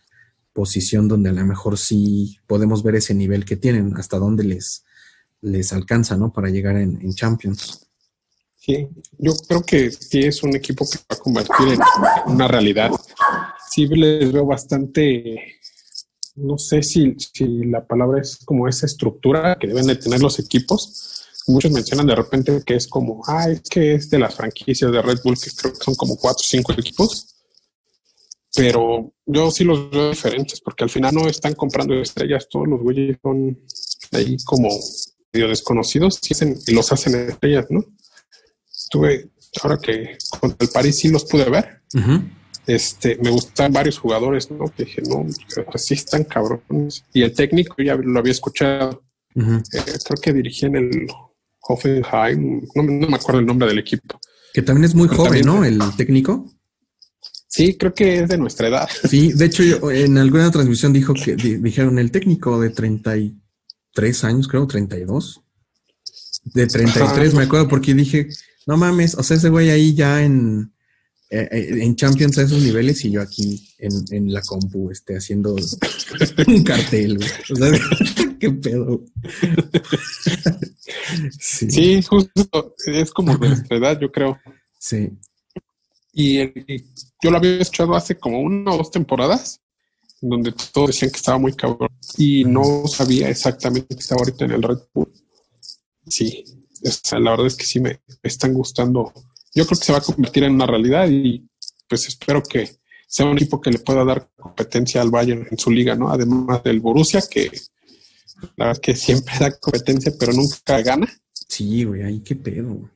posición 0.53 1.09
donde 1.09 1.31
a 1.31 1.33
lo 1.33 1.45
mejor 1.45 1.79
sí 1.79 2.39
podemos 2.47 2.83
ver 2.83 2.97
ese 2.97 3.15
nivel 3.15 3.45
que 3.45 3.57
tienen, 3.57 3.97
hasta 3.97 4.19
dónde 4.19 4.45
les, 4.45 4.85
les 5.41 5.73
alcanza, 5.73 6.17
¿no? 6.17 6.33
Para 6.33 6.51
llegar 6.51 6.77
en, 6.77 7.13
Champions. 7.15 7.89
Sí, 8.57 8.87
yo 9.19 9.33
creo 9.49 9.63
que 9.63 9.91
sí 9.91 10.21
es 10.21 10.43
un 10.45 10.55
equipo 10.55 10.87
que 10.89 10.99
va 10.99 11.17
a 11.17 11.19
convertir 11.19 11.69
en 11.69 12.33
una 12.33 12.47
realidad. 12.47 12.93
Sí 13.71 13.87
les 13.87 14.31
veo 14.31 14.47
bastante, 14.47 15.59
no 16.35 16.59
sé 16.59 16.83
si, 16.83 17.15
si 17.19 17.47
la 17.65 17.87
palabra 17.87 18.21
es 18.21 18.39
como 18.45 18.69
esa 18.69 18.87
estructura 18.87 19.57
que 19.61 19.67
deben 19.67 19.87
de 19.87 19.97
tener 19.97 20.21
los 20.21 20.39
equipos. 20.39 21.25
Muchos 21.49 21.73
mencionan 21.73 22.07
de 22.07 22.15
repente 22.15 22.63
que 22.65 22.77
es 22.77 22.87
como, 22.87 23.23
ah, 23.27 23.49
es 23.49 23.63
que 23.63 23.95
es 23.95 24.11
de 24.11 24.19
las 24.19 24.35
franquicias 24.35 24.91
de 24.93 25.03
Red 25.03 25.19
Bull, 25.25 25.39
que 25.39 25.51
creo 25.51 25.73
que 25.73 25.85
son 25.85 25.95
como 25.95 26.17
cuatro 26.17 26.43
o 26.43 26.49
cinco 26.49 26.73
equipos. 26.73 27.35
Pero 28.55 29.13
yo 29.27 29.51
sí 29.51 29.65
los 29.65 29.91
veo 29.91 30.11
diferentes, 30.11 30.61
porque 30.61 30.85
al 30.85 30.91
final 30.91 31.15
no 31.15 31.27
están 31.27 31.55
comprando 31.55 31.95
estrellas, 31.95 32.49
todos 32.51 32.69
los 32.69 32.81
güeyes 32.81 33.19
son 33.23 33.59
ahí 34.13 34.37
como 34.45 34.69
desconocidos 35.33 36.21
y 36.67 36.75
los 36.75 36.93
hacen 36.93 37.31
estrellas, 37.31 37.67
¿no? 37.71 37.83
Estuve, 38.71 39.31
ahora 39.63 39.79
que 39.79 40.19
contra 40.39 40.67
el 40.67 40.69
París 40.69 40.99
sí 40.99 41.09
los 41.09 41.25
pude 41.25 41.49
ver. 41.49 41.83
Este, 42.67 43.19
me 43.21 43.31
gustan 43.31 43.73
varios 43.73 43.99
jugadores, 43.99 44.51
¿no? 44.51 44.67
Que 44.67 44.85
dije, 44.85 45.03
no, 45.03 45.27
así 45.73 45.95
están 45.95 46.25
cabrones. 46.25 47.05
Y 47.13 47.23
el 47.23 47.33
técnico 47.33 47.77
ya 47.83 47.97
lo 47.97 48.19
había 48.19 48.33
escuchado. 48.33 49.03
Eh, 49.35 49.83
creo 50.05 50.21
que 50.21 50.33
dirigía 50.33 50.69
en 50.69 50.77
el 50.77 51.07
Hoffenheim, 51.61 52.63
no, 52.75 52.83
me 52.83 53.17
acuerdo 53.17 53.41
el 53.41 53.47
nombre 53.47 53.69
del 53.69 53.79
equipo. 53.79 54.21
Que 54.53 54.63
también 54.63 54.85
es 54.85 54.95
muy 54.95 55.09
joven, 55.09 55.45
¿no? 55.47 55.65
El 55.65 55.81
técnico. 55.97 56.53
Sí, 57.49 57.77
creo 57.77 57.93
que 57.93 58.21
es 58.21 58.29
de 58.29 58.39
nuestra 58.39 58.69
edad. 58.69 58.89
Sí, 59.09 59.33
de 59.33 59.45
hecho, 59.45 59.91
en 59.91 60.17
alguna 60.19 60.51
transmisión 60.51 60.93
dijo 60.93 61.15
que 61.15 61.37
dijeron 61.37 61.99
el 61.99 62.11
técnico 62.11 62.61
de 62.61 62.71
30 62.71 63.17
y 63.19 63.39
tres 63.93 64.25
años, 64.25 64.49
creo, 64.49 64.67
32. 64.67 65.43
De 66.45 66.67
33, 66.67 67.35
me 67.35 67.45
acuerdo, 67.45 67.69
porque 67.69 67.95
dije, 67.95 68.29
no 68.67 68.77
mames, 68.77 69.15
o 69.15 69.23
sea, 69.23 69.37
ese 69.37 69.49
güey 69.49 69.71
ahí 69.71 69.95
ya 69.95 70.23
en, 70.23 70.73
eh, 71.35 71.49
eh, 71.51 71.83
en 71.83 71.97
Champions 71.97 72.37
a 72.37 72.43
esos 72.43 72.63
niveles 72.63 73.03
y 73.07 73.11
yo 73.11 73.23
aquí 73.23 73.67
en, 73.79 73.93
en 74.11 74.31
la 74.31 74.43
compu 74.43 74.91
este, 74.91 75.17
haciendo 75.17 75.55
un 76.47 76.63
cartel. 76.63 77.17
O 77.17 77.57
sea, 77.57 77.73
qué 78.39 78.51
pedo. 78.51 79.03
sí. 81.41 82.03
justo, 82.03 82.75
es 82.87 83.11
como 83.13 83.39
de 83.39 83.49
nuestra 83.49 83.79
edad, 83.79 83.99
yo 83.99 84.13
creo. 84.13 84.39
Sí. 84.79 85.09
Y, 86.13 86.43
y, 86.43 86.85
yo 87.23 87.31
lo 87.31 87.39
había 87.39 87.61
escuchado 87.61 87.95
hace 87.95 88.19
como 88.19 88.41
una 88.41 88.73
o 88.73 88.77
dos 88.77 88.91
temporadas 88.91 89.63
donde 90.21 90.53
todos 90.73 90.89
decían 90.89 91.11
que 91.11 91.17
estaba 91.17 91.39
muy 91.39 91.55
cabrón 91.55 91.89
y 92.19 92.45
no 92.45 92.87
sabía 92.87 93.31
exactamente 93.31 93.95
que 93.95 94.01
estaba 94.01 94.21
ahorita 94.21 94.45
en 94.45 94.51
el 94.51 94.63
Red 94.63 94.79
Bull. 94.93 95.11
Sí, 96.07 96.45
la 97.13 97.31
verdad 97.31 97.47
es 97.47 97.57
que 97.57 97.65
sí 97.65 97.81
me 97.81 98.01
están 98.23 98.53
gustando. 98.53 99.15
Yo 99.55 99.67
creo 99.67 99.79
que 99.79 99.85
se 99.85 99.93
va 99.93 99.99
a 99.99 100.03
convertir 100.03 100.45
en 100.45 100.55
una 100.55 100.67
realidad 100.67 101.09
y 101.09 101.47
pues 101.89 102.09
espero 102.09 102.43
que 102.43 102.71
sea 103.07 103.27
un 103.27 103.37
equipo 103.37 103.61
que 103.61 103.71
le 103.71 103.79
pueda 103.79 104.05
dar 104.05 104.31
competencia 104.37 105.03
al 105.03 105.11
Bayern 105.11 105.47
en 105.51 105.59
su 105.59 105.71
liga, 105.71 105.95
¿no? 105.95 106.11
Además 106.11 106.63
del 106.63 106.81
Borussia, 106.81 107.23
que 107.31 107.51
la 108.57 108.67
verdad 108.67 108.73
es 108.73 108.81
que 108.81 108.97
siempre 108.97 109.35
da 109.41 109.59
competencia, 109.59 110.13
pero 110.19 110.33
nunca 110.33 110.81
gana. 110.81 111.07
Sí, 111.49 111.85
güey, 111.85 112.03
ahí 112.03 112.21
qué 112.21 112.35
pedo. 112.37 112.91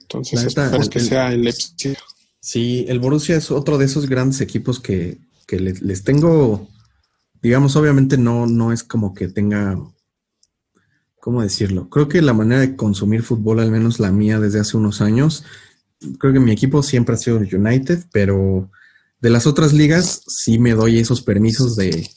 Entonces 0.00 0.44
espero 0.44 0.88
que 0.88 1.00
sea 1.00 1.32
el 1.32 1.42
Leipzig. 1.42 1.96
Sí, 2.40 2.86
el 2.88 2.98
Borussia 2.98 3.36
es 3.36 3.50
otro 3.50 3.78
de 3.78 3.84
esos 3.84 4.08
grandes 4.08 4.40
equipos 4.40 4.80
que 4.80 5.18
que 5.48 5.58
les, 5.58 6.04
tengo, 6.04 6.68
digamos, 7.40 7.74
obviamente 7.74 8.18
no, 8.18 8.46
no 8.46 8.70
es 8.70 8.84
como 8.84 9.14
que 9.14 9.28
tenga, 9.28 9.78
¿cómo 11.28 11.42
decirlo? 11.42 11.90
Creo 11.90 12.08
que 12.08 12.22
la 12.22 12.32
manera 12.32 12.62
de 12.62 12.74
consumir 12.74 13.22
fútbol, 13.22 13.60
al 13.60 13.70
menos 13.70 14.00
la 14.00 14.10
mía 14.10 14.40
desde 14.40 14.60
hace 14.60 14.78
unos 14.78 15.02
años, 15.02 15.44
creo 16.18 16.32
que 16.32 16.40
mi 16.40 16.52
equipo 16.52 16.82
siempre 16.82 17.16
ha 17.16 17.18
sido 17.18 17.36
United, 17.36 18.06
pero 18.12 18.70
de 19.20 19.28
las 19.28 19.46
otras 19.46 19.74
ligas 19.74 20.22
sí 20.26 20.58
me 20.58 20.72
doy 20.72 20.98
esos 20.98 21.20
permisos 21.20 21.76
de, 21.76 22.08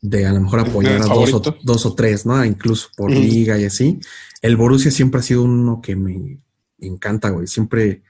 de 0.00 0.26
a 0.26 0.32
lo 0.32 0.42
mejor 0.42 0.60
apoyar 0.60 1.02
a 1.02 1.06
dos 1.06 1.34
o, 1.34 1.42
dos 1.64 1.86
o, 1.86 1.94
tres, 1.96 2.24
¿no? 2.24 2.44
Incluso 2.44 2.90
por 2.96 3.10
liga 3.10 3.58
y 3.58 3.64
así. 3.64 3.98
El 4.42 4.56
Borussia 4.56 4.92
siempre 4.92 5.18
ha 5.18 5.24
sido 5.24 5.42
uno 5.42 5.80
que 5.82 5.96
me 5.96 6.38
encanta, 6.78 7.30
güey. 7.30 7.48
Siempre 7.48 8.04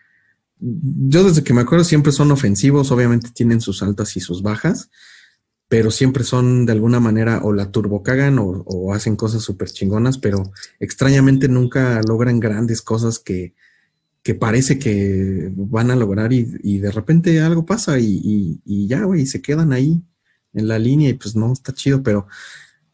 yo 0.60 1.24
desde 1.24 1.42
que 1.42 1.54
me 1.54 1.62
acuerdo 1.62 1.82
siempre 1.82 2.12
son 2.12 2.30
ofensivos, 2.30 2.92
obviamente 2.92 3.30
tienen 3.32 3.62
sus 3.62 3.82
altas 3.82 4.14
y 4.18 4.20
sus 4.20 4.42
bajas, 4.42 4.90
pero 5.70 5.92
siempre 5.92 6.24
son 6.24 6.66
de 6.66 6.72
alguna 6.72 6.98
manera 6.98 7.42
o 7.44 7.52
la 7.52 7.70
turbocagan 7.70 8.40
o, 8.40 8.64
o 8.66 8.92
hacen 8.92 9.14
cosas 9.14 9.42
súper 9.44 9.70
chingonas, 9.70 10.18
pero 10.18 10.50
extrañamente 10.80 11.46
nunca 11.46 12.00
logran 12.02 12.40
grandes 12.40 12.82
cosas 12.82 13.20
que, 13.20 13.54
que 14.24 14.34
parece 14.34 14.80
que 14.80 15.48
van 15.54 15.92
a 15.92 15.96
lograr 15.96 16.32
y, 16.32 16.58
y 16.64 16.78
de 16.80 16.90
repente 16.90 17.40
algo 17.40 17.64
pasa 17.66 18.00
y, 18.00 18.60
y, 18.64 18.88
ya, 18.88 19.04
güey, 19.04 19.26
se 19.26 19.40
quedan 19.40 19.72
ahí 19.72 20.02
en 20.54 20.66
la 20.66 20.76
línea 20.76 21.08
y 21.08 21.14
pues 21.14 21.36
no, 21.36 21.52
está 21.52 21.72
chido, 21.72 22.02
pero 22.02 22.26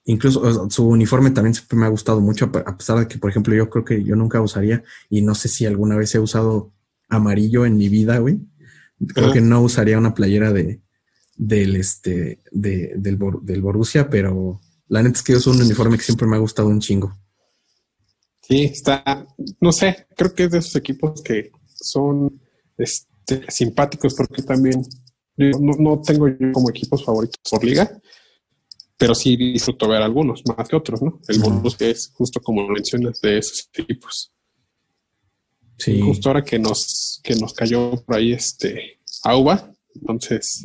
incluso 0.05 0.69
su 0.69 0.87
uniforme 0.87 1.31
también 1.31 1.55
siempre 1.55 1.79
me 1.79 1.87
ha 1.87 1.89
gustado 1.89 2.21
mucho, 2.21 2.53
a 2.67 2.77
pesar 2.77 2.99
de 2.99 3.09
que, 3.09 3.17
por 3.17 3.31
ejemplo, 3.31 3.55
yo 3.55 3.71
creo 3.71 3.87
que 3.87 4.05
yo 4.05 4.17
nunca 4.17 4.43
usaría 4.43 4.85
y 5.09 5.23
no 5.23 5.35
sé 5.35 5.49
si 5.49 5.65
alguna 5.65 5.97
vez 5.97 6.15
he 6.15 6.19
usado 6.19 6.75
amarillo 7.09 7.65
en 7.65 7.79
mi 7.79 7.89
vida, 7.89 8.19
güey. 8.19 8.39
Creo 9.15 9.33
que 9.33 9.41
no 9.41 9.63
usaría 9.63 9.97
una 9.97 10.13
playera 10.13 10.53
de 10.53 10.83
del 11.37 11.77
este 11.77 12.41
de, 12.51 12.93
del, 12.97 13.19
del 13.43 13.63
Borussia, 13.63 14.09
pero 14.09 14.61
la 14.89 15.03
neta 15.03 15.17
es 15.17 15.23
que 15.23 15.33
es 15.35 15.47
un 15.47 15.61
uniforme 15.61 15.99
que 15.99 16.05
siempre 16.05 16.27
me 16.27 16.37
ha 16.37 16.41
gustado 16.41 16.69
un 16.69 16.81
chingo. 16.81 17.17
Sí, 18.43 18.65
está, 18.65 19.27
no 19.61 19.73
sé, 19.73 20.07
creo 20.17 20.33
que 20.33 20.45
es 20.45 20.51
de 20.53 20.59
esos 20.59 20.77
equipos 20.77 21.21
que 21.23 21.51
son 21.75 22.41
este, 22.79 23.45
simpáticos 23.49 24.15
porque 24.15 24.43
también 24.43 24.85
no, 25.37 26.01
tengo 26.01 26.29
yo 26.29 26.53
como 26.53 26.71
equipos 26.71 27.05
favoritos 27.05 27.41
por 27.51 27.65
liga, 27.65 28.01
pero 28.97 29.15
sí 29.15 29.37
disfruto 29.37 29.89
ver 29.89 30.01
algunos 30.01 30.43
más 30.47 30.69
que 30.69 30.77
otros, 30.77 31.03
¿no? 31.03 31.21
El 31.29 31.41
bonus 31.41 31.77
que 31.77 31.91
es 31.91 32.13
justo 32.15 32.41
como 32.41 32.67
mencionas 32.69 33.21
de 33.21 33.39
esos 33.39 33.69
equipos. 33.75 34.33
Sí. 35.79 36.01
Justo 36.01 36.29
ahora 36.29 36.43
que 36.43 36.59
nos, 36.59 37.21
que 37.23 37.35
nos 37.35 37.53
cayó 37.53 38.03
por 38.07 38.17
ahí 38.17 38.33
este 38.33 39.01
Auba, 39.25 39.73
entonces 39.95 40.63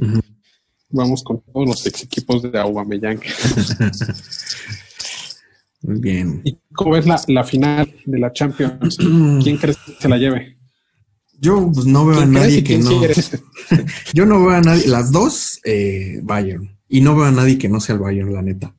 vamos 0.91 1.23
con 1.23 1.41
todos 1.41 1.67
los 1.67 1.85
ex 1.85 2.03
equipos 2.03 2.41
de 2.43 2.59
Auba 2.59 2.83
Mellán. 2.83 3.19
Muy 5.81 5.99
bien. 5.99 6.41
¿Y 6.43 6.57
cómo 6.73 6.95
es 6.95 7.05
la, 7.05 7.43
final 7.43 7.91
de 8.05 8.19
la 8.19 8.31
Champions? 8.31 8.97
¿Quién 9.43 9.57
crees 9.57 9.77
que 9.77 9.93
se 9.99 10.09
la 10.09 10.17
lleve? 10.17 10.57
Yo 11.39 11.71
pues, 11.73 11.87
no 11.87 12.05
veo 12.05 12.19
a 12.19 12.25
nadie 12.25 12.63
que 12.63 12.77
no. 12.77 13.01
yo 14.13 14.25
no 14.25 14.45
veo 14.45 14.51
a 14.51 14.61
nadie. 14.61 14.87
Las 14.87 15.11
dos, 15.11 15.59
eh, 15.63 16.19
Bayern. 16.21 16.77
Y 16.87 17.01
no 17.01 17.15
veo 17.15 17.25
a 17.25 17.31
nadie 17.31 17.57
que 17.57 17.69
no 17.69 17.79
sea 17.79 17.95
el 17.95 18.01
Bayern, 18.01 18.33
la 18.33 18.43
neta. 18.43 18.75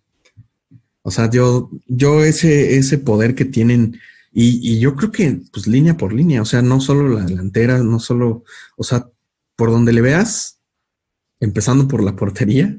O 1.02 1.10
sea, 1.10 1.28
yo, 1.28 1.70
yo 1.88 2.22
ese, 2.22 2.76
ese 2.76 2.98
poder 2.98 3.34
que 3.34 3.44
tienen, 3.44 3.98
y, 4.32 4.60
y, 4.62 4.78
yo 4.78 4.94
creo 4.94 5.10
que, 5.10 5.40
pues, 5.52 5.66
línea 5.66 5.96
por 5.96 6.12
línea, 6.12 6.40
o 6.40 6.44
sea, 6.44 6.62
no 6.62 6.80
solo 6.80 7.08
la 7.08 7.24
delantera, 7.24 7.78
no 7.78 7.98
solo, 7.98 8.44
o 8.76 8.84
sea, 8.84 9.08
por 9.56 9.72
donde 9.72 9.92
le 9.92 10.00
veas, 10.00 10.60
empezando 11.42 11.88
por 11.88 12.04
la 12.04 12.14
portería, 12.14 12.78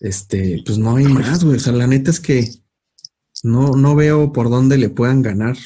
este, 0.00 0.62
pues 0.64 0.78
no 0.78 0.96
hay 0.96 1.04
más, 1.04 1.44
güey. 1.44 1.58
O 1.58 1.60
sea, 1.60 1.74
la 1.74 1.86
neta 1.86 2.10
es 2.10 2.18
que 2.18 2.48
no, 3.42 3.76
no 3.76 3.94
veo 3.94 4.32
por 4.32 4.48
dónde 4.48 4.78
le 4.78 4.88
puedan 4.88 5.20
ganar. 5.20 5.56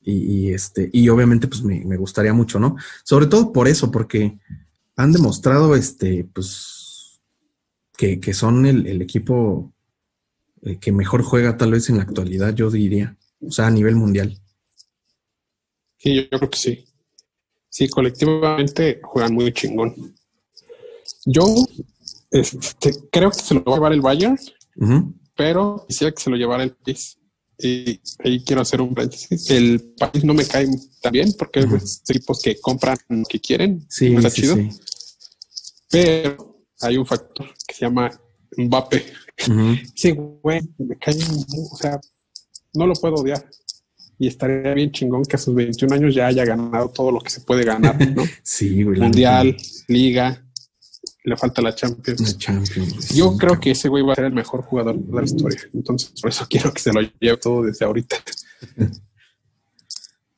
Y, 0.00 0.52
este, 0.52 0.88
y 0.92 1.08
obviamente, 1.08 1.48
pues 1.48 1.62
me, 1.62 1.96
gustaría 1.96 2.32
mucho, 2.32 2.60
¿no? 2.60 2.76
Sobre 3.02 3.26
todo 3.26 3.52
por 3.52 3.66
eso, 3.66 3.90
porque 3.90 4.38
han 4.96 5.12
demostrado, 5.12 5.74
este, 5.74 6.26
pues, 6.32 7.20
que, 7.96 8.32
son 8.32 8.64
el, 8.64 9.02
equipo 9.02 9.72
eh, 10.62 10.78
que 10.78 10.92
mejor 10.92 11.22
juega 11.22 11.56
tal 11.56 11.72
vez 11.72 11.90
en 11.90 11.96
la 11.96 12.04
actualidad, 12.04 12.54
yo 12.54 12.70
diría. 12.70 13.16
O 13.40 13.50
sea, 13.50 13.66
a 13.66 13.70
nivel 13.70 13.96
mundial. 13.96 14.38
Sí, 15.98 16.14
yo 16.14 16.38
creo 16.38 16.50
que 16.50 16.58
sí. 16.58 16.84
Sí, 17.68 17.88
colectivamente 17.88 19.00
juegan 19.02 19.34
muy 19.34 19.52
chingón. 19.52 20.17
Yo 21.24 21.44
este, 22.30 22.92
creo 23.10 23.30
que 23.30 23.40
se 23.40 23.54
lo 23.54 23.64
va 23.64 23.72
a 23.72 23.76
llevar 23.76 23.92
el 23.92 24.00
Bayern 24.00 24.38
pero 25.38 25.84
quisiera 25.86 26.12
que 26.12 26.20
se 26.20 26.30
lo 26.30 26.36
llevara 26.36 26.64
el 26.64 26.72
país. 26.72 27.16
Y 27.60 28.00
ahí 28.24 28.42
quiero 28.44 28.60
hacer 28.60 28.80
un 28.80 28.92
paréntesis. 28.92 29.48
El 29.50 29.94
país 29.96 30.24
no 30.24 30.34
me 30.34 30.44
cae 30.44 30.66
tan 31.00 31.12
bien 31.12 31.32
porque 31.38 31.60
hay 31.60 31.66
equipos 32.08 32.40
que 32.42 32.60
compran 32.60 32.98
lo 33.08 33.24
que 33.24 33.40
quieren. 33.40 33.86
Sí, 33.88 34.14
está 34.14 34.30
chido. 34.32 34.56
Pero 35.88 36.64
hay 36.80 36.96
un 36.96 37.06
factor 37.06 37.46
que 37.66 37.74
se 37.74 37.84
llama 37.84 38.10
Mbappe. 38.56 39.04
Sí, 39.94 40.10
güey, 40.10 40.60
me 40.78 40.96
cae, 40.98 41.14
o 41.14 41.76
sea, 41.76 42.00
no 42.74 42.86
lo 42.86 42.94
puedo 42.94 43.14
odiar. 43.14 43.48
Y 44.18 44.26
estaría 44.26 44.74
bien 44.74 44.90
chingón 44.90 45.24
que 45.24 45.36
a 45.36 45.38
sus 45.38 45.54
21 45.54 45.94
años 45.94 46.14
ya 46.16 46.26
haya 46.26 46.44
ganado 46.44 46.88
todo 46.88 47.12
lo 47.12 47.20
que 47.20 47.30
se 47.30 47.42
puede 47.42 47.64
ganar, 47.64 47.96
¿no? 48.10 48.24
sí, 48.42 48.82
güey. 48.82 48.98
Mundial, 48.98 49.56
Liga, 49.86 50.44
le 51.28 51.36
falta 51.36 51.62
la 51.62 51.74
Champions. 51.74 52.38
Yo 53.14 53.36
creo 53.36 53.60
que 53.60 53.72
ese 53.72 53.88
güey 53.88 54.02
va 54.02 54.12
a 54.12 54.16
ser 54.16 54.26
el 54.26 54.34
mejor 54.34 54.62
jugador 54.62 54.96
de 54.96 55.14
la 55.14 55.24
historia. 55.24 55.60
Entonces, 55.72 56.12
por 56.20 56.30
eso 56.30 56.46
quiero 56.48 56.72
que 56.72 56.80
se 56.80 56.92
lo 56.92 57.00
lleve 57.20 57.36
todo 57.36 57.62
desde 57.62 57.84
ahorita. 57.84 58.16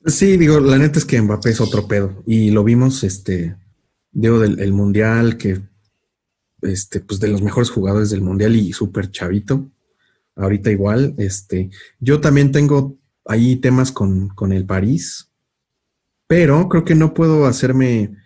Sí, 0.06 0.38
digo, 0.38 0.60
la 0.60 0.78
neta 0.78 0.98
es 0.98 1.04
que 1.04 1.20
Mbappé 1.20 1.50
es 1.50 1.60
otro 1.60 1.86
pedo. 1.86 2.22
Y 2.26 2.50
lo 2.52 2.64
vimos, 2.64 3.04
este, 3.04 3.56
digo, 4.10 4.38
del 4.38 4.72
Mundial, 4.72 5.36
que, 5.36 5.60
este, 6.62 7.00
pues 7.00 7.20
de 7.20 7.28
los 7.28 7.42
mejores 7.42 7.68
jugadores 7.68 8.08
del 8.08 8.22
Mundial 8.22 8.56
y 8.56 8.72
súper 8.72 9.10
chavito. 9.10 9.70
Ahorita 10.36 10.70
igual, 10.70 11.14
este, 11.18 11.68
yo 11.98 12.18
también 12.18 12.50
tengo 12.50 12.96
ahí 13.26 13.56
temas 13.56 13.92
con, 13.92 14.28
con 14.28 14.54
el 14.54 14.64
París, 14.64 15.30
pero 16.26 16.66
creo 16.70 16.84
que 16.84 16.94
no 16.94 17.12
puedo 17.12 17.44
hacerme 17.44 18.16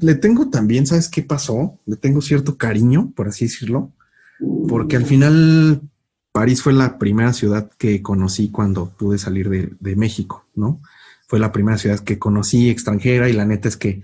le 0.00 0.14
tengo 0.14 0.50
también, 0.50 0.86
¿sabes 0.86 1.08
qué 1.08 1.22
pasó? 1.22 1.78
Le 1.86 1.96
tengo 1.96 2.20
cierto 2.20 2.56
cariño, 2.56 3.12
por 3.14 3.28
así 3.28 3.46
decirlo, 3.46 3.92
porque 4.68 4.96
al 4.96 5.06
final 5.06 5.82
París 6.32 6.62
fue 6.62 6.72
la 6.72 6.98
primera 6.98 7.32
ciudad 7.32 7.70
que 7.78 8.02
conocí 8.02 8.50
cuando 8.50 8.90
pude 8.90 9.18
salir 9.18 9.76
de, 9.78 9.96
México, 9.96 10.46
¿no? 10.54 10.80
Fue 11.26 11.38
la 11.38 11.52
primera 11.52 11.78
ciudad 11.78 12.00
que 12.00 12.18
conocí 12.18 12.70
extranjera 12.70 13.28
y 13.28 13.32
la 13.32 13.46
neta 13.46 13.68
es 13.68 13.76
que 13.76 14.02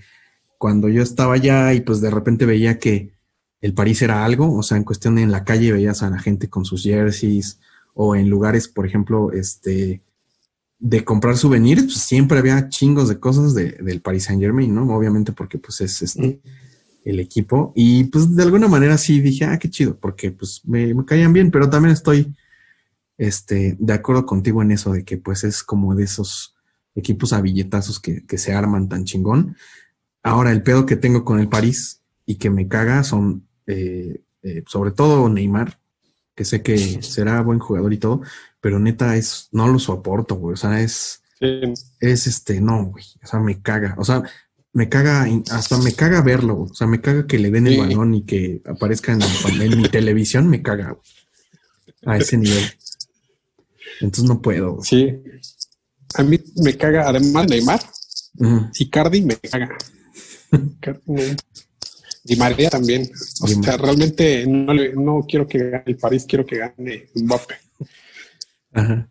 cuando 0.59 0.89
yo 0.89 1.03
estaba 1.03 1.35
allá 1.35 1.73
y 1.75 1.81
pues 1.81 2.01
de 2.01 2.11
repente 2.11 2.47
veía 2.47 2.79
que 2.79 3.13
el 3.61 3.75
París 3.75 4.03
era 4.03 4.25
algo, 4.25 4.55
o 4.55 4.63
sea, 4.63 4.77
en 4.77 4.85
cuestión 4.85 5.17
de 5.17 5.23
en 5.23 5.33
la 5.33 5.45
calle 5.45 5.73
veías 5.73 6.03
a 6.03 6.11
la 6.11 6.19
gente 6.19 6.49
con 6.49 6.65
sus 6.65 6.85
jerseys 6.85 7.59
o 7.95 8.15
en 8.15 8.31
lugares, 8.31 8.69
por 8.69 8.87
ejemplo, 8.87 9.33
este, 9.33 10.03
de 10.79 11.05
comprar 11.05 11.37
souvenirs, 11.37 11.85
pues 11.85 11.99
siempre 11.99 12.39
había 12.39 12.69
chingos 12.69 13.09
de 13.09 13.19
cosas 13.19 13.55
de, 13.55 13.73
del 13.73 14.01
Paris 14.01 14.25
Saint 14.25 14.41
Germain, 14.41 14.73
¿no? 14.75 14.85
Obviamente 14.97 15.33
porque 15.33 15.59
pues 15.59 15.81
es 15.81 16.03
este, 16.03 16.41
el 17.05 17.21
equipo. 17.21 17.73
Y 17.75 18.05
pues 18.05 18.35
de 18.35 18.43
alguna 18.43 18.69
manera 18.69 18.97
sí 18.97 19.21
dije, 19.21 19.45
ah, 19.45 19.59
qué 19.59 19.69
chido, 19.71 19.99
porque 19.99 20.31
pues 20.31 20.63
me, 20.65 20.95
caían 21.05 21.33
bien, 21.33 21.51
pero 21.51 21.69
también 21.69 21.93
estoy 21.93 22.35
este, 23.17 23.77
de 23.79 23.93
acuerdo 23.93 24.25
contigo 24.27 24.63
en 24.63 24.71
eso 24.71 24.93
de 24.93 25.05
que 25.05 25.17
pues 25.17 25.43
es 25.45 25.63
como 25.63 25.95
de 25.95 26.05
esos 26.05 26.55
equipos 26.95 27.33
a 27.33 27.41
billetazos 27.41 27.99
que, 28.01 28.25
se 28.39 28.53
arman 28.53 28.89
tan 28.89 29.05
chingón. 29.05 29.57
Ahora, 30.23 30.53
el 30.53 30.63
pedo 30.63 30.87
que 30.87 30.97
tengo 30.97 31.25
con 31.25 31.41
el 31.41 31.49
París 31.49 32.03
y 32.27 32.37
que 32.37 32.51
me 32.51 32.69
caga 32.69 33.03
son 33.03 33.47
eh, 33.67 34.23
eh, 34.43 34.63
sobre 34.67 34.93
todo 34.93 35.29
Neymar, 35.29 35.81
que 36.35 36.45
sé 36.45 36.63
que 36.63 37.03
será 37.03 37.43
buen 37.43 37.59
jugador 37.59 37.93
y 37.93 37.99
todo, 37.99 38.23
pero 38.61 38.79
neta 38.79 39.17
es, 39.17 39.49
no 39.53 39.69
lo 39.69 39.79
soporto, 39.79 40.37
güey. 40.37 40.55
O 40.55 40.57
sea, 40.57 40.81
es, 40.81 41.23
es 41.41 42.27
este, 42.27 42.61
no, 42.61 42.87
güey. 42.87 43.05
O 43.23 43.27
sea, 43.27 43.41
me 43.41 43.61
caga. 43.61 43.95
O 43.99 44.05
sea, 44.05 44.23
me 44.73 44.89
caga, 44.89 45.27
hasta 45.51 45.79
me 45.79 45.93
caga 45.93 46.23
verlo. 46.23 46.61
O 46.63 46.75
sea, 46.75 46.87
me 46.87 47.01
caga 47.01 47.27
que 47.27 47.39
le 47.39 47.51
den 47.51 47.67
el 47.67 47.79
balón 47.79 48.15
y 48.15 48.25
que 48.25 48.63
aparezca 48.67 49.13
en, 49.13 49.81
mi 49.81 49.89
televisión, 49.89 50.49
me 50.49 50.63
caga 50.63 50.97
a 52.05 52.17
ese 52.17 52.37
nivel. 52.37 52.65
Entonces 54.01 54.25
no 54.25 54.41
puedo. 54.41 54.83
Sí. 54.83 55.21
A 56.15 56.23
mí 56.23 56.39
me 56.57 56.77
caga, 56.77 57.09
además 57.09 57.49
Neymar 57.49 57.81
y 58.75 58.89
Cardi 58.89 59.23
me 59.23 59.37
caga. 59.37 59.77
Y 62.25 62.37
María 62.37 62.71
también. 62.71 63.11
O 63.41 63.47
sea, 63.49 63.77
realmente 63.77 64.47
no, 64.47 64.75
no 64.75 65.27
quiero 65.27 65.47
que 65.47 65.71
gane 65.71 65.85
el 65.87 65.97
París, 65.97 66.25
quiero 66.29 66.45
que 66.47 66.59
gane 66.59 67.09
Mbappé. 67.15 67.55
Ajá. 68.79 69.11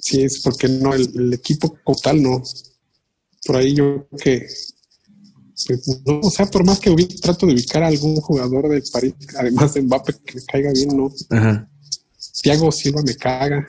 Sí, 0.00 0.22
es 0.22 0.40
porque 0.40 0.68
no, 0.68 0.94
el, 0.94 1.32
equipo 1.32 1.78
como 1.84 1.98
tal 1.98 2.22
no. 2.22 2.42
Por 3.46 3.56
ahí 3.56 3.74
yo 3.74 4.06
creo 4.08 4.18
que 4.22 4.46
pues, 5.66 6.02
no, 6.04 6.20
o 6.20 6.30
sea, 6.30 6.46
por 6.46 6.64
más 6.64 6.80
que 6.80 6.90
trato 7.20 7.46
de 7.46 7.54
ubicar 7.54 7.82
a 7.82 7.88
algún 7.88 8.16
jugador 8.16 8.68
del 8.68 8.82
París, 8.92 9.14
además 9.38 9.74
de 9.74 9.82
Mbappé, 9.82 10.14
que 10.24 10.34
me 10.36 10.44
caiga 10.44 10.72
bien, 10.72 10.88
no. 10.96 11.12
Ajá. 11.30 11.68
Thiago 12.42 12.72
Silva 12.72 13.02
me 13.02 13.14
caga. 13.16 13.66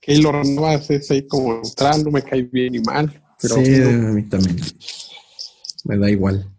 Keylor 0.00 0.46
Navas 0.46 0.90
es 0.90 1.10
ahí 1.10 1.26
como 1.26 1.54
neutral, 1.54 2.04
no 2.04 2.10
me 2.10 2.22
cae 2.22 2.42
bien 2.42 2.72
ni 2.72 2.80
mal. 2.80 3.22
Pero 3.40 3.56
sí, 3.56 3.82
a 3.82 3.88
mí 3.88 4.28
también. 4.28 4.60
Me 5.84 5.98
da 5.98 6.10
igual. 6.10 6.49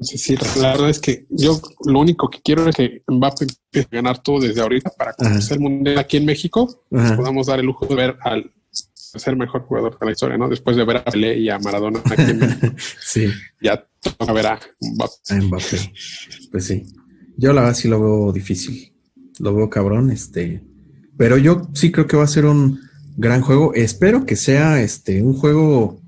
Sí, 0.00 0.18
sí, 0.18 0.36
la 0.60 0.72
verdad 0.72 0.90
es 0.90 0.98
que 0.98 1.26
yo 1.30 1.60
lo 1.84 2.00
único 2.00 2.28
que 2.28 2.40
quiero 2.42 2.68
es 2.68 2.76
que 2.76 3.02
Mbappé 3.08 3.44
empiece 3.44 3.88
a 3.92 3.96
ganar 3.96 4.22
todo 4.22 4.40
desde 4.40 4.60
ahorita 4.60 4.90
para 4.90 5.14
conocer 5.14 5.56
el 5.56 5.62
mundial 5.62 5.98
aquí 5.98 6.18
en 6.18 6.26
México. 6.26 6.84
Podamos 6.90 7.46
dar 7.46 7.60
el 7.60 7.66
lujo 7.66 7.86
de 7.86 7.94
ver 7.94 8.16
al 8.20 8.52
ser 9.18 9.36
mejor 9.36 9.62
jugador 9.62 9.98
de 9.98 10.06
la 10.06 10.12
historia, 10.12 10.36
¿no? 10.36 10.48
Después 10.48 10.76
de 10.76 10.84
ver 10.84 10.98
a 10.98 11.04
Pelé 11.04 11.38
y 11.38 11.48
a 11.48 11.58
Maradona 11.58 12.00
aquí 12.04 12.30
en 12.30 12.38
México. 12.38 12.66
sí. 13.00 13.28
Ya 13.60 13.86
toca 14.00 14.32
ver 14.32 14.46
a 14.46 14.60
Mbappé. 14.80 15.92
Pues 16.50 16.66
sí. 16.66 16.82
Yo 17.36 17.52
la 17.52 17.62
verdad 17.62 17.76
sí 17.76 17.88
lo 17.88 18.00
veo 18.00 18.32
difícil. 18.32 18.92
Lo 19.38 19.54
veo 19.54 19.70
cabrón, 19.70 20.10
este. 20.10 20.62
Pero 21.16 21.38
yo 21.38 21.68
sí 21.74 21.90
creo 21.90 22.06
que 22.06 22.16
va 22.16 22.24
a 22.24 22.28
ser 22.28 22.44
un 22.44 22.80
gran 23.16 23.40
juego. 23.40 23.72
Espero 23.74 24.26
que 24.26 24.36
sea 24.36 24.82
este 24.82 25.22
un 25.22 25.34
juego, 25.34 26.00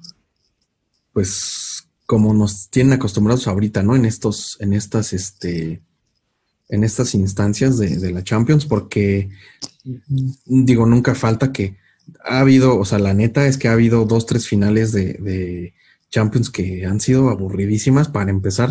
pues 1.13 1.88
como 2.09 2.33
nos 2.33 2.71
tienen 2.71 2.95
acostumbrados 2.95 3.47
ahorita, 3.47 3.83
¿no? 3.83 3.95
En 3.95 4.07
estos, 4.07 4.57
en 4.61 4.73
estas, 4.73 5.13
este, 5.13 5.83
en 6.71 6.83
estas 6.83 7.15
instancias 7.15 7.77
de, 7.77 8.11
la 8.11 8.25
Champions, 8.25 8.65
porque 8.65 9.29
digo, 10.47 10.87
nunca 10.87 11.15
falta 11.15 11.53
que 11.53 11.77
ha 12.25 12.41
habido, 12.41 12.79
o 12.79 12.87
sea, 12.87 12.99
la 12.99 13.13
neta 13.13 13.47
es 13.47 13.59
que 13.59 13.69
ha 13.69 13.75
habido 13.75 14.07
dos, 14.07 14.25
tres 14.25 14.49
finales 14.49 14.91
de, 14.93 15.75
Champions 16.11 16.49
que 16.49 16.87
han 16.87 16.99
sido 16.99 17.29
aburridísimas. 17.29 18.09
Para 18.09 18.31
empezar, 18.31 18.71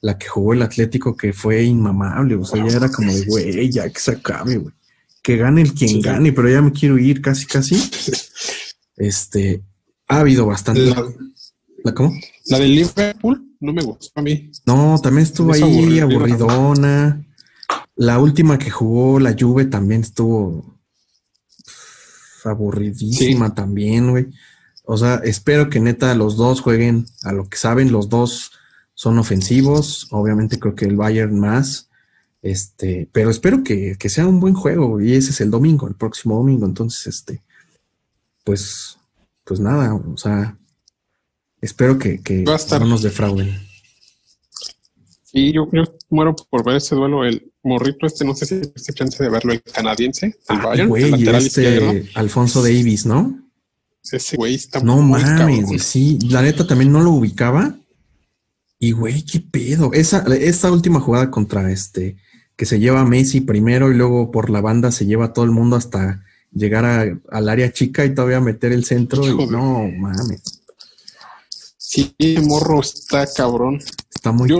la 0.00 0.16
que 0.16 0.28
jugó 0.28 0.54
el 0.54 0.62
Atlético, 0.62 1.14
que 1.14 1.34
fue 1.34 1.64
inmamable, 1.64 2.36
o 2.36 2.44
sea, 2.46 2.66
ya 2.66 2.78
era 2.78 2.88
como 2.90 3.12
de, 3.12 3.26
güey, 3.26 3.68
ya 3.68 3.90
que 3.90 4.00
se 4.00 4.12
acabe, 4.12 4.56
güey. 4.56 4.74
que 5.20 5.36
gane 5.36 5.60
el 5.60 5.74
quien 5.74 6.00
gane, 6.00 6.32
pero 6.32 6.48
ya 6.48 6.62
me 6.62 6.72
quiero 6.72 6.96
ir 6.96 7.20
casi, 7.20 7.44
casi. 7.44 7.76
Este, 8.96 9.62
ha 10.08 10.18
habido 10.18 10.44
bastante. 10.44 10.86
La, 10.86 11.06
cómo? 11.94 12.12
La 12.46 12.58
de 12.58 12.68
Liverpool 12.68 13.56
no 13.60 13.72
me 13.72 13.82
gustó 13.82 14.20
a 14.20 14.22
mí. 14.22 14.50
No, 14.66 14.98
también 15.02 15.26
estuvo 15.26 15.52
ahí 15.52 15.98
aburridona. 15.98 17.24
La 17.96 18.18
última 18.18 18.58
que 18.58 18.70
jugó 18.70 19.18
la 19.18 19.34
Juve 19.38 19.64
también 19.64 20.02
estuvo 20.02 20.78
aburridísima 22.44 23.54
también, 23.54 24.10
güey. 24.10 24.28
O 24.84 24.96
sea, 24.96 25.16
espero 25.16 25.68
que 25.68 25.80
neta 25.80 26.14
los 26.14 26.36
dos 26.36 26.60
jueguen 26.60 27.06
a 27.22 27.32
lo 27.32 27.48
que 27.48 27.58
saben, 27.58 27.92
los 27.92 28.08
dos 28.08 28.52
son 28.94 29.18
ofensivos, 29.18 30.08
obviamente 30.10 30.58
creo 30.58 30.74
que 30.74 30.86
el 30.86 30.96
Bayern 30.96 31.38
más, 31.38 31.88
este, 32.42 33.08
pero 33.12 33.30
espero 33.30 33.62
que, 33.62 33.96
sea 34.08 34.26
un 34.26 34.40
buen 34.40 34.54
juego 34.54 35.00
y 35.00 35.12
ese 35.12 35.30
es 35.30 35.40
el 35.40 35.50
domingo, 35.50 35.86
el 35.86 35.94
próximo 35.94 36.36
domingo, 36.36 36.66
entonces, 36.66 37.06
este, 37.06 37.42
pues, 38.44 38.98
pues 39.44 39.60
nada, 39.60 39.94
o 39.94 40.16
sea, 40.16 40.56
espero 41.60 41.98
que, 41.98 42.20
que 42.20 42.44
no 42.44 42.86
nos 42.86 43.02
defrauden. 43.02 43.68
Sí, 45.24 45.52
yo, 45.52 45.68
yo 45.72 45.84
muero 46.08 46.34
por 46.34 46.64
ver 46.64 46.76
ese 46.76 46.94
duelo, 46.94 47.24
el 47.24 47.52
morrito 47.62 48.06
este, 48.06 48.24
no 48.24 48.34
sé 48.34 48.46
si 48.46 48.60
tiene 48.60 48.94
chance 48.94 49.22
de 49.22 49.28
verlo, 49.28 49.52
el 49.52 49.62
canadiense, 49.62 50.26
el 50.26 50.34
ah, 50.48 50.62
Bayern, 50.64 50.96
el 50.96 51.10
lateral 51.10 51.46
este 51.46 52.10
Alfonso 52.14 52.62
Davis, 52.62 53.04
¿no? 53.04 53.38
Ese 54.10 54.36
güey 54.36 54.54
está 54.54 54.80
No 54.80 55.02
mames, 55.02 55.82
sí, 55.82 56.18
la 56.30 56.40
neta 56.40 56.66
también 56.66 56.92
no 56.92 57.02
lo 57.02 57.10
ubicaba. 57.10 57.76
Y 58.80 58.92
güey, 58.92 59.22
qué 59.24 59.40
pedo. 59.40 59.92
Esa, 59.92 60.24
esta 60.36 60.70
última 60.70 61.00
jugada 61.00 61.30
contra 61.30 61.70
este, 61.70 62.16
que 62.56 62.64
se 62.64 62.78
lleva 62.78 63.00
a 63.00 63.04
Messi 63.04 63.40
primero 63.40 63.90
y 63.92 63.96
luego 63.96 64.30
por 64.30 64.50
la 64.50 64.60
banda 64.60 64.92
se 64.92 65.04
lleva 65.04 65.26
a 65.26 65.32
todo 65.32 65.44
el 65.44 65.50
mundo 65.50 65.76
hasta 65.76 66.24
llegar 66.52 67.20
al 67.30 67.48
área 67.48 67.72
chica 67.72 68.04
y 68.04 68.14
todavía 68.14 68.40
meter 68.40 68.72
el 68.72 68.84
centro. 68.84 69.22
no 69.46 69.88
mames. 69.88 70.57
Sí, 71.88 72.14
morro 72.46 72.80
está 72.80 73.26
cabrón. 73.34 73.80
Está 74.14 74.30
muy 74.30 74.50
Yo 74.50 74.58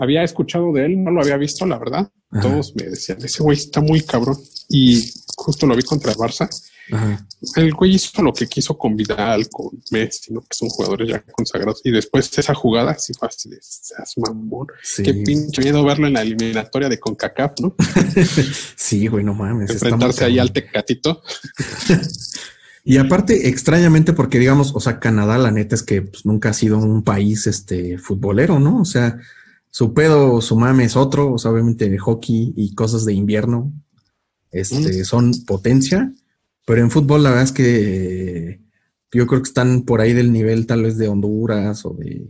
había 0.00 0.24
escuchado 0.24 0.72
de 0.72 0.86
él, 0.86 1.04
no 1.04 1.10
lo 1.10 1.20
había 1.20 1.36
visto, 1.36 1.66
la 1.66 1.76
verdad. 1.78 2.10
Todos 2.40 2.74
me 2.74 2.84
decían, 2.84 3.18
ese 3.22 3.42
güey 3.42 3.58
está 3.58 3.82
muy 3.82 4.00
cabrón. 4.00 4.38
Y 4.70 5.12
justo 5.36 5.66
lo 5.66 5.76
vi 5.76 5.82
contra 5.82 6.14
Barça. 6.14 6.48
El 7.54 7.74
güey 7.74 7.96
hizo 7.96 8.22
lo 8.22 8.32
que 8.32 8.46
quiso 8.46 8.78
con 8.78 8.96
Vidal, 8.96 9.50
con 9.50 9.78
Messi, 9.90 10.32
¿no? 10.32 10.40
que 10.40 10.56
son 10.56 10.70
jugadores 10.70 11.10
ya 11.10 11.22
consagrados. 11.22 11.82
Y 11.84 11.90
después 11.90 12.30
esa 12.38 12.54
jugada, 12.54 12.92
así 12.92 13.12
así 13.20 13.50
de, 13.50 13.60
mamón. 14.16 14.68
Qué 15.04 15.12
pinche 15.12 15.60
miedo 15.60 15.84
verlo 15.84 16.06
en 16.06 16.14
la 16.14 16.22
eliminatoria 16.22 16.88
de 16.88 16.98
CONCACAF, 16.98 17.60
¿no? 17.60 17.74
sí, 18.74 19.06
güey, 19.06 19.22
no 19.22 19.34
mames. 19.34 19.70
Enfrentarse 19.70 20.24
ahí 20.24 20.38
al 20.38 20.50
Tecatito. 20.50 21.22
y 22.84 22.96
aparte, 22.96 23.48
extrañamente, 23.48 24.12
porque 24.12 24.38
digamos, 24.38 24.74
o 24.74 24.80
sea, 24.80 24.98
Canadá, 25.00 25.38
la 25.38 25.50
neta 25.50 25.74
es 25.74 25.82
que 25.82 26.02
pues, 26.02 26.24
nunca 26.26 26.50
ha 26.50 26.54
sido 26.54 26.78
un 26.78 27.02
país 27.02 27.46
este 27.46 27.98
futbolero, 27.98 28.58
¿no? 28.58 28.80
O 28.80 28.84
sea, 28.84 29.18
su 29.70 29.94
pedo, 29.94 30.40
su 30.40 30.56
mame 30.56 30.84
es 30.84 30.96
otro, 30.96 31.32
o 31.32 31.38
sea, 31.38 31.50
obviamente 31.50 31.88
de 31.88 31.98
hockey 31.98 32.54
y 32.56 32.74
cosas 32.74 33.04
de 33.04 33.14
invierno, 33.14 33.72
este, 34.50 35.04
son 35.04 35.32
potencia 35.46 36.12
pero 36.70 36.82
en 36.82 36.90
fútbol 36.92 37.24
la 37.24 37.30
verdad 37.30 37.46
es 37.46 37.52
que 37.52 38.60
yo 39.12 39.26
creo 39.26 39.42
que 39.42 39.48
están 39.48 39.82
por 39.82 40.00
ahí 40.00 40.12
del 40.12 40.32
nivel 40.32 40.66
tal 40.66 40.84
vez 40.84 40.96
de 40.98 41.08
Honduras 41.08 41.84
o 41.84 41.94
de... 41.94 42.28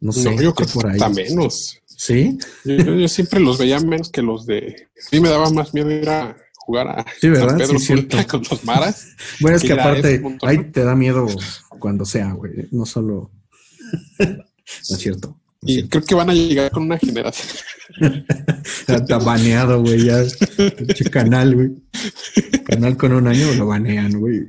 No 0.00 0.10
sé, 0.10 0.34
yo 0.42 0.54
creo 0.54 0.68
por 0.68 0.86
ahí. 0.86 0.98
menos. 1.12 1.78
¿Sí? 1.84 2.38
Yo, 2.64 3.06
siempre 3.08 3.40
los 3.40 3.58
veía 3.58 3.78
menos 3.80 4.10
que 4.10 4.22
los 4.22 4.46
de... 4.46 4.88
A 4.96 5.08
mí 5.12 5.20
me 5.20 5.28
daba 5.28 5.50
más 5.50 5.74
miedo 5.74 5.90
ir 5.90 6.08
a 6.08 6.34
jugar 6.68 6.88
a 6.88 7.06
sí, 7.18 7.30
¿verdad? 7.30 7.56
Pedro 7.56 7.78
sí, 7.78 8.06
con 8.26 8.42
los 8.50 8.62
maras. 8.62 9.16
bueno, 9.40 9.56
es 9.56 9.62
que, 9.62 9.72
aparte, 9.72 10.22
ahí 10.42 10.70
te 10.70 10.84
da 10.84 10.94
miedo 10.94 11.26
cuando 11.78 12.04
sea, 12.04 12.32
güey. 12.32 12.68
No 12.70 12.84
solo... 12.84 13.30
no 14.18 14.44
es 14.66 14.98
cierto. 14.98 15.40
Y 15.62 15.88
creo 15.88 16.04
que 16.04 16.14
van 16.14 16.28
a 16.28 16.34
llegar 16.34 16.70
con 16.70 16.82
una 16.82 16.98
generación. 16.98 17.48
Está 18.86 19.16
baneado, 19.16 19.80
güey, 19.80 20.04
ya. 20.04 20.22
canal, 21.10 21.54
güey. 21.54 21.70
Canal 22.64 22.98
con 22.98 23.12
un 23.12 23.26
año 23.26 23.50
lo 23.54 23.66
banean, 23.66 24.20
güey. 24.20 24.46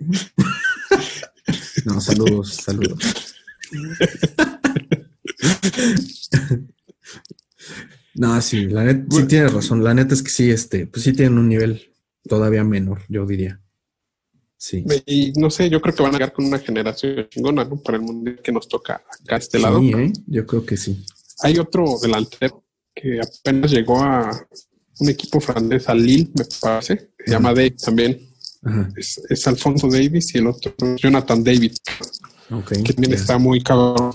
No, 1.86 2.02
saludos, 2.02 2.56
saludos. 2.56 3.00
No, 8.16 8.42
sí, 8.42 8.66
la 8.66 8.84
neta, 8.84 9.06
sí 9.16 9.24
tienes 9.28 9.54
razón. 9.54 9.82
La 9.82 9.94
neta 9.94 10.14
es 10.14 10.22
que 10.22 10.30
sí, 10.30 10.52
este, 10.52 10.88
pues 10.88 11.04
sí 11.04 11.14
tienen 11.14 11.38
un 11.38 11.48
nivel 11.48 11.90
todavía 12.24 12.64
menor, 12.64 13.02
yo 13.08 13.26
diría. 13.26 13.62
Sí. 14.58 14.84
Y 15.06 15.32
no 15.34 15.50
sé, 15.50 15.70
yo 15.70 15.80
creo 15.80 15.96
que 15.96 16.04
van 16.04 16.14
a 16.14 16.18
llegar 16.18 16.34
con 16.34 16.46
una 16.46 16.60
generación 16.60 17.28
chingona, 17.30 17.64
¿no? 17.64 17.78
Para 17.82 17.98
el 17.98 18.04
mundo 18.04 18.32
que 18.44 18.52
nos 18.52 18.68
toca 18.68 18.96
acá 18.96 19.36
a 19.36 19.40
este 19.40 19.58
lado. 19.58 19.82
¿eh? 19.82 20.12
Yo 20.28 20.46
creo 20.46 20.66
que 20.66 20.76
sí. 20.76 21.02
Hay 21.44 21.58
otro 21.58 21.98
delantero 22.02 22.66
que 22.94 23.22
apenas 23.22 23.72
llegó 23.72 24.02
a 24.02 24.48
un 25.00 25.10
equipo 25.10 25.40
francés, 25.40 25.88
a 25.88 25.96
Lille, 25.96 26.30
me 26.38 26.44
parece. 26.60 27.12
Se 27.26 27.32
llama 27.32 27.54
Dave 27.54 27.72
también. 27.72 28.20
Es, 28.98 29.48
Alfonso 29.48 29.88
Davis 29.88 30.36
y 30.36 30.40
el 30.40 30.48
otro 30.48 30.74
Jonathan 30.98 31.42
David. 31.42 31.74
que 32.68 32.94
también 32.94 33.14
está 33.14 33.38
muy 33.38 33.64
cabrón. 33.64 34.14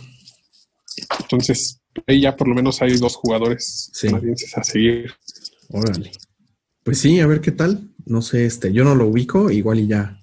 Entonces, 1.21 1.81
ahí 2.07 2.21
ya 2.21 2.37
por 2.37 2.49
lo 2.49 2.55
menos 2.55 2.83
hay 2.83 2.97
dos 2.99 3.17
jugadores 3.17 3.91
canadienses 4.01 4.57
a 4.59 4.63
seguir. 4.63 5.15
Órale. 5.71 6.13
Pues 6.85 6.99
sí, 6.99 7.21
a 7.21 7.27
ver 7.27 7.41
qué 7.41 7.51
tal. 7.51 7.91
No 8.07 8.23
sé, 8.23 8.45
este, 8.45 8.73
yo 8.73 8.85
no 8.85 8.95
lo 8.95 9.09
ubico, 9.09 9.51
igual 9.51 9.81
y 9.81 9.87
ya 9.89 10.19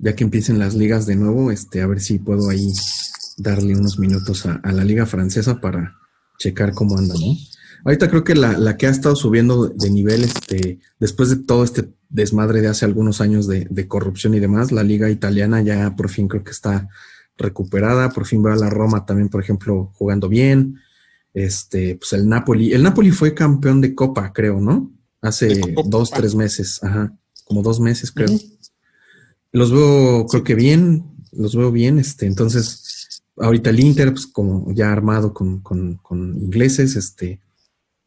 ya 0.00 0.16
que 0.16 0.24
empiecen 0.24 0.58
las 0.58 0.74
ligas 0.74 1.06
de 1.06 1.16
nuevo, 1.16 1.50
este, 1.50 1.82
a 1.82 1.86
ver 1.86 2.00
si 2.00 2.18
puedo 2.18 2.48
ahí 2.48 2.72
darle 3.36 3.76
unos 3.76 3.98
minutos 3.98 4.46
a, 4.46 4.60
la 4.72 4.84
liga 4.84 5.06
francesa 5.06 5.60
para 5.60 5.94
checar 6.38 6.72
cómo 6.72 6.98
anda, 6.98 7.14
¿no? 7.14 7.36
Ahorita 7.84 8.08
creo 8.08 8.24
que 8.24 8.34
la, 8.34 8.76
que 8.76 8.86
ha 8.86 8.90
estado 8.90 9.16
subiendo 9.16 9.68
de 9.68 9.90
nivel, 9.90 10.24
este, 10.24 10.80
después 10.98 11.30
de 11.30 11.36
todo 11.36 11.64
este 11.64 11.88
desmadre 12.08 12.60
de 12.60 12.68
hace 12.68 12.84
algunos 12.84 13.20
años 13.20 13.46
de, 13.46 13.88
corrupción 13.88 14.34
y 14.34 14.40
demás, 14.40 14.72
la 14.72 14.82
liga 14.82 15.08
italiana 15.10 15.62
ya 15.62 15.94
por 15.96 16.10
fin 16.10 16.28
creo 16.28 16.44
que 16.44 16.50
está 16.50 16.88
recuperada, 17.38 18.10
por 18.10 18.26
fin 18.26 18.44
va 18.44 18.52
a 18.52 18.56
la 18.56 18.68
Roma 18.68 19.06
también, 19.06 19.28
por 19.28 19.42
ejemplo, 19.42 19.90
jugando 19.94 20.28
bien. 20.28 20.78
Este, 21.32 21.96
pues 21.96 22.12
el 22.12 22.28
Napoli, 22.28 22.72
el 22.72 22.82
Napoli 22.82 23.12
fue 23.12 23.34
campeón 23.34 23.80
de 23.80 23.94
Copa, 23.94 24.32
creo, 24.32 24.60
¿no? 24.60 24.92
Hace 25.22 25.60
dos, 25.86 26.10
tres 26.10 26.34
meses, 26.34 26.82
ajá, 26.82 27.14
como 27.44 27.62
dos 27.62 27.80
meses, 27.80 28.10
creo. 28.10 28.28
Los 29.52 29.72
veo, 29.72 30.26
creo 30.26 30.44
que 30.44 30.54
bien, 30.54 31.04
los 31.32 31.54
veo 31.54 31.70
bien. 31.70 31.98
Este, 31.98 32.26
entonces, 32.26 33.22
ahorita 33.36 33.70
el 33.70 33.80
Inter, 33.80 34.12
pues 34.12 34.26
como 34.26 34.72
ya 34.72 34.92
armado 34.92 35.34
con, 35.34 35.60
con, 35.60 35.96
con 35.96 36.36
ingleses, 36.40 36.96
este, 36.96 37.40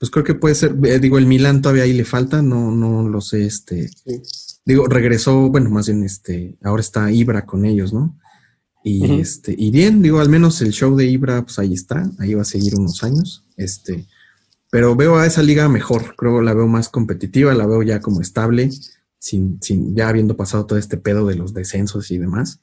pues 0.03 0.11
creo 0.11 0.25
que 0.25 0.35
puede 0.35 0.55
ser, 0.55 0.75
eh, 0.83 0.99
digo, 0.99 1.17
el 1.17 1.27
Milan 1.27 1.61
todavía 1.61 1.83
ahí 1.83 1.93
le 1.93 2.05
falta, 2.05 2.41
no, 2.41 2.71
no 2.71 3.07
lo 3.07 3.21
sé, 3.21 3.45
este, 3.45 3.89
digo, 4.65 4.85
regresó, 4.87 5.49
bueno, 5.49 5.69
más 5.69 5.87
bien, 5.87 6.03
este, 6.03 6.57
ahora 6.61 6.81
está 6.81 7.11
Ibra 7.11 7.45
con 7.45 7.65
ellos, 7.65 7.93
¿no? 7.93 8.19
Y 8.83 9.13
este, 9.13 9.55
y 9.57 9.71
bien, 9.71 10.01
digo, 10.01 10.19
al 10.19 10.27
menos 10.27 10.61
el 10.61 10.71
show 10.71 10.93
de 10.97 11.05
Ibra, 11.05 11.43
pues 11.43 11.57
ahí 11.57 11.73
está, 11.73 12.11
ahí 12.19 12.33
va 12.33 12.41
a 12.41 12.45
seguir 12.45 12.75
unos 12.75 13.01
años, 13.01 13.45
este, 13.55 14.05
pero 14.73 14.95
veo 14.95 15.17
a 15.17 15.27
esa 15.27 15.43
liga 15.43 15.69
mejor, 15.69 16.15
creo 16.15 16.41
la 16.41 16.55
veo 16.55 16.65
más 16.65 16.89
competitiva, 16.89 17.53
la 17.53 17.67
veo 17.67 17.83
ya 17.83 18.01
como 18.01 18.21
estable, 18.21 18.71
sin, 19.19 19.61
sin, 19.61 19.95
ya 19.95 20.09
habiendo 20.09 20.35
pasado 20.35 20.65
todo 20.65 20.79
este 20.79 20.97
pedo 20.97 21.27
de 21.27 21.35
los 21.35 21.53
descensos 21.53 22.09
y 22.09 22.17
demás, 22.17 22.59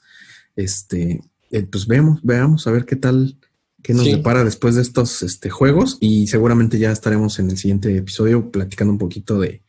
este, 0.56 1.22
eh, 1.52 1.62
pues 1.62 1.86
veamos, 1.86 2.18
veamos 2.24 2.66
a 2.66 2.72
ver 2.72 2.84
qué 2.84 2.96
tal, 2.96 3.38
qué 3.80 3.94
nos 3.94 4.06
depara 4.06 4.42
después 4.42 4.74
de 4.74 4.82
estos 4.82 5.22
este, 5.22 5.50
juegos 5.50 5.98
y 6.00 6.26
seguramente 6.26 6.80
ya 6.80 6.90
estaremos 6.90 7.38
en 7.38 7.48
el 7.48 7.56
siguiente 7.56 7.96
episodio 7.96 8.50
platicando 8.50 8.92
un 8.92 8.98
poquito 8.98 9.38
de, 9.38 9.62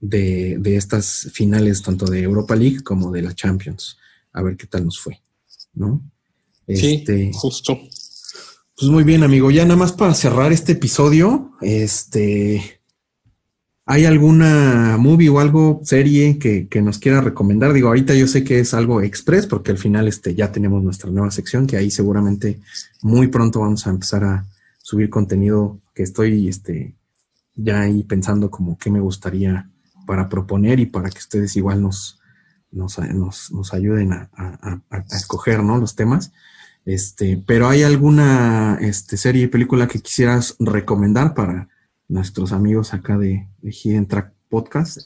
de, 0.00 0.58
de 0.60 0.76
estas 0.76 1.30
finales, 1.32 1.80
tanto 1.80 2.04
de 2.04 2.20
Europa 2.20 2.56
League 2.56 2.82
como 2.82 3.10
de 3.10 3.22
la 3.22 3.34
Champions, 3.34 3.96
a 4.34 4.42
ver 4.42 4.58
qué 4.58 4.66
tal 4.66 4.84
nos 4.84 5.00
fue, 5.00 5.22
¿no? 5.72 6.02
sí, 6.68 6.96
este, 6.96 7.30
justo. 7.32 7.80
Pues 8.80 8.90
muy 8.90 9.04
bien, 9.04 9.22
amigo. 9.22 9.50
Ya 9.50 9.64
nada 9.64 9.76
más 9.76 9.92
para 9.92 10.14
cerrar 10.14 10.52
este 10.54 10.72
episodio, 10.72 11.52
este, 11.60 12.80
¿Hay 13.84 14.06
alguna 14.06 14.96
movie 14.98 15.28
o 15.28 15.38
algo, 15.38 15.80
serie 15.84 16.38
que, 16.38 16.80
nos 16.80 16.98
quiera 16.98 17.20
recomendar? 17.20 17.74
Digo, 17.74 17.88
ahorita 17.88 18.14
yo 18.14 18.26
sé 18.26 18.42
que 18.42 18.58
es 18.60 18.72
algo 18.72 19.02
express 19.02 19.46
porque 19.46 19.72
al 19.72 19.76
final 19.76 20.08
este, 20.08 20.34
ya 20.34 20.50
tenemos 20.50 20.82
nuestra 20.82 21.10
nueva 21.10 21.30
sección 21.30 21.66
que 21.66 21.76
ahí 21.76 21.90
seguramente 21.90 22.60
muy 23.02 23.26
pronto 23.26 23.60
vamos 23.60 23.86
a 23.86 23.90
empezar 23.90 24.24
a 24.24 24.46
subir 24.78 25.10
contenido 25.10 25.80
que 25.92 26.04
estoy 26.04 26.48
este, 26.48 26.94
ya 27.56 27.80
ahí 27.80 28.02
pensando 28.04 28.50
como 28.50 28.78
qué 28.78 28.90
me 28.90 29.00
gustaría 29.00 29.68
para 30.06 30.28
proponer 30.30 30.80
y 30.80 30.86
para 30.86 31.10
que 31.10 31.18
ustedes 31.18 31.54
igual 31.56 31.82
nos, 31.82 32.18
nos, 32.70 32.98
nos, 33.50 33.74
ayuden 33.74 34.12
a, 34.12 34.30
escoger 35.10 35.62
¿no? 35.64 35.76
los 35.76 35.96
temas. 35.96 36.32
Este, 36.92 37.42
pero 37.46 37.68
¿hay 37.68 37.82
alguna 37.82 38.78
este, 38.80 39.16
serie 39.16 39.44
y 39.44 39.46
película 39.48 39.86
que 39.86 40.00
quisieras 40.00 40.56
recomendar 40.58 41.34
para 41.34 41.68
nuestros 42.08 42.52
amigos 42.52 42.94
acá 42.94 43.16
de, 43.16 43.48
de 43.62 43.70
Hidden 43.70 44.06
Track 44.06 44.32
Podcast? 44.48 44.98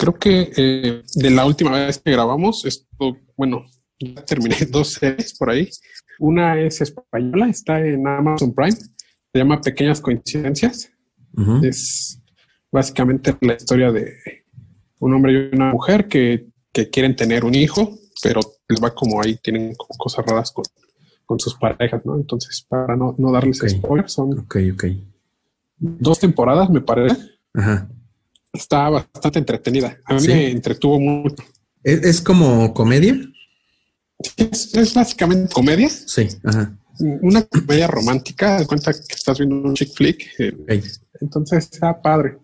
creo 0.00 0.14
que 0.14 0.50
eh, 0.56 1.02
de 1.14 1.30
la 1.30 1.44
última 1.44 1.72
vez 1.72 1.98
que 1.98 2.10
grabamos, 2.10 2.64
esto, 2.64 3.18
bueno, 3.36 3.66
ya 3.98 4.24
terminé 4.24 4.56
dos 4.70 4.92
series 4.92 5.36
por 5.36 5.50
ahí. 5.50 5.68
Una 6.18 6.58
es 6.58 6.80
española, 6.80 7.48
está 7.48 7.84
en 7.84 8.06
Amazon 8.06 8.54
Prime, 8.54 8.72
se 8.72 9.38
llama 9.38 9.60
Pequeñas 9.60 10.00
Coincidencias. 10.00 10.90
Es 11.62 12.20
básicamente 12.70 13.34
la 13.40 13.54
historia 13.54 13.92
de 13.92 14.12
un 14.98 15.14
hombre 15.14 15.32
y 15.32 15.54
una 15.54 15.72
mujer 15.72 16.08
que, 16.08 16.46
quieren 16.92 17.16
tener 17.16 17.44
un 17.44 17.54
hijo, 17.54 17.98
pero 18.22 18.40
les 18.72 18.82
va 18.82 18.94
como 18.94 19.20
ahí, 19.20 19.36
tienen 19.36 19.74
cosas 19.74 20.24
raras 20.24 20.52
con, 20.52 21.38
sus 21.38 21.54
parejas, 21.54 22.04
¿no? 22.04 22.16
Entonces, 22.16 22.66
para 22.68 22.96
no, 22.96 23.14
darles 23.32 23.58
spoilers, 23.58 24.12
son 24.12 24.46
dos 25.78 26.18
temporadas, 26.18 26.68
me 26.70 26.80
parece. 26.80 27.16
Ajá. 27.54 27.88
Está 28.52 28.90
bastante 28.90 29.38
entretenida. 29.38 29.96
A 30.04 30.14
mí 30.14 30.26
me 30.26 30.50
entretuvo 30.50 30.98
mucho. 30.98 31.36
¿Es, 31.84 32.20
como 32.20 32.74
comedia? 32.74 33.16
Es, 34.36 34.92
básicamente 34.94 35.52
comedia. 35.54 35.88
Sí, 35.88 36.28
ajá. 36.42 36.76
Una 37.22 37.42
comedia 37.42 37.86
romántica. 37.86 38.58
De 38.58 38.66
cuenta 38.66 38.92
que 38.92 39.14
estás 39.14 39.38
viendo 39.38 39.56
un 39.56 39.74
chick 39.74 39.94
flick. 39.94 40.26
Eh, 40.38 40.82
entonces 41.20 41.70
está 41.70 42.00
padre. 42.02 42.38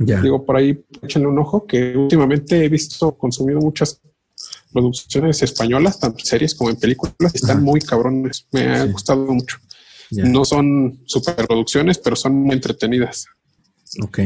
Ya. 0.00 0.20
Digo, 0.20 0.44
por 0.44 0.56
ahí 0.56 0.84
échenle 1.02 1.26
un 1.26 1.38
ojo 1.38 1.66
que 1.66 1.96
últimamente 1.96 2.64
he 2.64 2.68
visto, 2.68 3.18
consumido 3.18 3.58
muchas 3.58 4.00
producciones 4.72 5.42
españolas, 5.42 5.98
tanto 5.98 6.18
en 6.18 6.24
series 6.24 6.54
como 6.54 6.70
en 6.70 6.76
películas, 6.76 7.34
están 7.34 7.62
muy 7.62 7.80
cabrones. 7.80 8.46
Me 8.52 8.66
ha 8.66 8.84
gustado 8.84 9.26
mucho. 9.26 9.58
No 10.10 10.44
son 10.44 11.00
superproducciones, 11.04 11.98
pero 11.98 12.16
son 12.16 12.34
muy 12.34 12.54
entretenidas. 12.54 13.26
Ok. 14.02 14.20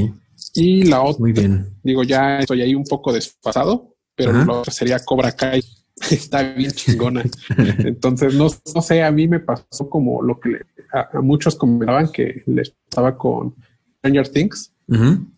Y 0.54 0.84
la 0.84 1.02
otra, 1.02 1.20
muy 1.20 1.32
bien. 1.32 1.66
Digo, 1.82 2.02
ya 2.02 2.40
estoy 2.40 2.62
ahí 2.62 2.74
un 2.74 2.84
poco 2.84 3.12
desfasado, 3.12 3.94
pero 4.14 4.32
la 4.32 4.52
otra 4.52 4.72
sería 4.72 4.98
Cobra 5.04 5.32
Kai. 5.32 5.62
Está 6.10 6.42
bien 6.42 6.72
chingona. 6.72 7.24
Entonces, 7.78 8.34
no, 8.34 8.48
no, 8.74 8.82
sé, 8.82 9.02
a 9.02 9.10
mí 9.10 9.28
me 9.28 9.40
pasó 9.40 9.88
como 9.88 10.22
lo 10.22 10.38
que 10.38 10.60
a, 10.92 11.20
muchos 11.20 11.56
comentaban 11.56 12.10
que 12.10 12.42
les 12.46 12.74
pasaba 12.88 13.16
con 13.16 13.54
Stranger 13.98 14.28
Things, 14.28 14.72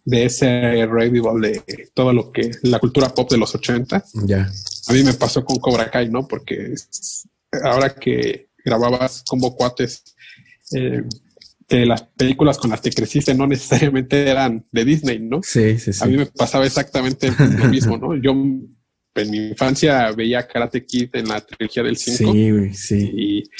de 0.05 0.25
ese 0.25 0.87
revival 0.87 1.41
de 1.41 1.63
todo 1.95 2.13
lo 2.13 2.33
que 2.33 2.51
la 2.63 2.81
cultura 2.81 3.09
pop 3.11 3.31
de 3.31 3.37
los 3.37 3.55
80. 3.55 4.05
Ya. 4.25 4.51
A 4.89 4.93
mí 4.93 5.03
me 5.03 5.15
pasó 5.15 5.45
con 5.45 5.59
Cobra 5.59 5.91
Kai, 5.91 6.09
¿no? 6.09 6.27
Porque 6.27 6.75
ahora 7.63 7.95
que 7.95 8.49
grababas 8.65 9.23
como 9.27 9.55
cuates 9.55 10.03
eh, 10.73 11.03
que 11.69 11.87
las 11.87 12.03
películas 12.03 12.59
con 12.59 12.71
las 12.71 12.81
que 12.81 12.91
creciste 12.91 13.35
no 13.35 13.47
necesariamente 13.47 14.29
eran 14.29 14.65
de 14.71 14.85
Disney, 14.85 15.19
¿no? 15.21 15.41
Sí, 15.43 15.79
sí, 15.79 15.93
sí. 15.93 16.03
A 16.03 16.07
mí 16.07 16.17
me 16.17 16.27
pasaba 16.27 16.67
exactamente 16.67 17.31
lo 17.31 17.69
mismo, 17.69 17.97
¿no? 17.97 18.15
Yo 18.17 18.33
en 19.17 19.31
mi 19.31 19.49
infancia 19.49 20.11
veía 20.13 20.47
Karate 20.47 20.85
Kid 20.85 21.11
en 21.15 21.29
la 21.29 21.41
trilogía 21.41 21.83
del 21.83 21.97
5. 21.97 22.33
Sí, 22.33 22.75
sí. 22.75 23.11
Y 23.15 23.51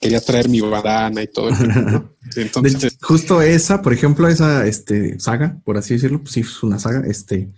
quería 0.00 0.20
traer 0.20 0.48
mi 0.48 0.60
bandana 0.60 1.22
y 1.22 1.28
todo 1.28 1.50
eso, 1.50 1.64
¿no? 1.64 2.14
Entonces, 2.36 2.96
justo 3.00 3.42
esa, 3.42 3.82
por 3.82 3.92
ejemplo, 3.92 4.28
esa 4.28 4.66
este, 4.66 5.18
saga, 5.20 5.60
por 5.64 5.76
así 5.76 5.94
decirlo, 5.94 6.20
pues 6.20 6.32
sí, 6.32 6.40
es 6.40 6.62
una 6.62 6.78
saga, 6.78 7.06
este, 7.06 7.50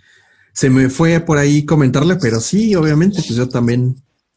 se 0.55 0.71
me 0.71 0.89
fue 0.89 1.21
por 1.21 1.37
ahí 1.37 1.65
comentarle, 1.65 2.17
pero 2.17 2.41
sí, 2.41 2.75
obviamente, 2.77 3.17
pues 3.17 3.35
yo 3.35 3.49
también 3.49 3.97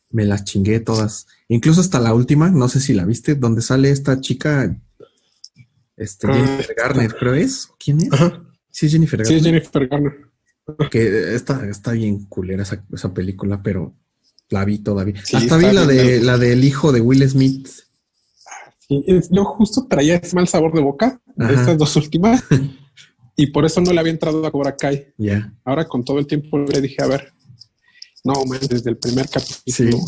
me 0.09 0.25
las 0.25 0.43
chingué 0.43 0.79
todas. 0.79 1.27
Incluso 1.47 1.79
hasta 1.79 1.99
la 1.99 2.13
última, 2.13 2.49
no 2.49 2.67
sé 2.67 2.79
si 2.81 2.93
la 2.93 3.05
viste, 3.05 3.35
donde 3.35 3.61
sale 3.61 3.91
esta 3.91 4.19
chica, 4.19 4.75
este, 5.95 6.27
ah, 6.27 6.33
Jennifer 6.33 6.75
Garner, 6.75 7.15
creo 7.15 7.35
es. 7.35 7.69
¿Quién 7.79 8.01
es? 8.01 8.09
Sí, 8.71 8.89
Jennifer 8.89 9.19
Garner. 9.19 9.39
Sí, 9.39 9.45
Jennifer 9.45 9.87
Garner. 9.87 10.13
Que 10.89 11.35
está, 11.35 11.65
está 11.69 11.91
bien 11.91 12.25
culera 12.25 12.63
esa, 12.63 12.83
esa 12.91 13.13
película, 13.13 13.61
pero 13.61 13.95
la 14.49 14.65
vi 14.65 14.79
todavía. 14.79 15.21
hasta 15.33 15.57
vi 15.57 15.71
la 15.71 15.85
de 15.85 16.19
la 16.21 16.37
del 16.37 16.63
hijo 16.63 16.91
de 16.91 16.99
Will 16.99 17.29
Smith. 17.29 17.69
Sí, 18.79 19.03
yo 19.29 19.45
justo 19.45 19.85
traía 19.87 20.15
ese 20.15 20.35
mal 20.35 20.47
sabor 20.47 20.73
de 20.73 20.81
boca 20.81 21.21
de 21.35 21.53
estas 21.53 21.77
dos 21.77 21.95
últimas 21.95 22.43
y 23.39 23.47
por 23.47 23.65
eso 23.65 23.79
no 23.79 23.93
le 23.93 23.99
había 23.99 24.11
entrado 24.11 24.45
a 24.45 24.51
Cobra 24.51 24.75
Kai. 24.75 25.13
Ya. 25.15 25.53
Ahora 25.63 25.85
con 25.85 26.03
todo 26.03 26.17
el 26.17 26.25
tiempo 26.25 26.57
le 26.57 26.81
dije, 26.81 27.03
a 27.03 27.07
ver, 27.07 27.31
no, 28.23 28.43
man, 28.45 28.59
desde 28.67 28.89
el 28.89 28.97
primer 28.97 29.29
capítulo. 29.29 29.99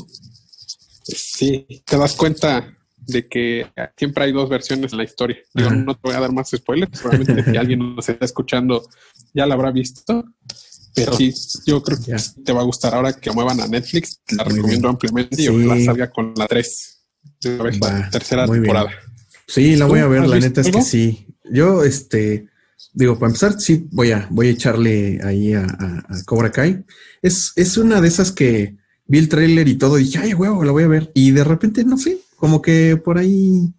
Sí. 1.03 1.65
te 1.85 1.97
das 1.97 2.15
cuenta 2.15 2.75
de 2.97 3.27
que 3.27 3.67
siempre 3.95 4.25
hay 4.25 4.31
dos 4.31 4.49
versiones 4.49 4.91
en 4.91 4.97
la 4.97 5.03
historia. 5.03 5.37
Yo 5.53 5.69
no 5.69 5.93
te 5.93 6.01
voy 6.03 6.15
a 6.15 6.19
dar 6.19 6.33
más 6.33 6.49
spoilers, 6.49 6.99
probablemente 6.99 7.51
si 7.51 7.57
alguien 7.57 7.95
nos 7.95 8.09
está 8.09 8.25
escuchando 8.25 8.83
ya 9.33 9.45
la 9.45 9.53
habrá 9.53 9.71
visto, 9.71 10.25
pero 10.95 11.13
sí, 11.13 11.33
yo 11.67 11.83
creo 11.83 11.99
que 12.03 12.15
te 12.43 12.51
va 12.51 12.61
a 12.61 12.65
gustar 12.65 12.95
ahora 12.95 13.13
que 13.13 13.31
muevan 13.31 13.61
a 13.61 13.67
Netflix, 13.67 14.21
la 14.35 14.43
recomiendo 14.43 14.89
ampliamente 14.89 15.41
y 15.41 15.47
ojalá 15.47 15.79
salga 15.85 16.11
con 16.11 16.33
la 16.35 16.47
3, 16.47 17.05
la 17.79 18.09
tercera 18.09 18.47
temporada. 18.47 18.89
Sí, 19.47 19.75
la 19.75 19.85
voy 19.85 19.99
a 19.99 20.07
ver, 20.07 20.27
la 20.27 20.39
neta 20.39 20.61
es 20.61 20.71
que 20.71 20.81
sí. 20.81 21.27
Yo, 21.51 21.83
este, 21.83 22.49
digo, 22.93 23.17
para 23.17 23.29
empezar, 23.29 23.59
sí, 23.59 23.87
voy 23.91 24.11
a, 24.11 24.27
voy 24.31 24.47
a 24.47 24.51
echarle 24.51 25.19
ahí 25.23 25.53
a, 25.53 25.67
Cobra 26.25 26.51
Kai. 26.51 26.83
Es, 27.21 27.53
es 27.55 27.77
una 27.77 28.01
de 28.01 28.07
esas 28.07 28.31
que 28.31 28.77
vi 29.05 29.19
el 29.19 29.29
trailer 29.29 29.67
y 29.67 29.75
todo, 29.75 29.99
y 29.99 30.03
dije, 30.03 30.19
ay, 30.19 30.33
huevo, 30.33 30.63
la 30.63 30.71
voy 30.71 30.83
a 30.83 30.87
ver. 30.87 31.11
Y 31.13 31.31
de 31.31 31.43
repente, 31.43 31.83
no 31.83 31.97
sé, 31.97 32.19
como 32.35 32.61
que 32.61 32.97
por 32.97 33.17
ahí 33.17 33.73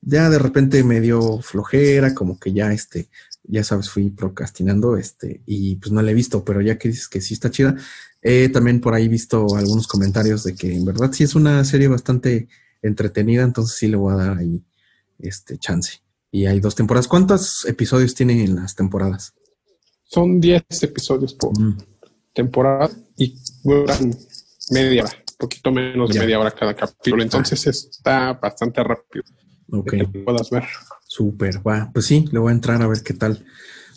ya 0.00 0.28
de 0.30 0.38
repente 0.38 0.84
me 0.84 1.00
dio 1.00 1.40
flojera, 1.40 2.14
como 2.14 2.38
que 2.38 2.52
ya 2.52 2.72
este, 2.72 3.08
ya 3.44 3.64
sabes, 3.64 3.90
fui 3.90 4.10
procrastinando, 4.10 4.96
este, 4.96 5.42
y 5.46 5.76
pues 5.76 5.92
no 5.92 6.02
la 6.02 6.10
he 6.10 6.14
visto, 6.14 6.44
pero 6.44 6.60
ya 6.60 6.78
que 6.78 6.88
dices 6.88 7.08
que 7.08 7.20
sí 7.20 7.34
está 7.34 7.50
chida, 7.50 7.76
he 8.22 8.48
también 8.48 8.80
por 8.80 8.94
ahí 8.94 9.08
visto 9.08 9.56
algunos 9.56 9.86
comentarios 9.86 10.44
de 10.44 10.54
que 10.54 10.74
en 10.74 10.84
verdad 10.84 11.12
sí 11.12 11.24
es 11.24 11.34
una 11.34 11.64
serie 11.64 11.88
bastante 11.88 12.48
entretenida, 12.82 13.42
entonces 13.42 13.76
sí 13.76 13.88
le 13.88 13.96
voy 13.96 14.14
a 14.14 14.16
dar 14.16 14.38
ahí 14.38 14.62
este 15.18 15.58
chance. 15.58 16.03
Y 16.34 16.46
hay 16.46 16.58
dos 16.58 16.74
temporadas. 16.74 17.06
¿Cuántos 17.06 17.64
episodios 17.64 18.12
tienen 18.12 18.40
en 18.40 18.56
las 18.56 18.74
temporadas? 18.74 19.34
Son 20.02 20.40
10 20.40 20.64
episodios 20.82 21.32
por 21.32 21.56
mm. 21.56 21.78
temporada 22.34 22.90
y 23.16 23.36
duran 23.62 24.18
media 24.72 25.04
hora, 25.04 25.12
poquito 25.38 25.70
menos 25.70 26.10
de 26.10 26.18
media 26.18 26.40
hora 26.40 26.50
cada 26.50 26.74
capítulo. 26.74 27.22
Entonces 27.22 27.64
está 27.68 28.32
bastante 28.32 28.82
rápido. 28.82 29.22
Ok. 29.70 29.90
Que 29.92 30.06
puedas 30.24 30.50
ver. 30.50 30.64
Súper, 31.06 31.64
va. 31.64 31.92
Pues 31.94 32.06
sí, 32.06 32.24
le 32.32 32.40
voy 32.40 32.50
a 32.50 32.54
entrar 32.56 32.82
a 32.82 32.88
ver 32.88 33.04
qué 33.04 33.14
tal. 33.14 33.46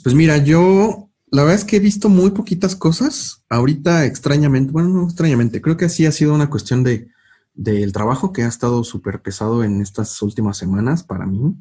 Pues 0.04 0.14
mira, 0.14 0.38
yo 0.38 1.10
la 1.32 1.42
verdad 1.42 1.58
es 1.58 1.66
que 1.66 1.78
he 1.78 1.80
visto 1.80 2.08
muy 2.08 2.30
poquitas 2.30 2.76
cosas. 2.76 3.42
Ahorita 3.50 4.06
extrañamente, 4.06 4.72
bueno, 4.72 4.90
no 4.90 5.06
extrañamente, 5.06 5.60
creo 5.60 5.76
que 5.76 5.90
sí 5.90 6.06
ha 6.06 6.12
sido 6.12 6.36
una 6.36 6.52
cuestión 6.52 6.84
de 6.84 7.08
del 7.56 7.92
trabajo 7.92 8.32
que 8.32 8.44
ha 8.44 8.48
estado 8.48 8.84
súper 8.84 9.24
pesado 9.24 9.64
en 9.64 9.82
estas 9.82 10.22
últimas 10.22 10.56
semanas 10.56 11.02
para 11.02 11.26
mí. 11.26 11.56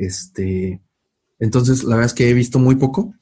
Este, 0.00 0.80
entonces, 1.38 1.84
la 1.84 1.96
verdad 1.96 2.06
es 2.06 2.14
que 2.14 2.30
he 2.30 2.34
visto 2.34 2.58
muy 2.58 2.76
poco. 2.76 3.14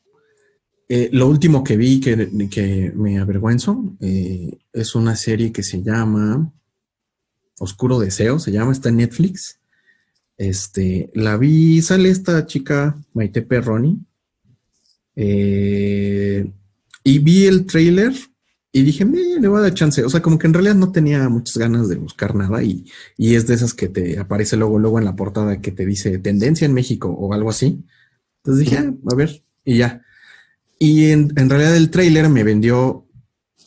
Eh, 0.89 1.11
lo 1.13 1.27
último 1.27 1.65
que 1.65 1.77
vi 1.77 2.01
que, 2.01 2.93
me 2.95 3.19
avergüenzo 3.19 3.97
eh, 4.01 4.59
es 4.73 4.95
una 4.95 5.17
serie 5.17 5.53
que 5.53 5.65
se 5.65 5.83
llama 5.83 6.53
Oscuro 7.59 7.99
Deseo, 7.99 8.39
se 8.39 8.53
llama, 8.53 8.71
está 8.71 8.91
en 8.91 8.99
Netflix. 8.99 9.59
Este, 10.37 11.11
la 11.15 11.37
vi, 11.37 11.83
sale 11.83 12.11
esta 12.11 12.47
chica 12.47 12.97
Maite 13.13 13.43
Perroni. 13.43 13.99
Eh, 15.17 16.49
y 17.03 17.19
vi 17.19 17.47
el 17.47 17.67
trailer 17.67 18.15
y 18.71 18.83
dije, 18.83 19.05
me, 19.05 19.41
le 19.41 19.49
voy 19.49 19.59
a 19.59 19.63
dar 19.63 19.75
chance. 19.75 20.05
O 20.05 20.11
sea, 20.11 20.21
como 20.21 20.39
que 20.39 20.47
en 20.47 20.55
realidad 20.55 20.75
no 20.75 20.93
tenía 20.93 21.29
muchas 21.29 21.57
ganas 21.57 21.89
de 21.89 21.97
buscar 21.97 22.35
nada 22.35 22.63
y, 22.63 22.85
es 23.17 23.47
de 23.47 23.55
esas 23.55 23.75
que 23.75 23.89
te 23.89 24.19
aparece 24.19 24.57
luego, 24.57 24.79
luego 24.79 24.99
en 24.99 25.07
la 25.07 25.17
portada 25.17 25.61
que 25.61 25.73
te 25.73 25.87
dice 25.87 26.19
tendencia 26.19 26.67
en 26.67 26.75
México 26.75 27.09
o 27.09 27.33
algo 27.33 27.51
así. 27.51 27.85
Entonces 28.39 28.65
dije, 28.65 28.79
ah, 28.79 28.95
a 29.11 29.15
ver, 29.15 29.43
y 29.65 29.79
ya. 29.79 30.03
Y 30.79 31.07
en, 31.11 31.35
realidad 31.35 31.77
el 31.77 31.91
tráiler 31.91 32.29
me 32.29 32.45
vendió 32.45 33.07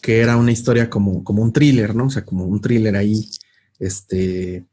que 0.01 0.19
era 0.21 0.37
una 0.37 0.51
historia 0.51 0.89
como, 0.89 1.23
como 1.23 1.43
un 1.43 1.53
thriller, 1.53 1.95
¿no? 1.95 2.05
O 2.05 2.09
sea, 2.09 2.23
como 2.25 2.45
un 2.45 2.61
thriller 2.61 2.95
ahí. 2.95 3.29
Este, 3.79 4.65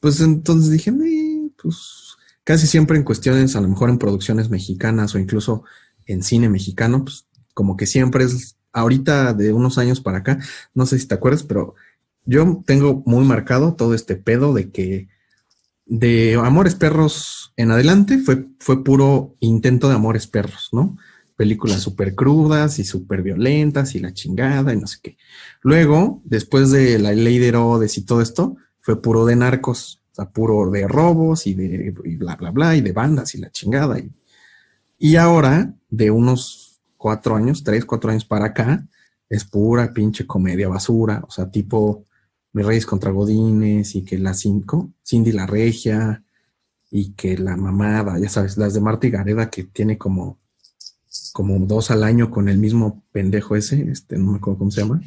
pues 0.00 0.20
entonces 0.20 0.70
dije, 0.70 0.92
me, 0.92 1.50
pues 1.60 2.16
casi 2.44 2.66
siempre 2.66 2.98
en 2.98 3.04
cuestiones, 3.04 3.56
a 3.56 3.60
lo 3.60 3.68
mejor 3.68 3.88
en 3.90 3.98
producciones 3.98 4.50
mexicanas 4.50 5.14
o 5.14 5.18
incluso 5.18 5.64
en 6.06 6.22
cine 6.22 6.48
mexicano, 6.50 7.04
pues 7.04 7.26
como 7.54 7.76
que 7.76 7.86
siempre 7.86 8.24
es 8.24 8.53
ahorita 8.74 9.32
de 9.32 9.52
unos 9.52 9.78
años 9.78 10.00
para 10.00 10.18
acá, 10.18 10.38
no 10.74 10.84
sé 10.84 10.98
si 10.98 11.06
te 11.06 11.14
acuerdas, 11.14 11.44
pero 11.44 11.74
yo 12.26 12.62
tengo 12.66 13.02
muy 13.06 13.24
marcado 13.24 13.74
todo 13.74 13.94
este 13.94 14.16
pedo 14.16 14.52
de 14.52 14.70
que 14.70 15.08
de 15.86 16.34
Amores 16.42 16.74
Perros 16.74 17.52
en 17.56 17.70
adelante 17.70 18.18
fue, 18.18 18.46
fue 18.58 18.82
puro 18.82 19.36
intento 19.40 19.88
de 19.88 19.94
Amores 19.94 20.26
Perros, 20.26 20.68
¿no? 20.72 20.96
Películas 21.36 21.80
súper 21.80 22.14
crudas 22.14 22.78
y 22.78 22.84
súper 22.84 23.22
violentas 23.22 23.94
y 23.94 24.00
la 24.00 24.12
chingada 24.12 24.72
y 24.72 24.76
no 24.76 24.86
sé 24.86 24.98
qué. 25.02 25.16
Luego, 25.62 26.22
después 26.24 26.70
de 26.70 26.98
la 26.98 27.12
ley 27.12 27.38
de 27.38 27.48
Herodes 27.48 27.98
y 27.98 28.04
todo 28.04 28.22
esto, 28.22 28.56
fue 28.80 29.00
puro 29.00 29.26
de 29.26 29.36
narcos, 29.36 30.00
o 30.12 30.14
sea, 30.14 30.30
puro 30.30 30.70
de 30.70 30.86
robos 30.86 31.46
y 31.46 31.54
de 31.54 31.92
bla, 32.18 32.36
bla, 32.36 32.50
bla, 32.50 32.76
y 32.76 32.80
de 32.80 32.92
bandas 32.92 33.34
y 33.34 33.38
la 33.38 33.50
chingada. 33.50 33.98
Y, 33.98 34.12
y 34.98 35.16
ahora, 35.16 35.74
de 35.90 36.10
unos 36.10 36.63
cuatro 37.04 37.36
años, 37.36 37.62
tres, 37.62 37.84
cuatro 37.84 38.10
años 38.10 38.24
para 38.24 38.46
acá, 38.46 38.82
es 39.28 39.44
pura 39.44 39.92
pinche 39.92 40.26
comedia 40.26 40.70
basura, 40.70 41.22
o 41.28 41.30
sea, 41.30 41.50
tipo 41.50 42.06
Mis 42.54 42.64
Reyes 42.64 42.86
contra 42.86 43.10
Godines 43.10 43.94
y 43.94 44.04
que 44.04 44.16
la 44.16 44.32
cinco, 44.32 44.90
Cindy 45.06 45.30
la 45.30 45.46
Regia 45.46 46.24
y 46.90 47.10
que 47.10 47.36
la 47.36 47.58
mamada, 47.58 48.18
ya 48.18 48.30
sabes, 48.30 48.56
las 48.56 48.72
de 48.72 48.80
Marta 48.80 49.06
y 49.06 49.10
Gareda 49.10 49.50
que 49.50 49.64
tiene 49.64 49.98
como, 49.98 50.38
como 51.34 51.58
dos 51.66 51.90
al 51.90 52.04
año 52.04 52.30
con 52.30 52.48
el 52.48 52.56
mismo 52.56 53.04
pendejo 53.12 53.54
ese, 53.54 53.82
este, 53.90 54.16
no 54.16 54.30
me 54.32 54.36
acuerdo 54.38 54.60
cómo 54.60 54.70
se 54.70 54.80
llama, 54.80 55.02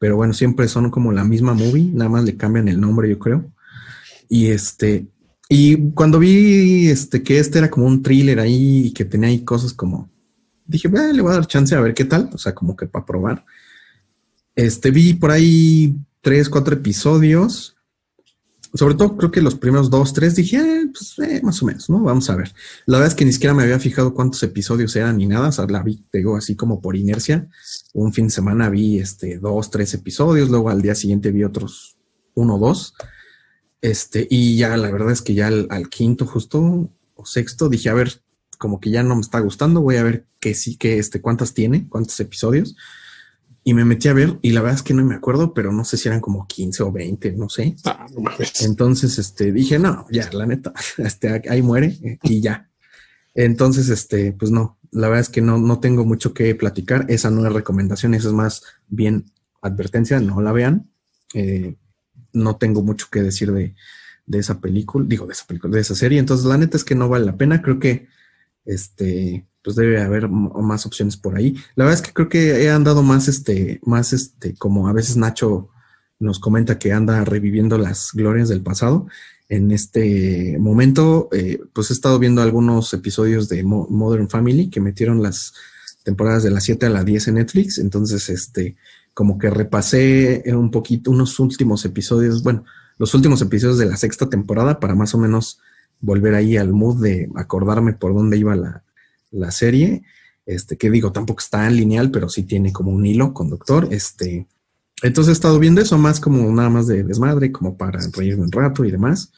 pero 0.00 0.16
bueno, 0.16 0.32
siempre 0.32 0.66
son 0.66 0.90
como 0.90 1.12
la 1.12 1.22
misma 1.22 1.54
movie, 1.54 1.92
nada 1.92 2.10
más 2.10 2.24
le 2.24 2.36
cambian 2.36 2.66
el 2.66 2.80
nombre, 2.80 3.08
yo 3.08 3.20
creo. 3.20 3.44
Y 4.28 4.48
este, 4.48 5.06
y 5.48 5.92
cuando 5.92 6.18
vi 6.18 6.88
este 6.88 7.22
que 7.22 7.38
este 7.38 7.58
era 7.60 7.70
como 7.70 7.86
un 7.86 8.02
thriller 8.02 8.40
ahí 8.40 8.86
y 8.86 8.92
que 8.92 9.04
tenía 9.04 9.28
ahí 9.28 9.44
cosas 9.44 9.72
como 9.72 10.10
dije, 10.70 10.88
le 10.88 11.22
voy 11.22 11.32
a 11.32 11.36
dar 11.36 11.46
chance 11.46 11.74
a 11.74 11.80
ver 11.80 11.94
qué 11.94 12.04
tal, 12.04 12.30
o 12.32 12.38
sea, 12.38 12.54
como 12.54 12.76
que 12.76 12.86
para 12.86 13.04
probar. 13.04 13.44
Este, 14.54 14.90
vi 14.90 15.14
por 15.14 15.30
ahí 15.30 15.96
tres, 16.20 16.48
cuatro 16.48 16.74
episodios. 16.74 17.76
Sobre 18.72 18.94
todo 18.94 19.16
creo 19.16 19.32
que 19.32 19.42
los 19.42 19.56
primeros 19.56 19.90
dos, 19.90 20.12
tres 20.12 20.36
dije, 20.36 20.58
eh, 20.58 20.86
pues 20.92 21.18
eh, 21.18 21.40
más 21.42 21.60
o 21.60 21.66
menos, 21.66 21.90
¿no? 21.90 22.00
Vamos 22.00 22.30
a 22.30 22.36
ver. 22.36 22.52
La 22.86 22.98
verdad 22.98 23.12
es 23.12 23.16
que 23.16 23.24
ni 23.24 23.32
siquiera 23.32 23.52
me 23.52 23.64
había 23.64 23.80
fijado 23.80 24.14
cuántos 24.14 24.40
episodios 24.44 24.94
eran 24.94 25.16
ni 25.16 25.26
nada, 25.26 25.48
o 25.48 25.52
sea, 25.52 25.66
la 25.66 25.82
vi, 25.82 26.04
digo, 26.12 26.36
así 26.36 26.54
como 26.54 26.80
por 26.80 26.94
inercia. 26.94 27.48
Un 27.94 28.12
fin 28.12 28.26
de 28.26 28.30
semana 28.30 28.70
vi 28.70 29.00
este, 29.00 29.38
dos, 29.38 29.70
tres 29.70 29.92
episodios, 29.94 30.50
luego 30.50 30.70
al 30.70 30.82
día 30.82 30.94
siguiente 30.94 31.32
vi 31.32 31.42
otros 31.42 31.96
uno 32.34 32.58
dos. 32.58 32.94
Este, 33.80 34.28
y 34.30 34.56
ya 34.56 34.76
la 34.76 34.90
verdad 34.90 35.10
es 35.10 35.22
que 35.22 35.34
ya 35.34 35.48
al 35.48 35.88
quinto 35.88 36.26
justo 36.26 36.90
o 37.14 37.26
sexto 37.26 37.68
dije, 37.68 37.88
a 37.88 37.94
ver, 37.94 38.22
como 38.58 38.78
que 38.78 38.90
ya 38.90 39.02
no 39.02 39.16
me 39.16 39.22
está 39.22 39.40
gustando, 39.40 39.80
voy 39.80 39.96
a 39.96 40.04
ver 40.04 40.29
qué 40.40 40.54
sí, 40.54 40.76
que 40.76 40.98
este, 40.98 41.20
cuántas 41.20 41.54
tiene, 41.54 41.88
cuántos 41.88 42.18
episodios. 42.18 42.76
Y 43.62 43.74
me 43.74 43.84
metí 43.84 44.08
a 44.08 44.14
ver 44.14 44.38
y 44.40 44.52
la 44.52 44.62
verdad 44.62 44.76
es 44.76 44.82
que 44.82 44.94
no 44.94 45.04
me 45.04 45.14
acuerdo, 45.14 45.52
pero 45.52 45.70
no 45.70 45.84
sé 45.84 45.98
si 45.98 46.08
eran 46.08 46.20
como 46.20 46.46
15 46.46 46.82
o 46.82 46.90
20, 46.90 47.32
no 47.32 47.50
sé. 47.50 47.76
Ah, 47.84 48.06
Entonces, 48.60 49.18
este, 49.18 49.52
dije, 49.52 49.78
no, 49.78 50.06
ya, 50.10 50.30
la 50.32 50.46
neta, 50.46 50.72
este, 50.98 51.42
ahí 51.48 51.60
muere 51.60 52.18
y 52.22 52.40
ya. 52.40 52.70
Entonces, 53.34 53.90
este, 53.90 54.32
pues 54.32 54.50
no, 54.50 54.78
la 54.90 55.08
verdad 55.08 55.20
es 55.20 55.28
que 55.28 55.42
no, 55.42 55.58
no 55.58 55.78
tengo 55.78 56.04
mucho 56.04 56.32
que 56.32 56.54
platicar. 56.54 57.04
Esa 57.08 57.30
no 57.30 57.46
es 57.46 57.52
recomendación, 57.52 58.14
esa 58.14 58.28
es 58.28 58.34
más 58.34 58.62
bien 58.88 59.26
advertencia, 59.60 60.20
no 60.20 60.40
la 60.40 60.52
vean. 60.52 60.90
Eh, 61.34 61.76
no 62.32 62.56
tengo 62.56 62.82
mucho 62.82 63.08
que 63.10 63.22
decir 63.22 63.52
de, 63.52 63.74
de 64.26 64.38
esa 64.38 64.60
película, 64.60 65.04
digo, 65.06 65.26
de 65.26 65.32
esa 65.32 65.46
película, 65.46 65.74
de 65.74 65.82
esa 65.82 65.94
serie. 65.94 66.18
Entonces, 66.18 66.46
la 66.46 66.56
neta 66.56 66.76
es 66.76 66.84
que 66.84 66.94
no 66.94 67.08
vale 67.08 67.26
la 67.26 67.36
pena. 67.36 67.60
Creo 67.60 67.78
que 67.78 68.08
este, 68.64 69.46
pues 69.62 69.76
debe 69.76 70.00
haber 70.00 70.28
más 70.28 70.86
opciones 70.86 71.16
por 71.16 71.36
ahí. 71.36 71.56
La 71.74 71.84
verdad 71.84 72.00
es 72.00 72.06
que 72.06 72.12
creo 72.12 72.28
que 72.28 72.64
he 72.64 72.70
andado 72.70 73.02
más, 73.02 73.28
este, 73.28 73.80
más, 73.84 74.12
este, 74.12 74.54
como 74.54 74.88
a 74.88 74.92
veces 74.92 75.16
Nacho 75.16 75.68
nos 76.18 76.38
comenta 76.38 76.78
que 76.78 76.92
anda 76.92 77.24
reviviendo 77.24 77.78
las 77.78 78.10
glorias 78.12 78.48
del 78.48 78.62
pasado. 78.62 79.06
En 79.48 79.70
este 79.72 80.58
momento, 80.58 81.28
eh, 81.32 81.60
pues 81.72 81.90
he 81.90 81.94
estado 81.94 82.18
viendo 82.18 82.42
algunos 82.42 82.92
episodios 82.94 83.48
de 83.48 83.64
Modern 83.64 84.28
Family 84.28 84.70
que 84.70 84.80
metieron 84.80 85.22
las 85.22 85.54
temporadas 86.04 86.42
de 86.42 86.50
las 86.50 86.64
7 86.64 86.86
a 86.86 86.90
la 86.90 87.04
10 87.04 87.28
en 87.28 87.34
Netflix. 87.34 87.78
Entonces, 87.78 88.28
este, 88.28 88.76
como 89.12 89.38
que 89.38 89.50
repasé 89.50 90.44
un 90.46 90.70
poquito 90.70 91.10
unos 91.10 91.38
últimos 91.40 91.84
episodios, 91.84 92.42
bueno, 92.42 92.64
los 92.96 93.14
últimos 93.14 93.42
episodios 93.42 93.78
de 93.78 93.86
la 93.86 93.96
sexta 93.96 94.28
temporada 94.28 94.78
para 94.78 94.94
más 94.94 95.14
o 95.14 95.18
menos 95.18 95.58
volver 96.00 96.34
ahí 96.34 96.56
al 96.56 96.72
mood 96.72 97.02
de 97.02 97.30
acordarme 97.34 97.92
por 97.92 98.14
dónde 98.14 98.38
iba 98.38 98.54
la, 98.56 98.84
serie. 99.50 100.02
Este, 100.46 100.76
que 100.76 100.90
digo, 100.90 101.12
tampoco 101.12 101.40
está 101.40 101.66
en 101.68 101.76
lineal, 101.76 102.10
pero 102.10 102.28
sí 102.28 102.42
tiene 102.42 102.72
como 102.72 102.90
un 102.90 103.06
hilo 103.06 103.32
conductor. 103.32 103.88
Este, 103.90 104.46
entonces 105.02 105.30
he 105.30 105.32
estado 105.32 105.58
viendo 105.58 105.80
eso 105.80 105.96
más 105.96 106.20
como 106.20 106.50
nada 106.52 106.68
más 106.68 106.86
de 106.86 107.04
desmadre, 107.04 107.52
como 107.52 107.76
para 107.76 108.00
reírme 108.12 108.44
un 108.44 108.52
rato 108.52 108.84
y 108.84 108.90
demás. 108.90 109.32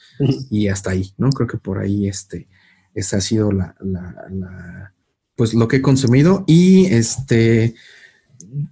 Y 0.50 0.68
hasta 0.68 0.90
ahí, 0.90 1.12
¿no? 1.18 1.30
Creo 1.30 1.46
que 1.46 1.58
por 1.58 1.78
ahí 1.78 2.08
este, 2.08 2.48
esa 2.94 3.18
ha 3.18 3.20
sido 3.20 3.52
la, 3.52 3.76
la, 3.80 4.94
pues 5.36 5.54
lo 5.54 5.68
que 5.68 5.76
he 5.76 5.82
consumido. 5.82 6.44
Y 6.46 6.86
este, 6.86 7.74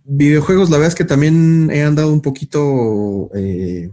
videojuegos, 0.05 0.71
la 0.71 0.79
verdad 0.79 0.89
es 0.89 0.95
que 0.95 1.05
también 1.05 1.71
he 1.71 1.83
andado 1.83 2.13
un 2.13 2.23
poquito, 2.23 3.31
eh, 3.35 3.93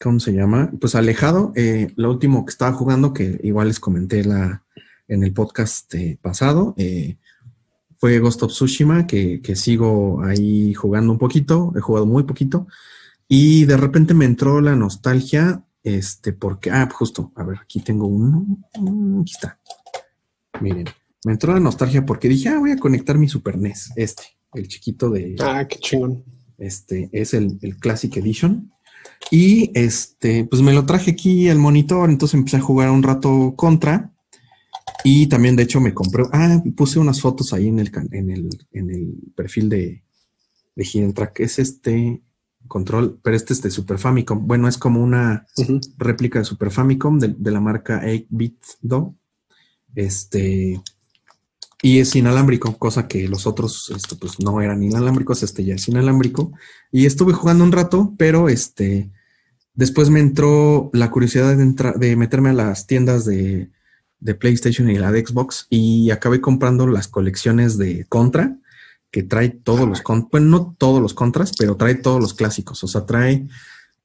¿cómo 0.00 0.20
se 0.20 0.32
llama? 0.32 0.70
Pues 0.80 0.94
alejado. 0.94 1.52
Eh, 1.56 1.92
lo 1.96 2.10
último 2.10 2.44
que 2.44 2.50
estaba 2.50 2.72
jugando, 2.72 3.12
que 3.12 3.40
igual 3.42 3.68
les 3.68 3.80
comenté 3.80 4.24
la, 4.24 4.62
en 5.08 5.22
el 5.22 5.32
podcast 5.32 5.92
eh, 5.94 6.18
pasado, 6.20 6.74
eh, 6.76 7.16
fue 7.98 8.18
Ghost 8.18 8.42
of 8.42 8.52
Tsushima, 8.52 9.06
que, 9.06 9.40
sigo 9.54 10.22
ahí 10.22 10.74
jugando 10.74 11.12
un 11.12 11.18
poquito, 11.18 11.72
he 11.76 11.80
jugado 11.80 12.06
muy 12.06 12.24
poquito, 12.24 12.66
y 13.28 13.64
de 13.64 13.76
repente 13.76 14.14
me 14.14 14.24
entró 14.24 14.60
la 14.60 14.76
nostalgia, 14.76 15.64
este, 15.82 16.32
porque, 16.32 16.70
ah, 16.70 16.88
justo, 16.92 17.32
a 17.36 17.44
ver, 17.44 17.58
aquí 17.62 17.80
tengo 17.80 18.06
uno, 18.06 18.46
aquí 19.22 19.32
está. 19.32 19.58
Miren, 20.60 20.86
me 21.24 21.32
entró 21.32 21.52
la 21.52 21.60
nostalgia 21.60 22.04
porque 22.04 22.28
dije, 22.28 22.48
ah, 22.50 22.58
voy 22.58 22.72
a 22.72 22.78
conectar 22.78 23.18
mi 23.18 23.28
Super 23.28 23.56
NES, 23.58 23.92
este, 23.96 24.24
el 24.52 24.68
chiquito 24.68 25.10
de... 25.10 25.36
Ah, 25.40 25.66
qué 25.68 25.78
chingón. 25.78 26.24
Este 26.58 27.10
es 27.12 27.34
el, 27.34 27.58
el 27.60 27.76
Classic 27.76 28.14
Edition. 28.16 28.72
Y 29.30 29.70
este, 29.74 30.44
pues 30.44 30.62
me 30.62 30.72
lo 30.72 30.86
traje 30.86 31.12
aquí 31.12 31.48
al 31.48 31.58
monitor, 31.58 32.10
entonces 32.10 32.34
empecé 32.34 32.58
a 32.58 32.60
jugar 32.60 32.90
un 32.90 33.02
rato 33.02 33.54
contra. 33.56 34.12
Y 35.04 35.26
también, 35.28 35.56
de 35.56 35.62
hecho, 35.62 35.80
me 35.80 35.94
compré. 35.94 36.24
Ah, 36.32 36.62
puse 36.76 36.98
unas 36.98 37.20
fotos 37.20 37.52
ahí 37.52 37.68
en 37.68 37.78
el, 37.78 37.92
en 38.12 38.30
el, 38.30 38.48
en 38.72 38.90
el 38.90 39.14
perfil 39.34 39.68
de, 39.68 40.04
de 40.74 41.12
Track. 41.12 41.40
Es 41.40 41.58
este 41.58 42.22
control, 42.66 43.20
pero 43.22 43.36
este 43.36 43.52
es 43.52 43.62
de 43.62 43.70
Super 43.70 43.98
Famicom. 43.98 44.46
Bueno, 44.46 44.68
es 44.68 44.78
como 44.78 45.02
una 45.02 45.46
réplica 45.96 46.40
de 46.40 46.44
Super 46.44 46.70
Famicom 46.70 47.18
de, 47.18 47.50
la 47.50 47.60
marca 47.60 48.02
8-Bit 48.02 48.64
Do. 48.82 49.14
Este. 49.94 50.80
Y 51.82 51.98
es 51.98 52.16
inalámbrico, 52.16 52.76
cosa 52.78 53.06
que 53.06 53.28
los 53.28 53.46
otros 53.46 53.92
este, 53.94 54.16
pues 54.16 54.40
no 54.40 54.60
eran 54.60 54.82
inalámbricos, 54.82 55.42
este 55.42 55.62
ya 55.64 55.74
es 55.74 55.86
inalámbrico. 55.88 56.52
Y 56.90 57.06
estuve 57.06 57.32
jugando 57.32 57.64
un 57.64 57.72
rato, 57.72 58.14
pero 58.16 58.48
este 58.48 59.12
después 59.74 60.08
me 60.08 60.20
entró 60.20 60.90
la 60.94 61.10
curiosidad 61.10 61.54
de, 61.54 61.92
de 61.98 62.16
meterme 62.16 62.48
a 62.50 62.54
las 62.54 62.86
tiendas 62.86 63.26
de, 63.26 63.70
PlayStation 64.34 64.90
y 64.90 64.98
la 64.98 65.12
de 65.12 65.24
Xbox 65.24 65.66
y 65.70 66.10
acabé 66.10 66.40
comprando 66.40 66.86
las 66.86 67.08
colecciones 67.08 67.78
de 67.78 68.04
Contra, 68.08 68.56
que 69.10 69.22
trae 69.22 69.50
todos 69.50 69.88
los 69.88 70.02
contras, 70.02 70.30
bueno, 70.30 70.46
no 70.48 70.76
todos 70.78 71.00
los 71.00 71.14
contras, 71.14 71.52
pero 71.58 71.76
trae 71.76 71.94
todos 71.94 72.20
los 72.20 72.34
clásicos. 72.34 72.82
O 72.84 72.88
sea, 72.88 73.06
trae 73.06 73.46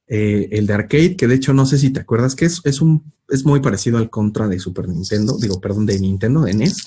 eh, 0.08 0.50
el 0.52 0.68
de 0.68 0.74
arcade, 0.74 1.16
que 1.16 1.28
de 1.28 1.36
hecho 1.36 1.54
no 1.54 1.66
sé 1.66 1.78
si 1.78 1.90
te 1.90 2.00
acuerdas, 2.00 2.36
que 2.36 2.46
es, 2.46 2.62
es, 2.64 2.82
un, 2.82 3.12
es 3.30 3.46
muy 3.46 3.60
parecido 3.60 3.98
al 3.98 4.10
Contra 4.10 4.48
de 4.48 4.60
Super 4.60 4.88
Nintendo, 4.88 5.38
digo, 5.40 5.60
perdón, 5.60 5.86
de 5.86 6.00
Nintendo, 6.00 6.42
de 6.42 6.54
NES 6.54 6.78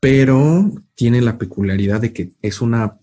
pero 0.00 0.70
tiene 0.94 1.20
la 1.20 1.38
peculiaridad 1.38 2.00
de 2.00 2.12
que 2.12 2.30
es 2.42 2.60
una, 2.60 2.98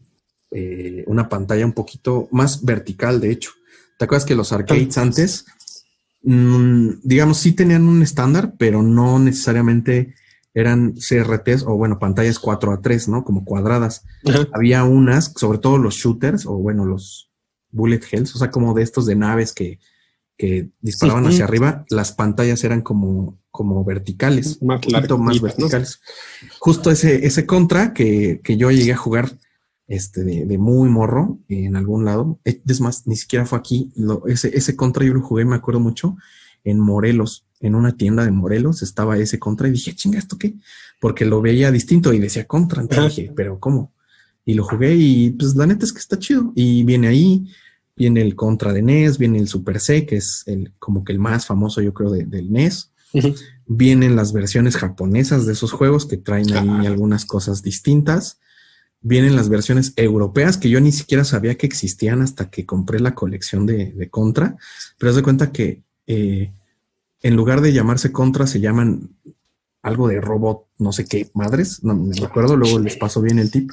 eh, 0.51 1.03
una 1.08 1.28
pantalla 1.30 1.66
un 1.66 1.74
poquito 1.74 2.28
más 2.32 2.64
vertical, 2.64 3.20
de 3.20 3.32
hecho. 3.32 3.51
¿Te 3.97 4.06
acuerdas 4.06 4.26
que 4.26 4.36
los 4.36 4.51
arcades 4.51 4.97
antes, 4.97 5.45
digamos, 6.26 7.38
sí 7.38 7.54
tenían 7.54 7.88
un 7.88 8.02
estándar, 8.02 8.56
pero 8.58 8.82
no 8.82 9.20
necesariamente 9.20 10.16
eran 10.56 10.94
CRTs 10.94 11.64
o, 11.64 11.76
bueno, 11.76 12.00
pantallas 12.00 12.40
4 12.40 12.72
a 12.72 12.82
3, 12.82 13.10
¿no? 13.10 13.24
Como 13.24 13.46
cuadradas. 13.46 14.06
Había 14.54 14.84
unas, 14.86 15.34
sobre 15.36 15.60
todo 15.60 15.78
los 15.78 15.96
shooters 15.96 16.46
o, 16.46 16.54
bueno, 16.54 16.86
los 16.86 17.30
bullet 17.70 18.02
hells, 18.10 18.34
o 18.36 18.40
sea, 18.40 18.50
como 18.50 18.74
de 18.74 18.82
estos 18.82 19.06
de 19.06 19.16
naves 19.16 19.54
que, 19.54 19.80
que 20.38 20.70
disparaban 20.82 21.28
hacia 21.28 21.46
arriba, 21.46 21.86
las 21.90 22.12
pantallas 22.12 22.64
eran 22.64 22.82
como, 22.82 23.38
como 23.52 23.84
verticales, 23.84 24.62
más, 24.62 24.82
más 25.20 25.42
verticales. 25.42 26.00
Justo 26.60 26.90
ese, 26.90 27.26
ese 27.26 27.46
contra 27.46 27.94
que, 27.94 28.42
yo 28.58 28.72
llegué 28.72 28.94
a 28.94 28.98
jugar 28.98 29.38
este, 29.88 30.24
de, 30.24 30.58
muy 30.58 30.90
morro 30.90 31.40
en 31.48 31.76
algún 31.76 32.06
lado. 32.06 32.40
Es 32.44 32.82
más, 32.82 33.08
ni 33.08 33.16
siquiera 33.16 33.46
fue 33.46 33.58
aquí. 33.58 33.92
ese, 34.28 34.56
ese 34.56 34.76
contra 34.76 35.06
yo 35.06 35.14
lo 35.14 35.22
jugué, 35.22 35.46
me 35.46 35.56
acuerdo 35.56 35.80
mucho, 35.80 36.18
en 36.64 36.80
Morelos, 36.80 37.46
en 37.60 37.76
una 37.76 37.96
tienda 37.96 38.26
de 38.26 38.32
Morelos 38.32 38.82
estaba 38.82 39.18
ese 39.18 39.40
contra 39.40 39.68
y 39.68 39.72
dije, 39.72 39.94
chinga, 39.94 40.18
¿esto 40.18 40.38
qué? 40.38 40.56
Porque 41.00 41.26
lo 41.26 41.42
veía 41.42 41.72
distinto 41.72 42.14
y 42.14 42.20
decía 42.20 42.46
contra. 42.46 42.82
Entonces 42.82 43.16
dije, 43.16 43.34
pero 43.36 43.60
¿cómo? 43.60 43.94
Y 44.44 44.54
lo 44.54 44.64
jugué 44.64 44.96
y 44.96 45.32
pues 45.32 45.56
la 45.56 45.66
neta 45.66 45.86
es 45.86 45.94
que 45.94 46.00
está 46.00 46.18
chido. 46.18 46.52
Y 46.56 46.84
viene 46.84 47.08
ahí, 47.08 47.48
Viene 47.98 48.22
el 48.22 48.36
Contra 48.36 48.74
de 48.74 48.82
NES, 48.82 49.18
viene 49.18 49.40
el 49.40 49.48
Super 49.48 49.80
C, 49.80 50.06
que 50.06 50.18
es 50.18 50.44
el, 50.48 50.74
como 50.80 51.06
que 51.06 51.14
el 51.14 51.20
más 51.20 51.46
famoso, 51.46 51.82
yo 51.82 51.94
creo, 51.94 52.12
del 52.12 52.52
NES. 52.52 52.92
Vienen 53.66 54.18
las 54.18 54.34
versiones 54.34 54.76
japonesas 54.76 55.46
de 55.46 55.54
esos 55.54 55.72
juegos 55.72 56.06
que 56.06 56.18
traen 56.18 56.52
ahí 56.54 56.86
algunas 56.86 57.26
cosas 57.26 57.62
distintas. 57.62 58.40
Vienen 59.08 59.36
las 59.36 59.49
versiones 59.49 59.93
europeas 59.97 60.58
que 60.58 60.68
yo 60.68 60.82
ni 60.82 60.91
siquiera 60.91 61.24
sabía 61.24 61.53
que 61.53 61.68
existían 61.68 62.24
hasta 62.24 62.49
que 62.49 62.66
compré 62.66 62.99
la 62.99 63.14
colección 63.14 63.68
de, 63.68 64.10
Contra. 64.10 64.58
Pero 64.97 65.12
haz 65.12 65.16
de 65.16 65.22
cuenta 65.22 65.51
que 65.51 65.84
eh, 66.08 66.51
en 67.22 67.36
lugar 67.36 67.62
de 67.62 67.72
llamarse 67.72 68.12
Contra, 68.12 68.47
se 68.47 68.60
llaman 68.60 69.12
algo 69.84 70.08
de 70.08 70.20
robot, 70.22 70.66
no 70.80 70.91
sé 70.91 71.06
qué 71.06 71.30
madres, 71.36 71.84
no 71.84 71.93
me 71.93 72.16
recuerdo, 72.16 72.56
luego 72.56 72.80
les 72.80 72.97
paso 72.97 73.22
bien 73.22 73.38
el 73.38 73.51
tip. 73.51 73.70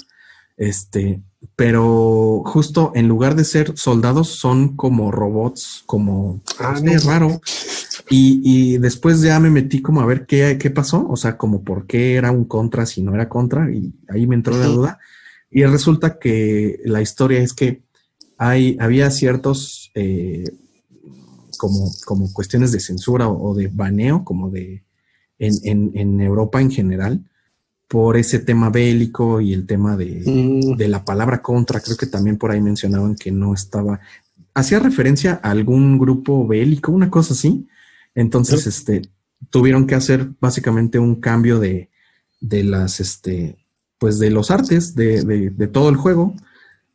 Este, 0.59 1.23
pero 1.57 2.43
justo 2.45 2.93
en 2.95 3.09
lugar 3.09 3.35
de 3.35 3.45
ser 3.45 3.73
soldados, 3.79 4.29
son 4.29 4.77
como 4.77 5.11
robots, 5.11 5.83
como 5.87 6.43
ah, 6.59 6.79
es 6.85 7.07
raro. 7.07 7.41
Y, 8.11 8.77
después 8.77 9.23
ya 9.23 9.41
me 9.41 9.49
metí 9.49 9.81
como 9.81 10.03
a 10.03 10.07
ver 10.07 10.27
qué, 10.27 10.59
qué 10.61 10.69
pasó, 10.69 11.09
o 11.09 11.17
sea, 11.17 11.39
como 11.39 11.63
por 11.63 11.87
qué 11.87 12.17
era 12.17 12.31
un 12.31 12.45
contra 12.45 12.85
si 12.85 13.01
no 13.01 13.15
era 13.15 13.31
contra, 13.31 13.71
y 13.71 13.95
ahí 14.11 14.27
me 14.27 14.35
entró 14.35 14.59
la 14.59 14.67
duda. 14.67 14.99
Y 15.53 15.65
resulta 15.65 16.19
que 16.19 16.81
la 16.85 17.03
historia 17.03 17.41
es 17.41 17.53
que 17.53 17.83
hay, 18.39 18.77
había 18.81 19.11
ciertos 19.11 19.91
eh, 19.95 20.45
como, 21.59 21.91
como 22.07 22.33
cuestiones 22.33 22.73
de 22.73 22.81
censura 22.81 23.29
o, 23.29 23.55
de 23.55 23.69
baneo, 23.69 24.25
como 24.25 24.51
de 24.51 24.83
en, 25.39 25.93
en 25.95 26.21
Europa 26.21 26.61
en 26.61 26.71
general, 26.71 27.25
por 27.93 28.17
ese 28.17 28.39
tema 28.39 28.71
bélico 28.71 29.43
y 29.43 29.53
el 29.53 29.67
tema 29.67 29.97
mm. 29.97 30.77
de, 30.79 30.89
la 30.89 31.05
palabra 31.05 31.43
contra. 31.43 31.79
Creo 31.79 31.99
que 31.99 32.07
también 32.07 32.39
por 32.39 32.51
ahí 32.51 32.59
mencionaban 32.59 33.17
que 33.17 33.31
no 33.31 33.53
estaba. 33.53 34.01
Hacía 34.55 34.79
referencia 34.79 35.39
a 35.43 35.51
algún 35.51 35.99
grupo 35.99 36.47
bélico, 36.47 36.91
una 36.91 37.11
cosa 37.11 37.35
así. 37.35 37.69
Entonces, 38.15 38.67
este, 38.67 39.03
tuvieron 39.51 39.87
que 39.87 39.95
hacer 39.95 40.31
básicamente 40.41 40.99
un 40.99 41.17
cambio 41.17 41.59
de, 41.59 41.91
de 42.41 42.65
las, 42.65 42.99
este, 42.99 43.62
pues 44.03 44.19
de 44.19 44.31
los 44.31 44.51
artes 44.51 44.97
de, 44.97 45.23
de, 45.25 45.69
todo 45.69 45.89
el 45.89 45.95
juego. 45.95 46.35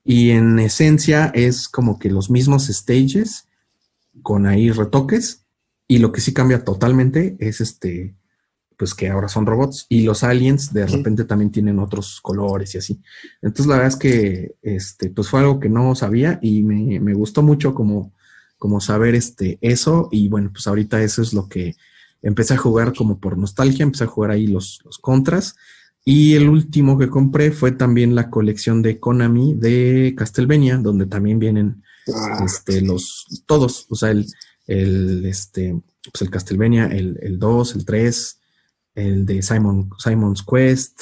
Y 0.03 0.32
en 0.32 0.60
esencia 0.60 1.32
es 1.34 1.70
como 1.70 1.99
que 1.99 2.10
los 2.10 2.30
mismos 2.30 2.68
stages 2.68 3.47
con 4.22 4.45
ahí 4.45 4.72
retoques. 4.72 5.45
Y 5.88 5.99
lo 5.99 6.12
que 6.12 6.20
sí 6.20 6.34
cambia 6.34 6.66
totalmente 6.66 7.38
es 7.39 7.62
este 7.62 8.14
pues 8.76 8.93
que 8.93 9.08
ahora 9.08 9.30
son 9.30 9.45
robots 9.45 9.86
y 9.88 10.01
los 10.01 10.22
aliens 10.24 10.74
de 10.74 10.86
repente 10.86 11.24
también 11.24 11.49
tienen 11.49 11.80
otros 11.80 12.20
colores 12.20 12.76
y 12.76 12.78
así. 12.80 13.01
Entonces 13.41 13.68
la 13.68 13.76
verdad 13.76 13.93
es 13.93 13.95
que 13.95 14.55
este, 14.62 15.10
pues 15.10 15.30
fue 15.30 15.39
algo 15.39 15.62
que 15.62 15.70
no 15.70 15.95
sabía 15.95 16.39
y 16.41 16.62
me, 16.62 17.14
gustó 17.14 17.41
mucho 17.41 17.74
como, 17.74 18.12
como 18.58 18.82
saber 18.82 19.16
este, 19.16 19.58
eso 19.62 20.10
y 20.12 20.28
bueno, 20.28 20.51
pues 20.51 20.68
ahorita 20.68 21.01
eso 21.01 21.22
es 21.22 21.34
lo 21.34 21.47
que 21.47 21.78
empecé 22.22 22.55
a 22.55 22.58
jugar 22.58 22.93
como 22.93 23.18
por 23.18 23.38
nostalgia, 23.38 23.84
empecé 23.84 24.03
a 24.03 24.08
jugar 24.08 24.32
ahí 24.32 24.45
los, 24.45 24.82
los 24.84 24.99
contras 24.99 25.55
y 26.10 26.36
el 26.36 26.47
último 26.47 26.97
que 26.97 27.10
compré 27.10 27.51
fue 27.51 27.74
también 27.74 28.16
la 28.16 28.30
colección 28.30 28.82
de 28.82 28.97
Konami 28.97 29.55
de 29.55 30.14
Castlevania, 30.16 30.78
donde 30.78 31.05
también 31.05 31.38
vienen 31.38 31.84
ah. 32.16 32.45
este, 32.45 32.80
los, 32.80 33.43
todos, 33.45 33.88
o 33.89 33.95
sea, 33.95 34.12
el, 34.12 34.26
el, 34.68 35.26
este, 35.26 35.78
pues 36.10 36.22
el 36.22 36.30
Castlevania, 36.30 36.86
el, 36.86 37.20
el 37.22 37.38
2, 37.38 37.76
el 37.76 37.84
3, 37.84 38.39
el 38.95 39.26
de 39.26 39.41
Simon, 39.41 39.89
Simon's 39.97 40.45
Quest, 40.49 41.01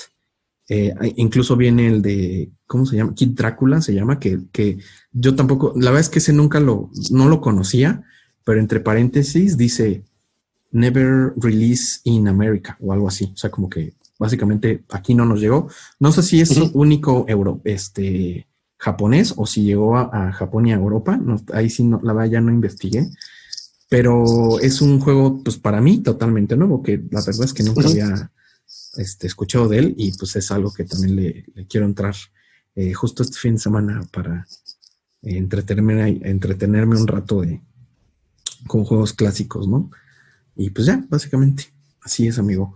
eh, 0.70 0.96
incluso 1.18 1.56
viene 1.56 1.88
el 1.88 2.02
de, 2.02 2.50
¿cómo 2.66 2.88
se 2.88 2.96
llama? 2.96 3.14
Kid 3.14 3.36
Drácula 3.36 3.82
se 3.82 3.94
llama, 3.94 4.20
que, 4.20 4.40
que, 4.52 4.80
yo 5.12 5.36
tampoco, 5.36 5.74
la 5.76 5.92
verdad 5.92 6.02
es 6.02 6.10
que 6.10 6.18
ese 6.18 6.34
nunca 6.34 6.60
lo, 6.60 6.90
no 7.12 7.30
lo 7.30 7.42
conocía, 7.42 8.02
pero 8.44 8.60
entre 8.60 8.80
paréntesis 8.80 9.56
dice 9.56 10.04
Never 10.72 11.32
Release 11.36 12.00
in 12.06 12.28
America 12.28 12.76
o 12.80 12.92
algo 12.92 13.08
así, 13.08 13.32
o 13.32 13.38
sea, 13.38 13.52
como 13.52 13.70
que 13.70 13.94
básicamente 14.20 14.84
aquí 14.90 15.14
no 15.14 15.26
nos 15.26 15.40
llegó. 15.40 15.70
No 16.00 16.12
sé 16.12 16.24
si 16.24 16.42
es 16.42 16.52
único 16.74 17.26
euro, 17.28 17.62
este, 17.64 18.48
japonés 18.78 19.34
o 19.36 19.46
si 19.46 19.64
llegó 19.64 19.98
a, 19.98 20.32
Japón 20.32 20.68
y 20.68 20.74
a 20.74 20.76
Europa, 20.76 21.20
ahí 21.54 21.70
sí 21.70 21.84
no, 21.84 22.00
la 22.04 22.14
verdad 22.14 22.32
ya 22.32 22.42
no 22.42 22.52
investigué, 22.52 23.10
pero 23.90 24.60
es 24.60 24.82
un 24.82 25.00
juego, 25.00 25.44
pues 25.44 25.58
para 25.58 25.82
mí, 25.82 26.00
totalmente 26.00 26.56
nuevo, 26.56 26.82
que 26.82 26.98
la 27.12 27.22
verdad 27.22 27.46
es 27.46 27.54
que 27.54 27.64
nunca 27.64 27.88
había 27.88 28.32
este, 28.98 29.28
escuchado 29.28 29.68
de 29.68 29.80
él 29.80 29.96
y 29.98 30.12
pues 30.14 30.36
es 30.36 30.52
algo 30.52 30.74
que 30.74 30.86
también 30.86 31.16
le, 31.16 31.46
quiero 31.70 31.86
entrar 31.86 32.16
eh, 32.76 32.94
justo 32.94 33.24
este 33.24 33.38
fin 33.38 33.54
de 33.54 33.60
semana 33.62 34.06
para 34.12 34.46
entretenerme, 35.22 36.20
entretenerme 36.24 37.00
un 37.00 37.08
rato 37.08 37.42
de, 37.42 37.62
con 38.68 38.84
juegos 38.84 39.14
clásicos, 39.14 39.68
¿no? 39.68 39.90
Y 40.56 40.70
pues 40.70 40.88
ya, 40.88 41.04
básicamente, 41.10 41.66
así 42.02 42.28
es, 42.28 42.38
amigo. 42.40 42.76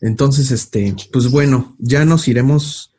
Entonces, 0.00 0.50
este, 0.50 0.94
pues 1.12 1.30
bueno, 1.30 1.76
ya 1.78 2.04
nos 2.04 2.28
iremos 2.28 2.94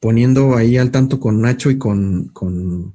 poniendo 0.00 0.56
ahí 0.56 0.76
al 0.76 0.90
tanto 0.90 1.18
con 1.18 1.40
Nacho 1.40 1.70
y 1.70 1.78
con, 1.78 2.28
con 2.28 2.94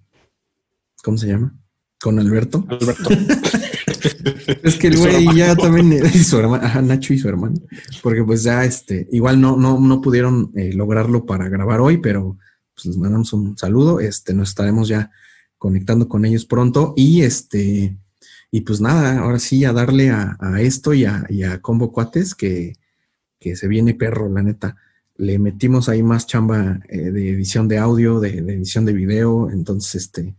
¿cómo 1.03 1.17
se 1.17 1.27
llama? 1.27 1.55
Con 1.99 2.19
Alberto. 2.19 2.65
Alberto. 2.69 3.09
es 4.63 4.75
que 4.75 4.87
el 4.87 4.97
güey 4.97 5.35
ya 5.35 5.55
también, 5.55 5.91
y 5.91 6.19
su 6.19 6.37
hermano, 6.37 6.81
Nacho 6.81 7.13
y 7.13 7.19
su 7.19 7.27
hermano, 7.27 7.59
porque 8.01 8.23
pues 8.23 8.43
ya 8.43 8.63
este, 8.63 9.07
igual 9.11 9.41
no, 9.41 9.57
no, 9.57 9.79
no 9.79 10.01
pudieron 10.01 10.51
eh, 10.55 10.71
lograrlo 10.73 11.25
para 11.25 11.49
grabar 11.49 11.81
hoy, 11.81 11.97
pero 11.97 12.37
pues 12.73 12.85
les 12.85 12.97
mandamos 12.97 13.33
un 13.33 13.57
saludo, 13.57 13.99
este, 13.99 14.33
nos 14.33 14.49
estaremos 14.49 14.87
ya 14.87 15.11
conectando 15.57 16.07
con 16.07 16.25
ellos 16.25 16.45
pronto 16.45 16.93
y 16.95 17.21
este, 17.23 17.97
y 18.51 18.61
pues 18.61 18.81
nada, 18.81 19.19
ahora 19.19 19.39
sí 19.39 19.65
a 19.65 19.73
darle 19.73 20.09
a, 20.09 20.37
esto 20.59 20.93
y 20.93 21.05
a, 21.05 21.27
Combo 21.61 21.91
Cuates 21.91 22.33
que, 22.33 22.73
que 23.39 23.55
se 23.55 23.67
viene 23.67 23.93
perro, 23.93 24.29
la 24.29 24.43
neta 24.43 24.77
le 25.15 25.37
metimos 25.37 25.89
ahí 25.89 26.01
más 26.01 26.27
chamba 26.27 26.79
eh, 26.87 27.11
de 27.11 27.29
edición 27.29 27.67
de 27.67 27.77
audio, 27.77 28.21
de, 28.21 28.41
de, 28.41 28.53
edición 28.53 28.85
de 28.85 28.93
video, 28.93 29.49
entonces 29.49 29.95
este 30.03 30.35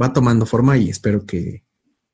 va 0.00 0.12
tomando 0.12 0.44
forma 0.44 0.76
y 0.76 0.90
espero 0.90 1.24
que, 1.24 1.64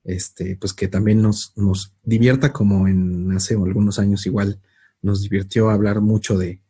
este, 0.05 0.57
pues 0.57 0.73
que 0.73 0.87
también 0.87 1.21
nos, 1.21 1.53
nos 1.57 1.95
divierta 2.05 2.53
como 2.53 2.87
en 2.87 3.33
hace 3.33 3.55
algunos 3.55 3.99
años 3.99 4.25
igual 4.25 4.61
nos 5.03 5.23
divirtió 5.23 5.69
hablar 5.69 6.01
mucho 6.01 6.39
de, 6.39 6.63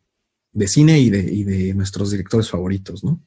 cine 0.65 0.99
y 0.99 1.11
de, 1.11 1.21
de 1.21 1.73
nuestros 1.75 2.09
directores 2.09 2.49
favoritos, 2.49 3.03
¿no? 3.03 3.21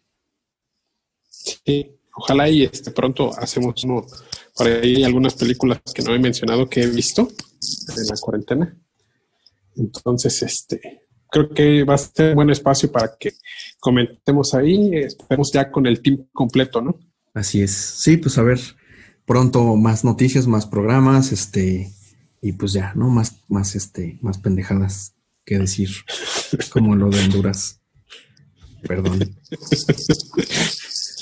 Sí, 1.28 1.96
ojalá 2.12 2.48
y 2.48 2.64
este 2.64 2.90
pronto 2.90 3.30
hacemos 3.38 3.84
uno 3.84 4.04
por 4.56 4.66
ahí 4.66 5.04
algunas 5.04 5.34
películas 5.34 5.80
que 5.94 6.02
no 6.02 6.12
he 6.12 6.18
mencionado 6.18 6.68
que 6.68 6.82
he 6.82 6.86
visto 6.88 7.28
en 7.96 8.06
la 8.06 8.16
cuarentena. 8.20 8.76
Entonces, 9.80 10.42
este, 10.42 11.02
creo 11.30 11.48
que 11.50 11.84
va 11.84 11.94
a 11.94 11.98
ser 11.98 12.30
un 12.30 12.36
buen 12.36 12.50
espacio 12.50 12.90
para 12.92 13.16
que 13.18 13.32
comentemos 13.78 14.54
ahí, 14.54 14.94
esperemos 14.94 15.50
ya 15.52 15.70
con 15.70 15.86
el 15.86 16.00
team 16.02 16.26
completo, 16.32 16.80
¿no? 16.80 16.98
Así 17.34 17.62
es. 17.62 17.72
Sí, 17.72 18.16
pues 18.16 18.36
a 18.38 18.42
ver, 18.42 18.60
pronto 19.24 19.76
más 19.76 20.04
noticias, 20.04 20.46
más 20.46 20.66
programas, 20.66 21.32
este, 21.32 21.90
y 22.42 22.52
pues 22.52 22.72
ya, 22.72 22.92
¿no? 22.94 23.08
Más, 23.08 23.42
más, 23.48 23.74
este, 23.74 24.18
más 24.22 24.38
pendejadas 24.38 25.14
que 25.44 25.58
decir, 25.58 25.90
como 26.70 26.94
lo 26.94 27.10
de 27.10 27.20
Honduras. 27.20 27.80
Perdón. 28.82 29.18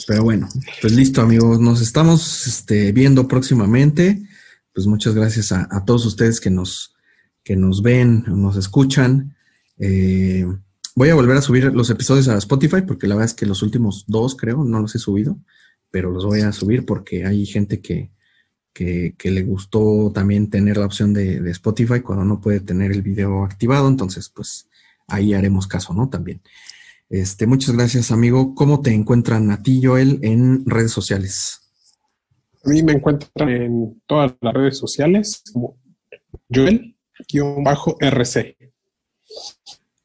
Pero 0.07 0.23
bueno, 0.23 0.49
pues 0.81 0.95
listo, 0.95 1.21
amigos. 1.21 1.61
Nos 1.61 1.83
estamos 1.83 2.47
este, 2.47 2.93
viendo 2.93 3.29
próximamente. 3.29 4.23
Pues 4.73 4.87
muchas 4.87 5.15
gracias 5.15 5.53
a, 5.53 5.85
todos 5.85 6.07
ustedes 6.07 6.41
que 6.41 6.51
nos, 6.51 6.95
que 7.49 7.57
nos 7.57 7.81
ven, 7.81 8.25
nos 8.27 8.59
escuchan. 8.59 9.35
Eh, 9.79 10.45
voy 10.95 11.09
a 11.09 11.15
volver 11.15 11.39
a 11.39 11.41
subir 11.41 11.73
los 11.73 11.89
episodios 11.89 12.29
a 12.29 12.37
Spotify 12.37 12.83
porque 12.87 13.07
la 13.07 13.15
verdad 13.15 13.31
es 13.31 13.35
que 13.35 13.47
los 13.47 13.63
últimos 13.63 14.05
dos, 14.07 14.37
creo, 14.37 14.65
no 14.65 14.81
los 14.81 14.95
he 14.95 14.99
subido 14.99 15.39
pero 15.91 16.11
los 16.11 16.25
voy 16.25 16.41
a 16.41 16.53
subir 16.53 16.85
porque 16.85 17.25
hay 17.25 17.47
gente 17.47 17.81
que, 17.81 18.11
le 18.79 19.43
gustó 19.43 20.13
también 20.13 20.51
tener 20.51 20.77
la 20.77 20.87
opción 20.87 21.13
de, 21.13 21.51
Spotify 21.51 22.01
cuando 22.01 22.25
no 22.25 22.41
puede 22.41 22.61
tener 22.61 22.93
el 22.93 23.03
video 23.03 23.45
activado, 23.45 23.89
entonces 23.89 24.29
pues 24.29 24.69
ahí 25.07 25.35
haremos 25.35 25.67
caso, 25.67 25.95
¿no? 25.95 26.09
También. 26.09 26.41
Este, 27.09 27.47
muchas 27.47 27.75
gracias, 27.75 28.13
amigo. 28.13 28.55
¿Cómo 28.55 28.83
te 28.83 28.93
encuentran 28.93 29.51
a 29.51 29.63
ti, 29.63 29.81
Joel, 29.83 30.19
en 30.23 30.65
redes 30.67 30.93
sociales? 30.93 31.61
A 32.65 32.69
mí 32.69 32.83
me 32.83 32.93
encuentran 32.93 33.49
en 33.49 34.03
todas 34.07 34.35
las 34.43 34.55
redes 34.55 34.77
sociales 34.77 35.43
como 35.53 35.77
Joel-RC. 37.31 38.57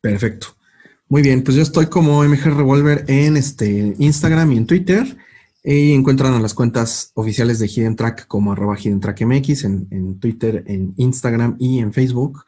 Perfecto. 0.02 0.48
Muy 1.08 1.22
bien, 1.22 1.44
pues 1.44 1.56
yo 1.56 1.64
estoy 1.64 1.88
como 1.88 2.24
MG 2.24 2.46
Revolver 2.46 3.06
en 3.08 3.38
este 3.38 3.96
Instagram 4.00 4.52
y 4.52 4.58
en 4.58 4.68
Twitter. 4.68 5.18
Y 5.64 5.94
encuentran 5.94 6.34
a 6.34 6.42
las 6.42 6.54
cuentas 6.54 7.12
oficiales 7.14 7.60
de 7.60 7.68
Hidden 7.68 7.96
Track 7.96 8.28
como 8.28 8.52
arroba 8.52 8.78
Hidden 8.78 9.00
Track 9.00 9.22
MX 9.22 9.64
en, 9.64 10.20
Twitter, 10.20 10.64
en 10.68 10.94
Instagram 10.98 11.56
y 11.58 11.80
en 11.80 11.94
Facebook. 11.94 12.44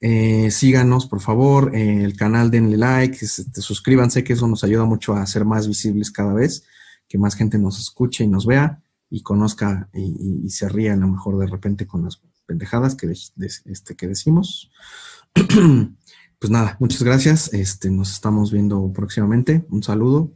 Eh, 0.00 0.50
síganos, 0.50 1.06
por 1.06 1.20
favor, 1.20 1.76
el 1.76 2.16
canal 2.16 2.50
denle 2.50 2.76
like, 2.76 3.24
este, 3.24 3.60
suscríbanse, 3.60 4.24
que 4.24 4.32
eso 4.32 4.48
nos 4.48 4.64
ayuda 4.64 4.84
mucho 4.84 5.14
a 5.14 5.24
ser 5.26 5.44
más 5.44 5.68
visibles 5.68 6.10
cada 6.10 6.32
vez, 6.32 6.64
que 7.08 7.16
más 7.16 7.36
gente 7.36 7.58
nos 7.58 7.78
escuche 7.78 8.24
y 8.24 8.28
nos 8.28 8.44
vea 8.44 8.82
y 9.08 9.22
conozca 9.22 9.88
y, 9.92 10.48
se 10.48 10.68
ría 10.68 10.94
a 10.94 10.96
lo 10.96 11.06
mejor 11.06 11.38
de 11.38 11.46
repente 11.46 11.86
con 11.86 12.02
las 12.02 12.16
pendejadas 12.52 12.94
que, 12.94 13.10
este, 13.10 13.96
que 13.96 14.06
decimos. 14.06 14.70
pues 16.38 16.50
nada, 16.50 16.76
muchas 16.80 17.02
gracias. 17.02 17.54
Este, 17.54 17.90
nos 17.90 18.12
estamos 18.12 18.52
viendo 18.52 18.92
próximamente. 18.92 19.64
Un 19.70 19.82
saludo 19.82 20.30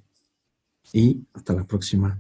y 0.95 1.27
hasta 1.35 1.53
la 1.53 1.67
próxima. 1.67 2.19